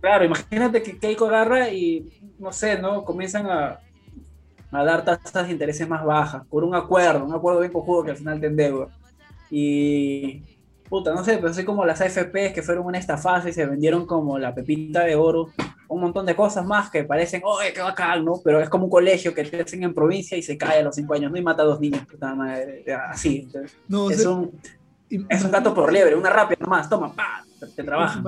claro, 0.00 0.24
imagínate 0.24 0.82
que 0.82 0.98
Keiko 0.98 1.26
agarra 1.26 1.70
y 1.70 2.20
no 2.38 2.52
sé, 2.52 2.78
¿no? 2.78 3.04
Comienzan 3.04 3.46
a, 3.46 3.80
a 4.72 4.84
dar 4.84 5.04
tasas 5.04 5.46
de 5.46 5.52
intereses 5.52 5.88
más 5.88 6.04
bajas 6.04 6.44
por 6.46 6.64
un 6.64 6.74
acuerdo, 6.74 7.24
un 7.24 7.34
acuerdo 7.34 7.60
bien 7.60 7.72
cojudo 7.72 8.04
que 8.04 8.10
al 8.12 8.16
final 8.16 8.40
te 8.40 8.46
endeuda. 8.46 8.88
Y 9.50 10.42
puta, 10.88 11.14
no 11.14 11.24
sé, 11.24 11.36
pero 11.36 11.50
así 11.50 11.64
como 11.64 11.84
las 11.84 12.00
AFPs 12.00 12.52
que 12.54 12.62
fueron 12.62 12.86
una 12.86 12.98
estafa 12.98 13.48
y 13.48 13.52
se 13.52 13.66
vendieron 13.66 14.06
como 14.06 14.38
la 14.38 14.54
pepita 14.54 15.04
de 15.04 15.16
oro, 15.16 15.50
un 15.88 16.00
montón 16.00 16.26
de 16.26 16.34
cosas 16.34 16.64
más 16.66 16.90
que 16.90 17.04
parecen, 17.04 17.42
¡oye, 17.44 17.72
qué 17.72 17.80
bacán! 17.80 18.24
¿no? 18.24 18.40
Pero 18.44 18.60
es 18.60 18.68
como 18.68 18.84
un 18.84 18.90
colegio 18.90 19.34
que 19.34 19.44
te 19.44 19.62
hacen 19.62 19.82
en 19.82 19.94
provincia 19.94 20.36
y 20.36 20.42
se 20.42 20.56
cae 20.56 20.80
a 20.80 20.82
los 20.82 20.94
cinco 20.94 21.14
años, 21.14 21.30
¿no? 21.30 21.38
Y 21.38 21.42
mata 21.42 21.62
a 21.62 21.66
dos 21.66 21.80
niños, 21.80 22.04
puta 22.06 22.34
madre, 22.34 22.84
así. 23.08 23.48
no, 23.88 24.10
es, 24.10 24.24
un, 24.24 24.52
es 25.08 25.44
un 25.44 25.50
gato 25.50 25.74
por 25.74 25.92
liebre, 25.92 26.14
una 26.14 26.30
rápida 26.30 26.58
nomás, 26.60 26.88
toma, 26.88 27.14
pa, 27.14 27.44
te, 27.74 27.82
trabaja. 27.82 28.22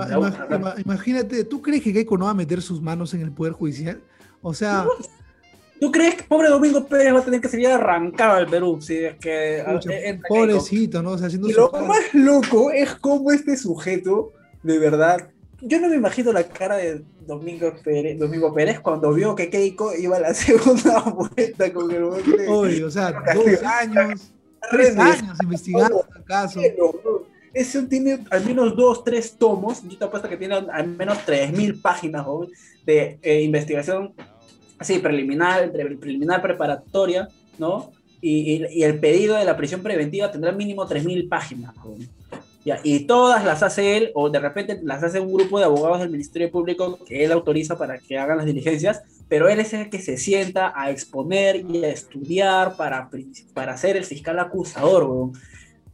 imagínate, 0.84 1.45
¿tú 1.45 1.61
crees 1.61 1.82
que 1.82 1.93
Keiko 1.93 2.16
no 2.16 2.26
va 2.26 2.32
a 2.32 2.34
meter 2.34 2.62
sus 2.62 2.80
manos 2.80 3.12
en 3.14 3.22
el 3.22 3.32
Poder 3.32 3.53
Judicial? 3.53 4.01
O 4.43 4.55
sea... 4.55 4.86
¿Tú 5.81 5.93
crees 5.93 6.16
que 6.16 6.24
pobre 6.24 6.49
Domingo 6.49 6.85
Pérez 6.87 7.14
va 7.14 7.20
a 7.20 7.24
tener 7.24 7.41
que 7.41 7.49
salir 7.49 7.68
arrancado 7.68 8.35
al 8.35 8.47
Perú? 8.47 8.81
Si 8.81 8.97
es 8.97 9.16
que. 9.16 9.64
pobrecito, 10.29 11.03
¿no? 11.03 11.12
O 11.12 11.18
sea, 11.18 11.29
haciendo 11.29 11.49
y 11.49 11.53
lo 11.53 11.70
más 11.70 12.12
loco 12.12 12.70
es 12.70 12.95
cómo 12.97 13.31
este 13.31 13.57
sujeto, 13.57 14.33
de 14.62 14.79
verdad. 14.79 15.31
Yo 15.61 15.81
no 15.81 15.89
me 15.89 15.97
imagino 15.97 16.33
la 16.33 16.45
cara 16.45 16.76
de 16.76 17.03
Domingo 17.26 17.72
Pérez, 17.83 18.18
Domingo 18.18 18.55
Pérez 18.55 18.81
cuando 18.81 19.12
vio 19.12 19.35
que 19.35 19.51
Keiko 19.51 19.95
iba 19.95 20.16
a 20.16 20.20
la 20.20 20.35
segunda 20.35 21.01
vuelta 21.01 21.72
con 21.72 21.91
el 21.91 22.05
Oye, 22.49 22.85
o 22.85 22.91
sea, 22.91 23.12
dos 23.35 23.62
años, 23.62 24.33
tres 24.70 24.97
años 24.97 25.37
investigando 25.43 26.05
el 26.16 26.24
caso. 26.24 26.61
Ese 27.55 27.83
tiene 27.85 28.24
al 28.31 28.45
menos 28.45 28.76
dos, 28.76 29.03
tres 29.03 29.37
tomos. 29.37 29.83
Yo 29.83 29.99
te 29.99 30.05
apuesto 30.05 30.29
que 30.29 30.37
tiene 30.37 30.55
al 30.55 30.87
menos 30.89 31.18
tres 31.24 31.51
mil 31.53 31.81
páginas 31.81 32.24
de 32.85 33.18
eh, 33.22 33.43
investigación 33.43 34.14
sí, 34.81 34.99
preliminar, 34.99 35.70
preliminar 35.72 36.43
preparatoria, 36.43 37.29
¿no? 37.59 37.93
Y, 38.20 38.83
el 38.83 38.99
pedido 38.99 39.37
de 39.37 39.45
la 39.45 39.57
prisión 39.57 39.83
preventiva 39.83 40.31
tendrá 40.31 40.53
mínimo 40.53 40.87
3.000 40.87 41.29
páginas. 41.29 41.74
Ya, 42.64 42.81
y 42.83 43.01
todas 43.01 43.45
las 43.45 43.62
hace 43.62 43.97
él, 43.97 44.11
o 44.14 44.29
de 44.31 44.41
repente 44.41 44.81
las 44.83 45.03
hace 45.03 45.20
un 45.20 45.33
grupo 45.33 45.59
de 45.59 45.64
abogados 45.64 46.01
del 46.01 46.11
Ministerio 46.11 46.51
Público 46.51 46.99
que 47.07 47.24
él 47.24 47.33
autoriza 47.33 47.79
para 47.79 47.99
que 47.99 48.18
hagan 48.18 48.39
las 48.39 48.47
diligencias, 48.47 49.03
pero 49.29 49.49
él 49.49 49.61
es 49.61 49.72
el 49.72 49.91
que 49.91 50.01
se 50.01 50.18
sienta 50.18 50.72
a 50.74 50.91
exponer 50.91 51.57
y 51.57 51.85
a 51.85 51.89
estudiar 51.89 52.76
para, 52.76 53.09
para 53.55 53.76
ser 53.76 53.97
el 53.97 54.05
fiscal 54.05 54.39
acusador, 54.39 55.31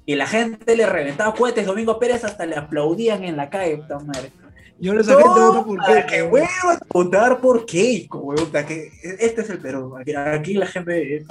Y 0.07 0.15
la 0.17 0.27
gente 0.27 0.77
le 0.77 0.87
reventaba 0.87 1.35
cohetes, 1.35 1.67
Domingo 1.67 1.99
Pérez 1.99 2.25
hasta 2.25 2.47
le 2.47 2.57
aplaudían 2.57 3.25
en 3.25 3.37
la 3.37 3.51
calle, 3.51 3.83
madre. 4.07 4.31
Yo 4.79 4.93
no, 4.93 5.01
esa 5.01 5.15
gente 5.15 5.31
por 5.67 5.79
Keiko. 5.85 6.07
Que 6.09 6.23
vuelva 6.23 6.73
a 6.73 6.79
votar 6.93 7.41
por 7.41 7.65
Keiko, 7.65 8.19
weón. 8.19 8.51
Que 8.51 8.91
este 9.03 9.43
es 9.43 9.51
el 9.51 9.59
Perú. 9.59 9.97
Aquí, 9.97 10.55
la 10.55 10.67
gente 10.67 11.17
eh, 11.17 11.25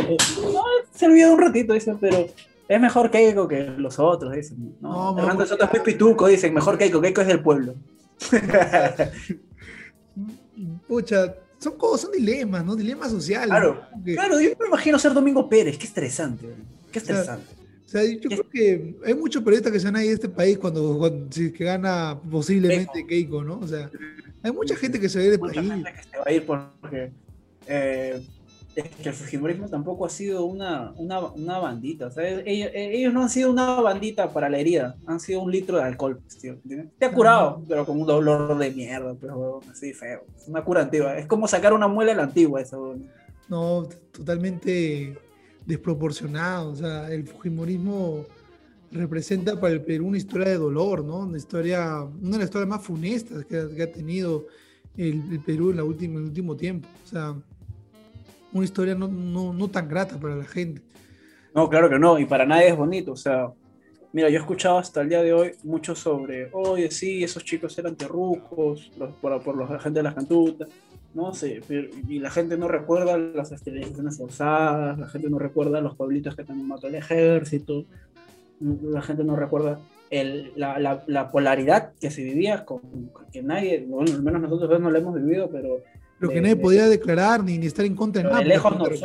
se 0.93 1.05
olvida 1.05 1.31
un 1.31 1.39
ratito, 1.39 1.73
dicen, 1.73 1.97
pero 1.99 2.27
es 2.67 2.81
mejor 2.81 3.11
Keiko 3.11 3.47
que 3.47 3.63
los 3.63 3.99
otros, 3.99 4.33
dicen. 4.33 4.75
No, 4.79 5.11
no 5.11 5.17
Fernando 5.17 5.45
Soto 5.45 5.69
es 5.71 5.81
pituco, 5.81 6.27
dicen, 6.27 6.53
mejor 6.53 6.77
Keiko. 6.77 7.01
Keiko 7.01 7.21
es 7.21 7.27
del 7.27 7.41
pueblo. 7.41 7.75
Pucha, 10.87 11.35
son 11.59 11.73
cosas, 11.73 12.01
son 12.01 12.11
dilemas, 12.11 12.63
¿no? 12.63 12.75
Dilemas 12.75 13.11
sociales. 13.11 13.49
Claro, 13.49 13.81
claro, 14.03 14.39
yo 14.39 14.51
me 14.59 14.67
imagino 14.67 14.97
ser 14.99 15.13
Domingo 15.13 15.49
Pérez, 15.49 15.77
qué 15.77 15.85
estresante, 15.85 16.47
qué 16.91 16.99
estresante 16.99 17.45
sea, 17.45 17.62
yo 18.01 18.29
creo 18.29 18.49
que 18.49 18.95
hay 19.05 19.13
muchos 19.13 19.43
periodistas 19.43 19.71
que 19.71 19.79
se 19.79 19.85
van 19.85 19.97
ahí 19.97 20.07
de 20.07 20.13
este 20.13 20.29
país 20.29 20.57
cuando, 20.57 21.27
si 21.29 21.51
que 21.51 21.65
gana 21.65 22.19
posiblemente 22.29 23.05
Keiko, 23.05 23.43
¿no? 23.43 23.59
O 23.59 23.67
sea, 23.67 23.89
hay 24.41 24.51
mucha 24.51 24.75
gente 24.75 24.99
que 24.99 25.09
se 25.09 25.19
va 25.19 25.23
a 25.23 25.25
ir 25.25 25.31
de 25.31 25.37
mucha 25.37 25.53
país. 25.53 25.71
Gente 25.71 25.93
que 25.93 26.03
se 26.03 26.17
va 26.17 26.23
a 26.25 26.31
ir 26.31 26.45
porque 26.45 27.11
eh, 27.67 28.21
es 28.75 28.89
que 28.89 29.09
el 29.09 29.15
Fujimorismo 29.15 29.69
tampoco 29.69 30.05
ha 30.05 30.09
sido 30.09 30.45
una, 30.45 30.93
una, 30.97 31.19
una 31.19 31.59
bandita. 31.59 32.07
O 32.07 32.11
sea, 32.11 32.27
ellos, 32.27 32.71
ellos, 32.73 33.13
no 33.13 33.21
han 33.21 33.29
sido 33.29 33.51
una 33.51 33.79
bandita 33.81 34.33
para 34.33 34.49
la 34.49 34.57
herida, 34.57 34.95
han 35.05 35.19
sido 35.19 35.41
un 35.41 35.51
litro 35.51 35.77
de 35.77 35.83
alcohol, 35.83 36.17
pues, 36.17 36.37
tío. 36.39 36.57
Te 36.97 37.05
ha 37.05 37.11
curado, 37.11 37.63
pero 37.67 37.85
con 37.85 37.99
un 37.99 38.07
dolor 38.07 38.57
de 38.57 38.71
mierda, 38.71 39.15
pero 39.19 39.61
así 39.71 39.93
feo. 39.93 40.23
Es 40.35 40.47
una 40.47 40.63
cura 40.63 40.81
antigua. 40.81 41.17
Es 41.17 41.27
como 41.27 41.47
sacar 41.47 41.73
una 41.73 41.87
muela 41.87 42.11
de 42.11 42.17
la 42.17 42.23
antigua, 42.23 42.61
eso. 42.61 42.95
No, 43.47 43.87
totalmente 44.11 45.15
desproporcionado. 45.65 46.71
O 46.71 46.75
sea, 46.75 47.11
el 47.11 47.27
Fujimorismo 47.27 48.25
representa 48.91 49.59
para 49.59 49.73
el 49.73 49.81
Perú 49.81 50.07
una 50.07 50.17
historia 50.17 50.49
de 50.49 50.57
dolor, 50.57 51.03
¿no? 51.03 51.19
Una 51.19 51.37
historia, 51.37 52.01
una 52.01 52.31
de 52.31 52.37
las 52.37 52.45
historias 52.45 52.69
más 52.69 52.83
funestas 52.83 53.45
que, 53.45 53.81
ha 53.81 53.91
tenido 53.91 54.45
el, 54.97 55.41
Perú 55.45 55.71
en, 55.71 55.77
la 55.77 55.83
última, 55.83 56.19
el 56.19 56.25
último 56.25 56.55
tiempo. 56.55 56.87
O 57.03 57.07
sea, 57.07 57.35
una 58.51 58.65
historia 58.65 58.93
no, 58.95 59.07
no, 59.07 59.53
no, 59.53 59.67
tan 59.69 59.87
grata 59.87 60.19
para 60.19 60.35
la 60.35 60.45
gente. 60.45 60.81
No, 61.55 61.69
claro 61.69 61.89
que 61.89 61.99
no, 61.99 62.19
y 62.19 62.25
para 62.25 62.45
nadie 62.45 62.69
es 62.69 62.77
bonito. 62.77 63.13
O 63.13 63.17
sea, 63.17 63.47
mira, 64.11 64.29
yo 64.29 64.37
he 64.37 64.41
escuchado 64.41 64.77
hasta 64.77 65.01
el 65.01 65.09
día 65.09 65.21
de 65.21 65.33
hoy 65.33 65.51
mucho 65.63 65.95
sobre, 65.95 66.49
oye, 66.51 66.91
sí, 66.91 67.23
esos 67.23 67.43
chicos 67.43 67.77
eran 67.79 67.95
terrucos, 67.95 68.91
por, 69.21 69.41
por 69.41 69.57
la 69.57 69.79
gente 69.79 69.99
de 69.99 70.03
las 70.03 70.13
cantutas 70.13 70.67
no 71.13 71.33
sé, 71.33 71.61
y 72.07 72.19
la 72.19 72.31
gente 72.31 72.57
no 72.57 72.67
recuerda 72.67 73.17
las 73.17 73.51
esterilizaciones 73.51 74.17
forzadas, 74.17 74.97
la 74.97 75.07
gente 75.07 75.29
no 75.29 75.37
recuerda 75.37 75.79
los 75.79 75.95
pueblitos 75.95 76.35
que 76.35 76.43
también 76.43 76.67
mató 76.67 76.87
el 76.87 76.95
ejército, 76.95 77.85
la 78.59 79.01
gente 79.01 79.23
no 79.23 79.35
recuerda 79.35 79.79
el, 80.09 80.51
la, 80.55 81.03
la, 81.05 81.31
polaridad 81.31 81.93
que 81.99 82.09
se 82.09 82.23
vivía, 82.23 82.65
con, 82.65 82.81
que 83.31 83.43
nadie, 83.43 83.85
bueno, 83.87 84.11
al 84.13 84.23
menos 84.23 84.41
nosotros 84.41 84.79
no 84.79 84.89
lo 84.89 84.97
hemos 84.97 85.15
vivido, 85.15 85.49
pero... 85.51 85.81
Lo 86.19 86.29
que 86.29 86.39
nadie 86.39 86.55
podía 86.55 86.87
declarar 86.87 87.43
ni, 87.43 87.57
ni, 87.57 87.65
estar 87.65 87.85
en 87.85 87.95
contra 87.95 88.21
de 88.21 88.29
nada. 88.29 88.43
lejos 88.43 88.77
nos 88.77 89.01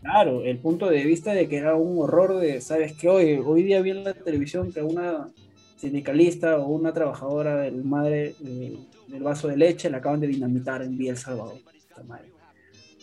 claro, 0.00 0.42
el 0.42 0.58
punto 0.58 0.88
de 0.88 1.04
vista 1.04 1.32
de 1.32 1.46
que 1.46 1.58
era 1.58 1.74
un 1.74 1.98
horror 2.00 2.38
de, 2.38 2.60
¿sabes 2.62 2.94
qué? 2.94 3.08
Hoy, 3.08 3.42
hoy 3.44 3.64
día 3.64 3.82
vi 3.82 3.90
en 3.90 4.04
la 4.04 4.14
televisión 4.14 4.72
que 4.72 4.80
una 4.80 5.28
sindicalista 5.76 6.56
o 6.58 6.68
una 6.68 6.94
trabajadora 6.94 7.56
del 7.56 7.84
madre 7.84 8.34
del 9.08 9.22
vaso 9.22 9.48
de 9.48 9.56
leche 9.56 9.90
la 9.90 9.98
acaban 9.98 10.20
de 10.20 10.26
dinamitar 10.26 10.82
en 10.82 10.96
Vía 10.96 11.12
El 11.12 11.16
Salvador. 11.16 11.58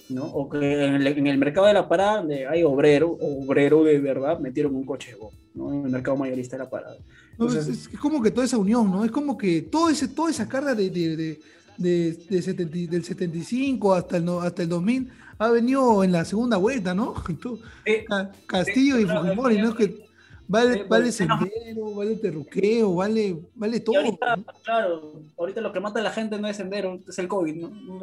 ¿no? 0.09 0.25
O 0.25 0.49
que 0.49 0.85
en 0.85 1.27
el, 1.27 1.37
mercado 1.37 1.67
de 1.67 1.73
la 1.73 1.87
parada 1.87 2.25
hay 2.49 2.63
obrero, 2.63 3.17
obrero 3.21 3.83
de 3.83 3.99
verdad, 3.99 4.39
metieron 4.39 4.75
un 4.75 4.85
coche 4.85 5.15
¿no? 5.53 5.73
En 5.73 5.85
el 5.85 5.91
mercado 5.91 6.17
mayorista 6.17 6.57
de 6.57 6.63
la 6.63 6.69
parada. 6.69 6.97
es, 7.39 7.89
como 7.99 8.21
que 8.21 8.31
toda 8.31 8.45
esa 8.45 8.57
unión, 8.57 8.91
¿no? 8.91 9.05
Es 9.05 9.11
como 9.11 9.37
que 9.37 9.61
todo 9.61 9.89
ese, 9.89 10.07
toda 10.07 10.29
esa 10.31 10.47
carga 10.47 10.75
de, 10.75 10.89
de, 10.89 11.39
de, 11.77 12.13
de 12.13 12.87
del 12.87 13.03
75 13.03 13.93
hasta 13.93 14.17
el, 14.17 14.29
hasta 14.29 14.63
el 14.63 14.69
2000 14.69 15.09
ha 15.37 15.49
venido 15.49 16.03
en 16.03 16.11
la 16.11 16.23
segunda 16.23 16.57
vuelta, 16.57 16.93
¿no? 16.93 17.15
Castillo 18.47 18.99
y 18.99 19.05
Fujimori, 19.05 19.57
¿no? 19.57 19.73
Que 19.73 20.10
Vale, 20.47 20.83
vale 20.83 21.11
sendero, 21.11 21.95
vale 21.95 22.15
terruqueo, 22.17 22.95
vale, 22.95 23.41
vale 23.55 23.79
todo. 23.79 23.97
ahorita, 23.97 24.37
claro, 24.63 25.23
ahorita 25.37 25.61
lo 25.61 25.71
que 25.71 25.79
mata 25.79 25.99
a 25.99 26.03
la 26.03 26.11
gente 26.11 26.37
no 26.37 26.47
es 26.47 26.57
sendero, 26.57 26.99
es 27.07 27.17
el 27.19 27.27
COVID, 27.27 27.55
¿no? 27.55 27.99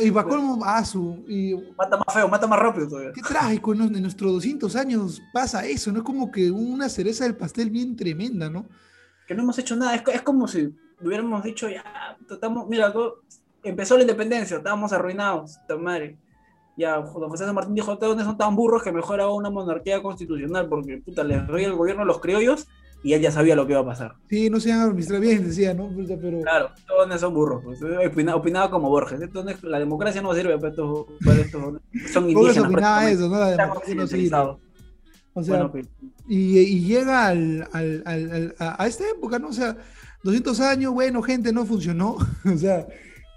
y 0.00 0.10
va 0.10 0.24
colmo 0.28 0.60
su 0.84 1.24
Y... 1.28 1.54
Mata 1.76 1.96
más 1.96 2.12
feo, 2.12 2.28
mata 2.28 2.46
más 2.46 2.58
rápido 2.58 2.88
todavía. 2.88 3.12
Qué 3.12 3.22
trágico, 3.22 3.72
en 3.72 4.02
nuestros 4.02 4.32
200 4.32 4.74
años 4.76 5.22
pasa 5.32 5.64
eso, 5.64 5.92
¿no? 5.92 5.98
Es 5.98 6.04
como 6.04 6.30
que 6.30 6.50
una 6.50 6.88
cereza 6.88 7.24
del 7.24 7.36
pastel 7.36 7.70
bien 7.70 7.94
tremenda, 7.96 8.50
¿no? 8.50 8.66
Que 9.28 9.34
no 9.34 9.42
hemos 9.42 9.58
hecho 9.58 9.76
nada, 9.76 9.94
es, 9.94 10.02
es 10.12 10.22
como 10.22 10.48
si 10.48 10.74
hubiéramos 11.00 11.44
dicho, 11.44 11.68
ya, 11.68 12.16
estamos, 12.28 12.68
mira, 12.68 12.92
empezó 13.62 13.96
la 13.96 14.02
independencia, 14.02 14.56
estábamos 14.56 14.92
arruinados, 14.92 15.58
madre 15.78 16.18
ya 16.80 16.96
don 16.96 17.28
José 17.30 17.44
San 17.44 17.54
Martín 17.54 17.74
dijo, 17.74 17.94
¿dónde 17.96 18.24
son 18.24 18.36
tan 18.36 18.56
burros 18.56 18.82
que 18.82 18.90
mejor 18.90 19.20
haga 19.20 19.32
una 19.32 19.50
monarquía 19.50 20.02
constitucional? 20.02 20.68
Porque, 20.68 20.98
puta, 20.98 21.22
les 21.22 21.46
doy 21.46 21.64
el 21.64 21.74
gobierno 21.74 22.02
a 22.02 22.06
los 22.06 22.20
criollos 22.20 22.66
y 23.02 23.12
él 23.12 23.22
ya 23.22 23.30
sabía 23.30 23.54
lo 23.54 23.66
que 23.66 23.72
iba 23.72 23.80
a 23.80 23.86
pasar. 23.86 24.14
Sí, 24.28 24.50
no 24.50 24.60
se 24.60 24.70
van 24.70 24.80
a 24.80 24.84
administrar 24.84 25.20
bien, 25.20 25.44
decía, 25.44 25.72
¿no? 25.74 25.90
Pero... 26.20 26.40
Claro, 26.40 26.70
todos 26.86 27.20
son 27.20 27.34
burros. 27.34 27.62
Pues. 27.64 27.80
Opinaba, 28.34 28.70
como 28.70 28.88
Borges. 28.88 29.20
Entonces, 29.20 29.62
la 29.62 29.78
democracia 29.78 30.20
no 30.22 30.34
sirve 30.34 30.56
para 30.56 30.70
estos, 30.70 31.06
para 31.24 31.40
estos 31.40 31.62
son 32.12 32.28
indígenas. 32.28 32.70
opinaba 32.70 33.10
eso, 33.10 33.28
¿no? 33.28 33.38
La 33.38 33.50
democracia 33.50 33.94
no 33.94 34.06
sirve. 34.06 34.36
O 35.32 35.42
sea, 35.44 35.70
pues. 35.70 35.88
y, 36.28 36.58
y, 36.58 36.84
llega 36.84 37.28
al, 37.28 37.68
al, 37.72 38.02
al, 38.04 38.54
a, 38.58 38.82
a 38.82 38.86
esta 38.88 39.08
época, 39.08 39.38
¿no? 39.38 39.48
O 39.48 39.52
sea, 39.52 39.76
200 40.24 40.60
años, 40.60 40.92
bueno, 40.92 41.22
gente, 41.22 41.52
no 41.52 41.64
funcionó. 41.64 42.16
o 42.44 42.58
sea, 42.58 42.86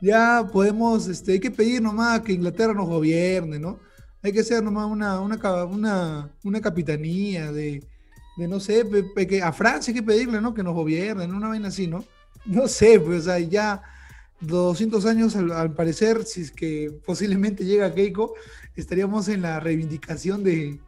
ya 0.04 0.46
podemos, 0.52 1.08
este, 1.08 1.32
hay 1.34 1.40
que 1.40 1.50
pedir 1.50 1.82
nomás 1.82 2.20
que 2.22 2.34
Inglaterra 2.34 2.74
nos 2.74 2.88
gobierne, 2.88 3.58
¿no? 3.58 3.80
Hay 4.22 4.34
que 4.34 4.44
ser 4.44 4.62
nomás 4.62 4.88
una, 4.88 5.22
una, 5.22 5.64
una, 5.64 6.30
una 6.44 6.62
capitanía 6.62 7.54
de, 7.54 7.88
de, 8.36 8.48
no 8.50 8.60
sé, 8.60 8.86
que 9.30 9.42
a 9.42 9.54
Francia 9.54 9.92
hay 9.92 10.02
que 10.02 10.06
pedirle, 10.06 10.42
¿no? 10.42 10.54
Que 10.54 10.62
nos 10.62 10.74
gobiernen, 10.74 11.34
una 11.34 11.48
vaina 11.48 11.70
así, 11.70 11.88
¿no? 11.88 12.04
No 12.46 12.68
sé, 12.68 13.00
pues, 13.00 13.22
o 13.22 13.24
sea, 13.24 13.40
ya 13.40 13.82
200 14.42 15.06
años 15.06 15.38
al, 15.38 15.74
parecer, 15.74 16.26
si 16.26 16.42
es 16.42 16.52
que 16.52 17.00
posiblemente 17.06 17.64
llega 17.64 17.94
Keiko, 17.94 18.34
estaríamos 18.76 19.30
en 19.30 19.42
la 19.42 19.62
reivindicación 19.62 20.44
de, 20.44 20.82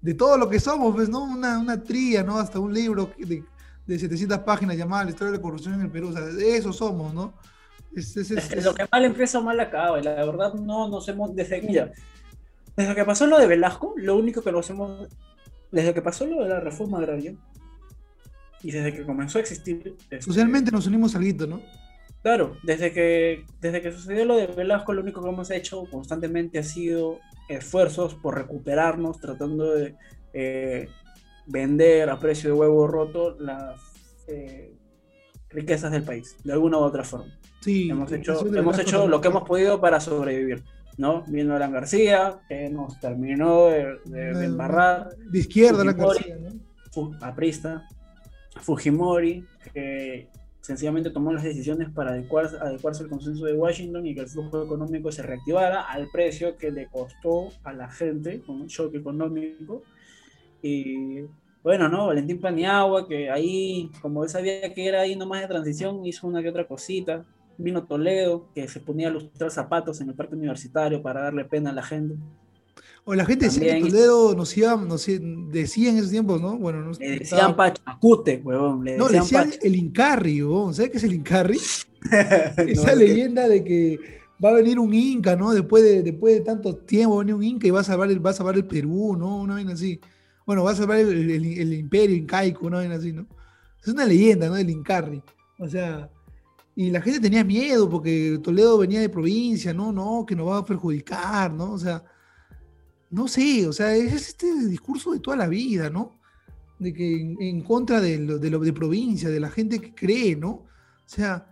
de 0.00 0.14
todo 0.14 0.38
lo 0.38 0.48
que 0.48 0.60
somos, 0.60 0.94
pues, 0.94 1.10
¿no? 1.10 1.24
Una, 1.24 1.58
una 1.58 1.82
tría, 1.82 2.22
¿no? 2.22 2.38
Hasta 2.38 2.58
un 2.58 2.72
libro 2.72 3.12
de, 3.18 3.44
de 3.86 3.98
700 3.98 4.38
páginas 4.38 4.78
llamado 4.78 5.04
La 5.04 5.10
historia 5.10 5.32
de 5.32 5.36
la 5.36 5.42
corrupción 5.42 5.74
en 5.74 5.82
el 5.82 5.90
Perú, 5.90 6.08
o 6.08 6.12
sea, 6.12 6.22
eso 6.40 6.72
somos, 6.72 7.12
¿no? 7.12 7.34
Es, 7.94 8.64
lo 8.64 8.74
que 8.74 8.86
mal 8.90 9.04
empieza 9.04 9.40
mal 9.40 9.60
acaba, 9.60 10.00
y 10.00 10.02
la 10.02 10.14
verdad 10.14 10.54
no 10.54 10.88
nos 10.88 11.08
hemos, 11.08 11.34
desde, 11.34 11.60
mira, 11.62 11.92
desde 12.76 12.94
que 12.94 13.04
pasó 13.04 13.26
lo 13.26 13.38
de 13.38 13.46
Velasco, 13.46 13.94
lo 13.96 14.16
único 14.16 14.42
que 14.42 14.52
nos 14.52 14.68
hemos, 14.70 15.08
desde 15.70 15.92
que 15.92 16.02
pasó 16.02 16.26
lo 16.26 16.42
de 16.42 16.48
la 16.48 16.60
reforma 16.60 16.98
agraria, 16.98 17.34
y 18.62 18.70
desde 18.70 18.94
que 18.94 19.04
comenzó 19.04 19.38
a 19.38 19.40
existir... 19.42 19.96
Este, 19.98 20.22
Socialmente 20.22 20.70
nos 20.70 20.86
unimos 20.86 21.14
al 21.14 21.24
hito, 21.24 21.46
¿no? 21.46 21.60
Claro, 22.22 22.56
desde 22.62 22.92
que, 22.92 23.44
desde 23.60 23.82
que 23.82 23.90
sucedió 23.90 24.24
lo 24.24 24.36
de 24.36 24.46
Velasco, 24.46 24.92
lo 24.92 25.02
único 25.02 25.22
que 25.22 25.28
hemos 25.28 25.50
hecho 25.50 25.84
constantemente 25.90 26.60
ha 26.60 26.62
sido 26.62 27.18
esfuerzos 27.48 28.14
por 28.14 28.36
recuperarnos, 28.36 29.20
tratando 29.20 29.74
de 29.74 29.96
eh, 30.32 30.88
vender 31.46 32.08
a 32.08 32.20
precio 32.20 32.50
de 32.50 32.56
huevo 32.56 32.86
roto 32.86 33.36
las 33.40 33.80
eh, 34.28 34.72
riquezas 35.52 35.92
del 35.92 36.02
país, 36.02 36.36
de 36.44 36.52
alguna 36.52 36.78
u 36.78 36.82
otra 36.82 37.04
forma. 37.04 37.32
Sí, 37.60 37.90
hemos 37.90 38.10
hecho, 38.10 38.46
hemos 38.54 38.78
hecho 38.78 39.06
lo 39.06 39.20
que 39.20 39.28
hemos 39.28 39.44
podido 39.44 39.80
para 39.80 40.00
sobrevivir. 40.00 40.62
¿no? 40.98 41.24
Vino 41.26 41.54
Alan 41.54 41.72
García, 41.72 42.40
que 42.48 42.68
nos 42.68 42.98
terminó 43.00 43.66
de, 43.66 43.98
embarrar. 44.44 45.16
De 45.16 45.38
izquierda 45.38 45.84
la 45.84 45.92
García, 45.92 46.36
¿no? 46.38 47.12
Aprista, 47.22 47.88
Fujimori, 48.60 49.46
que 49.72 50.28
sencillamente 50.60 51.10
tomó 51.10 51.32
las 51.32 51.42
decisiones 51.42 51.90
para 51.90 52.10
adecuarse, 52.10 52.56
adecuarse 52.56 53.02
al 53.02 53.08
consenso 53.08 53.46
de 53.46 53.54
Washington 53.54 54.06
y 54.06 54.14
que 54.14 54.20
el 54.20 54.28
flujo 54.28 54.62
económico 54.62 55.10
se 55.10 55.22
reactivara 55.22 55.82
al 55.82 56.08
precio 56.08 56.56
que 56.58 56.70
le 56.70 56.86
costó 56.88 57.48
a 57.64 57.72
la 57.72 57.88
gente 57.88 58.42
con 58.42 58.60
un 58.60 58.66
shock 58.66 58.94
económico. 58.94 59.82
Y 60.62 61.22
bueno, 61.62 61.88
¿no? 61.88 62.08
Valentín 62.08 62.40
Paniagua, 62.40 63.06
que 63.06 63.30
ahí, 63.30 63.90
como 64.00 64.24
él 64.24 64.30
sabía 64.30 64.72
que 64.74 64.86
era 64.86 65.02
ahí 65.02 65.14
nomás 65.14 65.42
de 65.42 65.48
transición, 65.48 66.04
hizo 66.04 66.26
una 66.26 66.42
que 66.42 66.48
otra 66.48 66.66
cosita. 66.66 67.24
Vino 67.58 67.84
Toledo, 67.84 68.48
que 68.54 68.66
se 68.66 68.80
ponía 68.80 69.08
a 69.08 69.10
lustrar 69.10 69.50
zapatos 69.50 70.00
en 70.00 70.08
el 70.08 70.14
parque 70.14 70.34
universitario 70.34 71.02
para 71.02 71.22
darle 71.22 71.44
pena 71.44 71.70
a 71.70 71.74
la 71.74 71.82
gente. 71.82 72.16
O 73.04 73.14
la 73.14 73.24
gente 73.24 73.46
decía 73.46 73.74
que 73.74 73.80
Toledo 73.80 74.34
nos 74.34 74.56
iba, 74.56 74.76
nos 74.76 75.06
decía 75.06 75.90
en 75.90 75.98
esos 75.98 76.10
tiempos, 76.10 76.40
¿no? 76.40 76.56
Bueno, 76.56 76.82
nos 76.82 76.98
le 76.98 77.18
decían 77.18 77.54
Pachacute, 77.54 78.40
huevón. 78.44 78.84
no, 78.96 79.08
le 79.08 79.18
decían 79.18 79.50
el 79.60 79.76
Incarri, 79.76 80.42
huevón. 80.42 80.74
¿Sabes 80.74 80.90
qué 80.90 80.96
es 80.98 81.04
el 81.04 81.14
Incarri? 81.14 81.58
Esa 82.56 82.94
leyenda 82.94 83.48
de 83.48 83.62
que 83.62 83.98
va 84.42 84.50
a 84.50 84.54
venir 84.54 84.78
un 84.78 84.94
Inca, 84.94 85.36
¿no? 85.36 85.52
Después 85.52 85.82
de, 85.84 86.02
después 86.02 86.34
de 86.34 86.40
tanto 86.40 86.76
tiempo 86.76 87.16
va 87.16 87.22
a 87.22 87.24
venir 87.24 87.34
un 87.34 87.44
Inca 87.44 87.66
y 87.66 87.70
va 87.70 87.80
a 87.80 87.84
salvar 87.84 88.10
el, 88.10 88.24
va 88.24 88.30
a 88.30 88.34
salvar 88.34 88.56
el 88.56 88.64
Perú, 88.64 89.16
¿no? 89.16 89.38
Una 89.38 89.56
vez 89.56 89.66
así. 89.68 90.00
Bueno, 90.46 90.64
va 90.64 90.72
a 90.72 90.76
salvar 90.76 90.98
el, 90.98 91.30
el, 91.30 91.72
imperio 91.72 92.16
incaico, 92.16 92.68
vez 92.70 92.90
así, 92.90 93.12
¿no? 93.12 93.26
Es 93.80 93.88
una 93.88 94.04
leyenda, 94.04 94.48
¿no? 94.48 94.54
Del 94.54 94.70
Incarri. 94.70 95.22
O 95.58 95.68
sea, 95.68 96.10
y 96.74 96.90
la 96.90 97.00
gente 97.02 97.20
tenía 97.20 97.44
miedo 97.44 97.88
porque 97.88 98.40
Toledo 98.42 98.78
venía 98.78 99.00
de 99.00 99.08
provincia, 99.08 99.74
no, 99.74 99.92
no, 99.92 100.24
que 100.26 100.34
nos 100.34 100.48
va 100.48 100.58
a 100.58 100.64
perjudicar, 100.64 101.52
¿no? 101.52 101.72
O 101.72 101.78
sea, 101.78 102.02
no 103.10 103.28
sé, 103.28 103.66
o 103.68 103.72
sea, 103.72 103.94
es 103.94 104.12
este 104.12 104.68
discurso 104.68 105.12
de 105.12 105.20
toda 105.20 105.36
la 105.36 105.48
vida, 105.48 105.90
¿no? 105.90 106.18
De 106.78 106.92
que 106.92 107.36
en, 107.38 107.60
contra 107.60 108.00
de 108.00 108.18
lo, 108.18 108.38
de 108.38 108.50
lo, 108.50 108.58
de 108.60 108.72
provincia, 108.72 109.28
de 109.28 109.38
la 109.38 109.50
gente 109.50 109.80
que 109.80 109.94
cree, 109.94 110.34
¿no? 110.34 110.50
O 110.50 110.68
sea, 111.06 111.46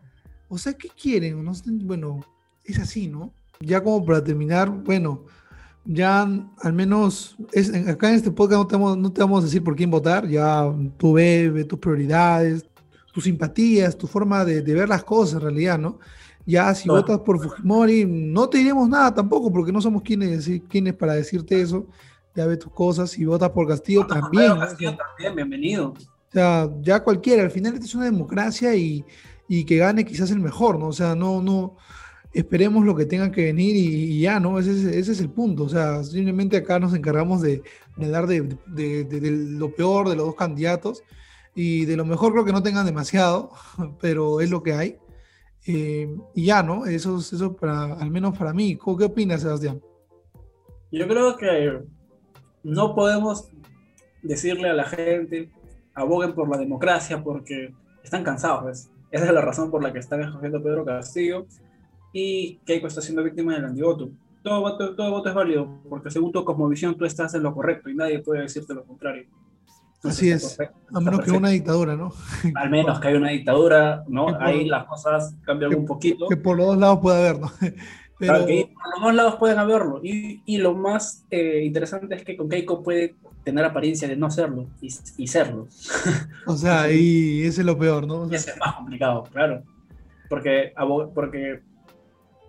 o 0.49 0.57
sea, 0.57 0.73
¿qué 0.73 0.89
quieren? 0.89 1.45
bueno, 1.87 2.25
es 2.65 2.79
así, 2.79 3.07
¿no? 3.07 3.35
Ya 3.61 3.83
como 3.85 4.05
para 4.05 4.25
terminar, 4.25 4.71
bueno, 4.71 5.27
ya 5.85 6.23
al 6.23 6.73
menos 6.73 7.37
es, 7.53 7.73
acá 7.89 8.11
en 8.11 8.17
este 8.17 8.31
podcast 8.31 8.61
no 8.61 8.67
te, 8.67 8.77
vamos, 8.77 8.99
no 8.99 9.13
te 9.13 9.21
vamos 9.21 9.43
a 9.43 9.47
decir 9.47 9.65
por 9.65 9.75
quién 9.77 9.91
votar, 9.91 10.29
ya 10.29 10.65
tú 10.97 11.15
ves, 11.15 11.67
tus 11.67 11.79
prioridades, 11.79 12.65
tus 13.13 13.25
simpatías, 13.25 13.97
tu 13.97 14.07
forma 14.07 14.45
de, 14.45 14.63
ver 14.63 14.89
las 14.89 15.05
cosas 15.05 15.35
en 15.35 15.41
realidad, 15.41 15.79
¿no? 15.79 15.99
Ya 16.47 16.75
si 16.75 16.89
votas 16.89 17.21
por 17.21 17.41
Fujimori, 17.41 18.05
no 18.07 18.49
te 18.49 18.59
diremos 18.59 18.89
nada 18.89 19.15
tampoco, 19.15 19.53
porque 19.53 19.73
no 19.73 19.81
somos 19.81 20.03
quienes, 20.03 20.49
quienes 20.69 20.95
para 20.95 21.15
decirte 21.15 21.61
eso. 21.61 21.87
Ya 22.35 22.47
ve 22.47 22.57
tus 22.57 22.73
cosas. 22.73 23.11
Si 23.11 23.25
votas 23.25 23.51
por 23.51 23.69
Castillo, 23.69 24.07
también. 24.07 24.59
Castillo 24.59 24.97
también, 24.97 25.37
bienvenido. 25.37 25.89
O 25.91 26.33
sea, 26.33 26.69
ya 26.81 27.03
cualquiera. 27.03 27.43
Al 27.43 27.51
final, 27.51 27.75
esta 27.75 27.87
es 27.87 27.95
una 27.95 28.05
democracia 28.05 28.75
y, 28.75 29.05
que 29.49 29.77
gane 29.77 30.05
quizás 30.05 30.31
el 30.31 30.41
mejor, 30.41 30.79
¿no? 30.79 30.89
O 30.89 30.93
sea, 30.93 31.15
no, 31.15 31.43
no. 31.43 31.77
Esperemos 32.33 32.85
lo 32.85 32.95
que 32.95 33.07
tenga 33.07 33.33
que 33.33 33.47
venir 33.47 33.75
y, 33.75 34.21
ya, 34.21 34.39
¿no? 34.39 34.59
Ese, 34.59 34.99
es 34.99 35.21
el 35.21 35.31
punto. 35.31 35.65
O 35.65 35.69
sea, 35.69 36.05
simplemente 36.05 36.57
acá 36.57 36.79
nos 36.79 36.95
encargamos 36.95 37.43
de, 37.43 37.63
de 37.97 38.09
dar 38.09 38.27
de, 38.27 38.57
lo 39.59 39.75
peor 39.75 40.09
de 40.09 40.17
los 40.17 40.27
dos 40.27 40.37
candidatos 40.37 41.03
y 41.55 41.87
de 41.87 41.97
lo 41.97 42.05
mejor 42.05 42.33
creo 42.33 42.45
que 42.45 42.53
no 42.53 42.63
tengan 42.63 42.87
demasiado, 42.87 43.51
pero 44.01 44.41
es 44.41 44.51
lo 44.51 44.63
que 44.63 44.75
hay. 44.75 44.99
Eh, 45.67 46.09
y 46.35 46.47
ya, 46.47 46.63
¿no? 46.63 46.87
Eso, 46.87 47.19
eso 47.19 47.57
para, 47.57 47.95
al 47.95 48.11
menos 48.11 48.39
para 48.39 48.53
mí. 48.53 48.79
¿Qué 48.79 49.05
opinas, 49.05 49.43
Sebastián? 49.43 49.81
Yo 50.93 51.07
creo 51.09 51.37
que 51.37 51.81
no 52.63 52.95
podemos 52.95 53.49
decirle 54.23 54.69
a 54.69 54.75
la 54.75 54.85
gente, 54.85 55.51
aboguen 55.95 56.35
por 56.35 56.49
la 56.49 56.59
democracia 56.59 57.23
porque 57.23 57.75
están 58.03 58.25
cansados. 58.25 58.89
Esa 59.11 59.25
es 59.25 59.33
la 59.33 59.41
razón 59.41 59.71
por 59.71 59.83
la 59.83 59.93
que 59.93 59.99
están 59.99 60.23
escogiendo 60.23 60.63
Pedro 60.63 60.85
Castillo 60.85 61.47
y 62.13 62.57
Keiko 62.65 62.87
está 62.87 63.01
siendo 63.01 63.23
víctima 63.23 63.55
del 63.55 63.67
antivoto. 63.67 64.11
Todo 64.43 64.61
voto, 64.61 64.95
todo 64.95 65.11
voto 65.11 65.29
es 65.29 65.35
válido 65.35 65.81
porque 65.89 66.11
según 66.11 66.33
tu 66.33 66.45
cosmovisión 66.45 66.97
tú 66.97 67.05
estás 67.05 67.35
en 67.35 67.43
lo 67.43 67.55
correcto 67.55 67.91
y 67.91 67.95
nadie 67.95 68.21
puede 68.21 68.43
decirte 68.43 68.75
lo 68.75 68.85
contrario. 68.85 69.27
Así 70.03 70.31
es, 70.31 70.59
a 70.95 71.01
menos 71.01 71.21
que 71.21 71.31
una 71.31 71.51
dictadura, 71.51 71.95
¿no? 71.95 72.11
Al 72.55 72.71
menos 72.71 72.99
que 73.01 73.09
haya 73.09 73.19
una 73.19 73.31
dictadura, 73.31 74.03
¿no? 74.09 74.29
Ahí 74.41 74.65
las 74.65 74.87
cosas 74.87 75.37
cambian 75.43 75.75
un 75.75 75.85
poquito. 75.85 76.27
Que 76.27 76.39
por 76.39 76.57
los 76.57 76.69
dos 76.69 76.79
lados 76.79 77.01
puede 77.03 77.19
haber, 77.19 77.41
¿no? 77.41 77.51
Pero... 78.19 78.33
Claro, 78.33 78.47
que 78.47 78.73
por 78.73 78.95
los 78.95 79.03
dos 79.03 79.15
lados 79.15 79.37
pueden 79.37 79.59
haberlo. 79.59 80.01
Y, 80.03 80.43
y 80.47 80.57
lo 80.57 80.75
más 80.75 81.27
eh, 81.31 81.63
interesante 81.65 82.15
es 82.15 82.25
que 82.25 82.37
con 82.37 82.49
Keiko 82.49 82.83
puede 82.83 83.15
tener 83.45 83.65
apariencia 83.65 84.09
de 84.09 84.17
no 84.17 84.31
serlo 84.31 84.69
y, 84.81 84.89
y 85.19 85.27
serlo. 85.27 85.69
O 86.47 86.57
sea, 86.57 86.91
y 86.91 87.43
ese 87.43 87.61
es 87.61 87.67
lo 87.67 87.79
peor, 87.79 88.07
¿no? 88.07 88.25
ese 88.27 88.53
es 88.53 88.59
más 88.59 88.75
complicado, 88.77 89.25
claro. 89.33 89.63
Porque, 90.29 90.73
porque 91.15 91.63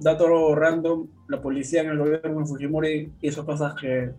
dato 0.01 0.55
random, 0.55 1.07
la 1.27 1.41
policía 1.41 1.81
en 1.81 1.89
el 1.89 1.97
gobierno 1.97 2.39
de 2.39 2.45
Fujimori 2.45 3.13
hizo 3.21 3.45
cosas 3.45 3.75
que 3.79 4.11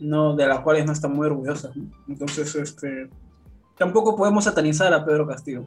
no, 0.00 0.36
de 0.36 0.46
las 0.46 0.60
cuales 0.60 0.84
no 0.84 0.92
están 0.92 1.12
muy 1.12 1.26
orgullosas. 1.26 1.72
Entonces, 2.08 2.54
este, 2.54 3.08
tampoco 3.78 4.16
podemos 4.16 4.44
satanizar 4.44 4.92
a 4.92 5.04
Pedro 5.04 5.26
Castillo. 5.26 5.64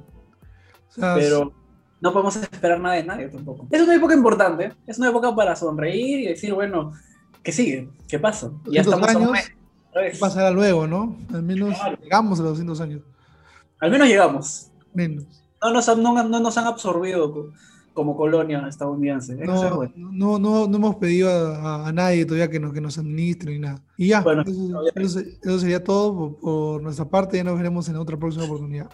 pero 0.95 1.53
no 2.01 2.13
podemos 2.13 2.35
esperar 2.35 2.79
nada 2.79 2.95
de 2.95 3.03
nadie 3.03 3.27
tampoco. 3.29 3.67
Es 3.71 3.81
una 3.81 3.95
época 3.95 4.13
importante, 4.13 4.73
es 4.87 4.97
una 4.97 5.09
época 5.09 5.35
para 5.35 5.55
sonreír 5.55 6.19
y 6.19 6.27
decir, 6.27 6.53
bueno, 6.53 6.93
¿qué 7.43 7.51
sigue? 7.51 7.89
¿Qué 8.07 8.19
pasa? 8.19 8.51
Ya 8.71 8.81
estamos 8.81 9.07
años, 9.07 9.31
¿Qué 9.93 10.17
pasará 10.19 10.51
luego, 10.51 10.87
no? 10.87 11.17
Al 11.33 11.43
menos 11.43 11.77
llegamos 12.01 12.39
a 12.39 12.43
los 12.43 12.51
200 12.51 12.81
años. 12.81 13.01
Al 13.79 13.91
menos 13.91 14.07
llegamos. 14.07 14.71
Menos. 14.93 15.25
No 15.61 15.71
nos, 15.71 15.97
no, 15.97 16.23
no 16.23 16.39
nos 16.39 16.57
han 16.57 16.67
absorbido 16.67 17.51
como 17.99 18.15
colonia 18.15 18.65
estadounidense. 18.65 19.35
No, 19.35 19.85
no, 19.97 20.39
no, 20.39 20.67
no, 20.69 20.75
hemos 20.77 20.95
pedido 20.95 21.29
a, 21.29 21.91
nadie 21.91 22.23
todavía 22.23 22.49
que 22.49 22.57
nos, 22.57 22.71
que 22.71 22.79
nos 22.79 22.97
administre 22.97 23.51
ni 23.51 23.59
nada. 23.59 23.83
Y 23.97 24.07
ya, 24.07 24.23
eso, 24.95 25.59
sería 25.59 25.83
todo 25.83 26.15
por, 26.15 26.39
por 26.39 26.81
nuestra 26.81 27.03
parte. 27.03 27.35
Ya 27.35 27.43
nos 27.43 27.57
veremos 27.57 27.89
en 27.89 27.97
otra 27.97 28.15
próxima 28.15 28.45
oportunidad. 28.45 28.89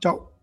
Chao. 0.00 0.37